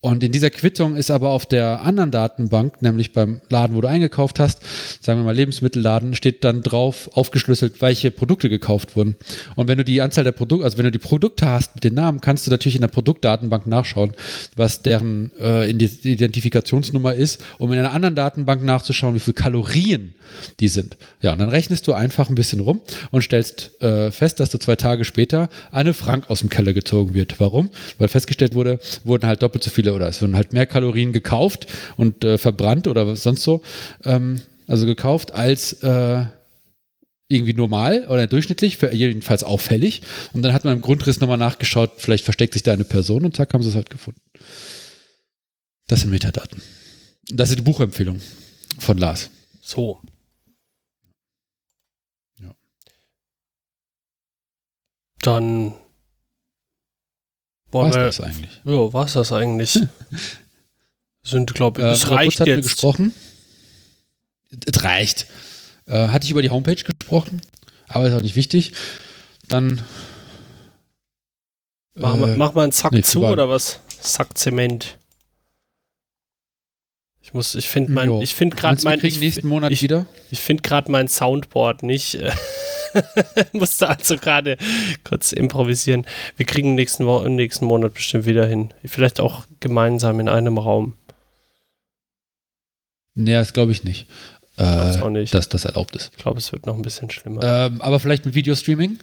und 0.03 0.23
in 0.23 0.31
dieser 0.31 0.51
Quittung 0.51 0.95
ist 0.95 1.11
aber 1.11 1.31
auf 1.31 1.47
der 1.47 1.81
anderen 1.81 2.11
Datenbank, 2.11 2.81
nämlich 2.81 3.13
beim 3.13 3.41
Laden, 3.49 3.75
wo 3.75 3.81
du 3.81 3.89
eingekauft 3.89 4.39
hast, 4.39 4.61
sagen 5.03 5.21
wir 5.21 5.25
mal 5.25 5.35
Lebensmittelladen, 5.35 6.15
steht 6.15 6.45
dann 6.45 6.63
drauf 6.63 7.11
aufgeschlüsselt, 7.15 7.81
welche 7.81 8.11
Produkte 8.11 8.49
gekauft 8.49 8.95
wurden. 8.95 9.17
Und 9.57 9.69
wenn 9.69 9.79
du 9.79 9.85
die 9.85 10.03
Anzahl 10.03 10.23
der 10.23 10.33
Produkte, 10.33 10.65
also 10.65 10.79
wenn 10.79 10.85
du 10.85 10.93
die 10.93 10.99
Produkte 10.99 11.47
hast 11.47 11.75
mit 11.75 11.83
den 11.83 11.95
Namen, 11.95 12.21
kannst 12.21 12.47
du 12.47 12.51
natürlich 12.51 12.77
in 12.77 12.83
der 12.83 12.89
Produktdatenbank 12.89 13.67
nachschauen, 13.67 14.13
was 14.55 14.83
deren 14.83 15.33
äh, 15.41 15.69
Identifikationsnummer 15.69 17.15
ist, 17.15 17.43
um 17.59 17.73
in 17.73 17.79
einer 17.79 17.93
anderen 17.93 18.15
Datenbank 18.15 18.63
nachzuschauen, 18.63 19.15
wie 19.15 19.21
viel 19.21 19.35
Kalorien 19.35 20.15
die 20.61 20.69
sind. 20.69 20.97
Ja, 21.21 21.33
und 21.33 21.39
dann 21.39 21.49
rechnest 21.49 21.87
du 21.89 21.95
einfach 21.95 22.29
ein 22.29 22.35
bisschen 22.35 22.61
rum 22.61 22.81
und 23.11 23.23
stellst 23.23 23.81
äh, 23.83 24.11
fest, 24.11 24.41
dass 24.41 24.51
du 24.51 24.59
zwei 24.59 24.77
Tage 24.77 25.05
später 25.05 25.49
eine 25.73 25.95
Frank 25.95 26.31
aus 26.31 26.41
dem 26.41 26.49
Keller 26.49 26.75
gezogen 26.75 27.15
wird. 27.15 27.41
Warum? 27.41 27.71
Weil 27.99 28.09
festgestellt 28.09 28.55
wurde, 28.55 28.79
wurden 29.05 29.27
halt 29.27 29.43
doppelt 29.43 29.65
so 29.65 29.71
viele 29.71 29.86
oder 29.95 30.09
es 30.09 30.21
wurden 30.23 30.37
halt 30.37 30.53
mehr 30.53 30.67
Kalorien 30.67 31.13
gekauft 31.13 31.67
und 31.97 32.25
äh, 32.25 32.39
verbrannt 32.39 32.87
oder 32.89 33.07
was 33.07 33.23
sonst 33.23 33.43
so, 33.43 33.63
ähm, 34.05 34.41
also 34.67 34.87
gekauft 34.87 35.33
als 35.33 35.75
äh, 35.83 36.25
irgendwie 37.29 37.55
normal 37.55 38.07
oder 38.09 38.27
durchschnittlich, 38.27 38.79
jedenfalls 38.93 39.43
auffällig. 39.43 40.03
Und 40.33 40.43
dann 40.43 40.53
hat 40.53 40.65
man 40.65 40.75
im 40.75 40.83
Grundriss 40.83 41.21
nochmal 41.21 41.39
nachgeschaut, 41.39 41.93
vielleicht 41.97 42.25
versteckt 42.25 42.55
sich 42.55 42.63
da 42.63 42.73
eine 42.73 42.85
Person 42.85 43.25
und 43.25 43.37
zack, 43.37 43.53
haben 43.53 43.63
sie 43.63 43.71
es 43.71 43.75
halt 43.75 43.91
gefunden. 43.91 44.21
Das 45.89 46.01
sind 46.01 46.11
Metadaten. 46.11 46.63
Das 47.29 47.51
ist 47.51 47.59
die 47.59 47.63
Buchempfehlung 47.63 48.21
von 48.79 48.99
Lars. 48.99 49.31
So. 49.61 50.01
Ja. 52.41 52.55
Dann 55.23 55.75
war 57.73 57.91
das 57.91 58.21
eigentlich? 58.21 58.61
Ja, 58.65 58.93
war 58.93 59.07
das 59.07 59.33
eigentlich? 59.33 59.81
Sind, 61.23 61.55
glaube 61.55 61.83
ich, 61.83 61.87
es 61.89 62.05
äh, 62.05 62.15
reicht 62.15 62.39
jetzt. 62.47 62.63
gesprochen. 62.63 63.13
Es 64.65 64.83
reicht. 64.85 65.27
Äh, 65.87 66.09
hatte 66.09 66.25
ich 66.25 66.31
über 66.31 66.43
die 66.43 66.51
Homepage 66.51 66.77
gesprochen, 66.77 67.41
aber 67.89 68.07
ist 68.07 68.15
auch 68.15 68.23
nicht 68.23 68.37
wichtig. 68.37 68.73
Dann. 69.49 69.83
Mach, 71.95 72.15
äh, 72.15 72.19
mal, 72.19 72.37
mach 72.37 72.55
mal 72.55 72.63
einen 72.65 72.73
Zack 72.73 72.93
nee, 72.93 73.03
zu 73.03 73.25
oder 73.25 73.49
was? 73.49 73.81
Sack 74.01 74.39
Zement. 74.39 74.99
Ich 77.21 77.35
muss, 77.35 77.57
ich 77.57 77.69
finde 77.69 77.91
mein, 77.91 78.09
jo. 78.09 78.23
ich 78.23 78.37
finde 78.37 78.55
gerade 78.55 78.81
mein, 78.85 79.05
ich, 79.05 79.19
nächsten 79.19 79.49
Monat 79.49 79.73
ich, 79.73 79.83
wieder. 79.83 80.07
Ich 80.31 80.39
finde 80.39 80.63
gerade 80.63 80.93
mein 80.93 81.09
Soundboard 81.09 81.83
nicht. 81.83 82.19
musste 83.53 83.89
also 83.89 84.17
gerade 84.17 84.57
kurz 85.05 85.33
improvisieren. 85.33 86.07
Wir 86.37 86.47
kriegen 86.47 86.75
nächsten, 86.75 87.07
Wo 87.07 87.27
nächsten 87.29 87.67
Monat 87.67 87.95
bestimmt 87.95 88.27
wieder 88.27 88.47
hin. 88.47 88.73
Vielleicht 88.85 89.21
auch 89.21 89.47
gemeinsam 89.61 90.21
in 90.21 90.29
einem 90.29 90.59
Raum. 90.59 90.95
Nee, 93.15 93.33
das 93.33 93.53
glaube 93.53 93.73
ich 93.73 93.85
nicht. 93.85 94.07
Äh, 94.59 95.01
auch 95.01 95.11
nicht. 95.11 95.35
Dass 95.35 95.49
das 95.49 95.65
erlaubt 95.65 95.97
ist. 95.97 96.13
Ich 96.17 96.23
glaube, 96.23 96.39
es 96.39 96.53
wird 96.53 96.67
noch 96.67 96.77
ein 96.77 96.83
bisschen 96.83 97.11
schlimmer. 97.11 97.43
Ähm, 97.43 97.81
aber 97.81 98.01
vielleicht 98.01 98.25
mit 98.25 98.35
Videostreaming? 98.35 98.99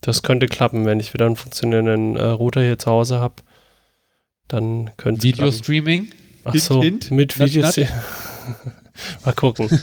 Das 0.00 0.22
könnte 0.22 0.46
klappen, 0.46 0.86
wenn 0.86 1.00
ich 1.00 1.12
wieder 1.12 1.26
einen 1.26 1.36
funktionierenden 1.36 2.16
äh, 2.16 2.22
Router 2.22 2.62
hier 2.62 2.78
zu 2.78 2.90
Hause 2.90 3.20
habe. 3.20 3.34
Dann 4.48 4.90
könnte 4.96 5.22
Videostreaming? 5.22 6.12
Ach 6.44 6.54
so, 6.54 6.82
hint, 6.82 7.10
mit 7.10 7.38
Videos. 7.38 7.76
Mal 9.24 9.32
gucken. 9.34 9.68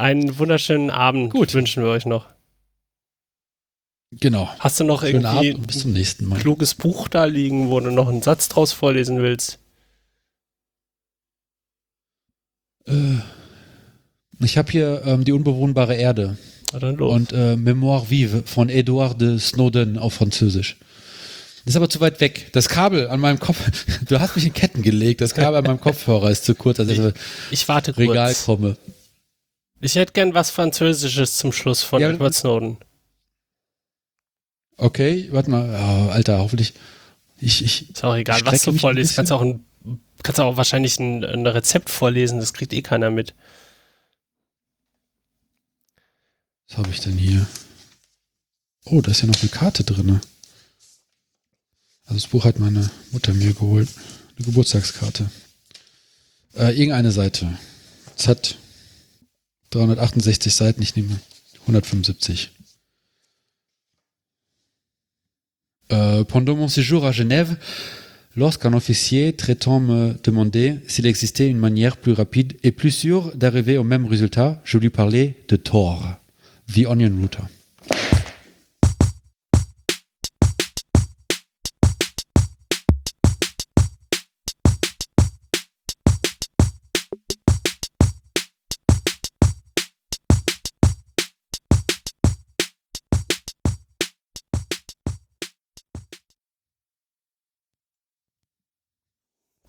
Einen 0.00 0.38
wunderschönen 0.38 0.88
Abend 0.88 1.30
Gut. 1.30 1.52
wünschen 1.52 1.82
wir 1.82 1.90
euch 1.90 2.06
noch. 2.06 2.26
Genau. 4.12 4.48
Hast 4.58 4.80
du 4.80 4.84
noch 4.84 5.02
Schönen 5.02 5.24
irgendwie 5.26 5.52
Abend, 5.52 5.66
bis 5.66 5.80
zum 5.80 5.92
nächsten 5.92 6.24
Mal. 6.24 6.36
ein 6.36 6.40
kluges 6.40 6.74
Buch 6.74 7.08
da 7.08 7.26
liegen, 7.26 7.68
wo 7.68 7.78
du 7.80 7.90
noch 7.90 8.08
einen 8.08 8.22
Satz 8.22 8.48
draus 8.48 8.72
vorlesen 8.72 9.20
willst? 9.20 9.58
Äh, 12.86 12.94
ich 14.42 14.56
habe 14.56 14.72
hier 14.72 15.02
ähm, 15.04 15.24
die 15.24 15.32
unbewohnbare 15.32 15.94
Erde. 15.96 16.38
Und 16.72 17.32
äh, 17.32 17.56
Memoire 17.56 18.08
vive 18.08 18.44
von 18.46 18.70
Edouard 18.70 19.20
de 19.20 19.38
Snowden 19.38 19.98
auf 19.98 20.14
Französisch. 20.14 20.78
Das 21.66 21.74
ist 21.74 21.76
aber 21.76 21.90
zu 21.90 22.00
weit 22.00 22.22
weg. 22.22 22.48
Das 22.52 22.70
Kabel 22.70 23.08
an 23.08 23.20
meinem 23.20 23.38
Kopf, 23.38 23.70
du 24.08 24.18
hast 24.18 24.34
mich 24.34 24.46
in 24.46 24.54
Ketten 24.54 24.80
gelegt. 24.80 25.20
Das 25.20 25.34
Kabel 25.34 25.58
an 25.58 25.64
meinem 25.64 25.80
Kopfhörer 25.80 26.30
ist 26.30 26.46
zu 26.46 26.54
kurz, 26.54 26.80
als 26.80 26.88
ich, 26.88 27.00
ich, 27.50 27.68
warte 27.68 27.98
Regal 27.98 28.28
kurz. 28.28 28.46
komme. 28.46 28.76
Ich 29.80 29.94
hätte 29.94 30.12
gern 30.12 30.34
was 30.34 30.50
Französisches 30.50 31.38
zum 31.38 31.52
Schluss 31.52 31.82
von 31.82 32.02
ja, 32.02 32.10
Edward 32.10 32.34
Snowden. 32.34 32.76
Okay, 34.76 35.28
warte 35.32 35.50
mal. 35.50 35.68
Oh, 35.68 36.10
Alter, 36.10 36.38
hoffentlich. 36.38 36.74
Ich, 37.38 37.64
ich, 37.64 37.90
ist 37.90 38.04
auch 38.04 38.14
egal, 38.14 38.40
was 38.44 38.62
du 38.62 38.72
vorliest. 38.72 39.16
Kannst 39.16 39.32
auch, 39.32 39.40
ein, 39.40 39.64
kannst 40.22 40.40
auch 40.40 40.56
wahrscheinlich 40.58 40.98
ein, 40.98 41.24
ein 41.24 41.46
Rezept 41.46 41.88
vorlesen, 41.88 42.38
das 42.38 42.52
kriegt 42.52 42.72
eh 42.74 42.82
keiner 42.82 43.10
mit. 43.10 43.34
Was 46.68 46.78
habe 46.78 46.90
ich 46.90 47.00
denn 47.00 47.16
hier? 47.16 47.46
Oh, 48.84 49.00
da 49.00 49.10
ist 49.10 49.22
ja 49.22 49.26
noch 49.26 49.40
eine 49.40 49.50
Karte 49.50 49.84
drin. 49.84 50.20
Also 52.04 52.14
das 52.14 52.26
Buch 52.26 52.44
hat 52.44 52.58
meine 52.58 52.90
Mutter 53.12 53.32
mir 53.32 53.54
geholt. 53.54 53.88
Eine 54.36 54.46
Geburtstagskarte. 54.46 55.30
Äh, 56.54 56.72
irgendeine 56.72 57.12
Seite. 57.12 57.58
Es 58.16 58.28
hat 58.28 58.56
368 59.70 60.50
Seiten, 60.50 60.82
ich 60.82 60.96
nehme 60.96 61.16
175. 61.66 62.50
Euh, 65.92 66.24
pendant 66.24 66.56
mon 66.56 66.68
séjour 66.68 67.06
à 67.06 67.12
Genève, 67.12 67.56
lorsqu'un 68.36 68.72
officier 68.74 69.32
traitant 69.32 69.80
me 69.80 70.14
demandait 70.22 70.78
s'il 70.86 71.06
existait 71.06 71.48
une 71.48 71.58
manière 71.58 71.96
plus 71.96 72.12
rapide 72.12 72.56
et 72.62 72.72
plus 72.72 72.90
sûre 72.90 73.34
d'arriver 73.36 73.78
au 73.78 73.84
même 73.84 74.06
résultat, 74.06 74.60
je 74.64 74.78
lui 74.78 74.90
parlais 74.90 75.36
de 75.48 75.56
Tor, 75.56 76.04
The 76.72 76.86
Onion 76.86 77.12
Router. 77.20 77.42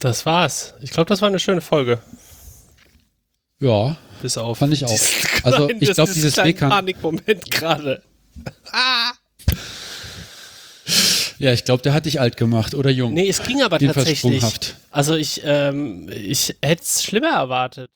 Das 0.02 0.26
war's. 0.26 0.74
Ich 0.82 0.90
glaube, 0.90 1.08
das 1.08 1.22
war 1.22 1.30
eine 1.30 1.40
schöne 1.40 1.62
Folge. 1.62 2.00
Ja. 3.60 3.96
Bis 4.22 4.38
auf. 4.38 4.58
Fand 4.58 4.74
ich 4.74 4.84
auch. 4.84 5.00
Also, 5.44 5.70
ich 5.70 5.94
glaube, 5.94 6.14
dieses 6.14 6.38
Weg. 6.38 6.60
Panikmoment 6.60 7.50
gerade. 7.50 8.04
ah! 8.72 9.12
Ja, 11.40 11.52
ich 11.52 11.64
glaube, 11.64 11.82
der 11.82 11.94
hat 11.94 12.06
dich 12.06 12.20
alt 12.20 12.38
gemacht 12.38 12.76
oder 12.76 12.92
jung. 12.92 13.14
Nee, 13.14 13.28
es 13.28 13.42
ging 13.42 13.64
aber 13.64 13.80
tatsächlich. 13.80 14.44
Also 14.92 15.16
ich, 15.16 15.42
ähm, 15.44 16.08
ich 16.14 16.56
hätte 16.62 16.84
es 16.84 17.04
schlimmer 17.04 17.32
erwartet. 17.34 17.90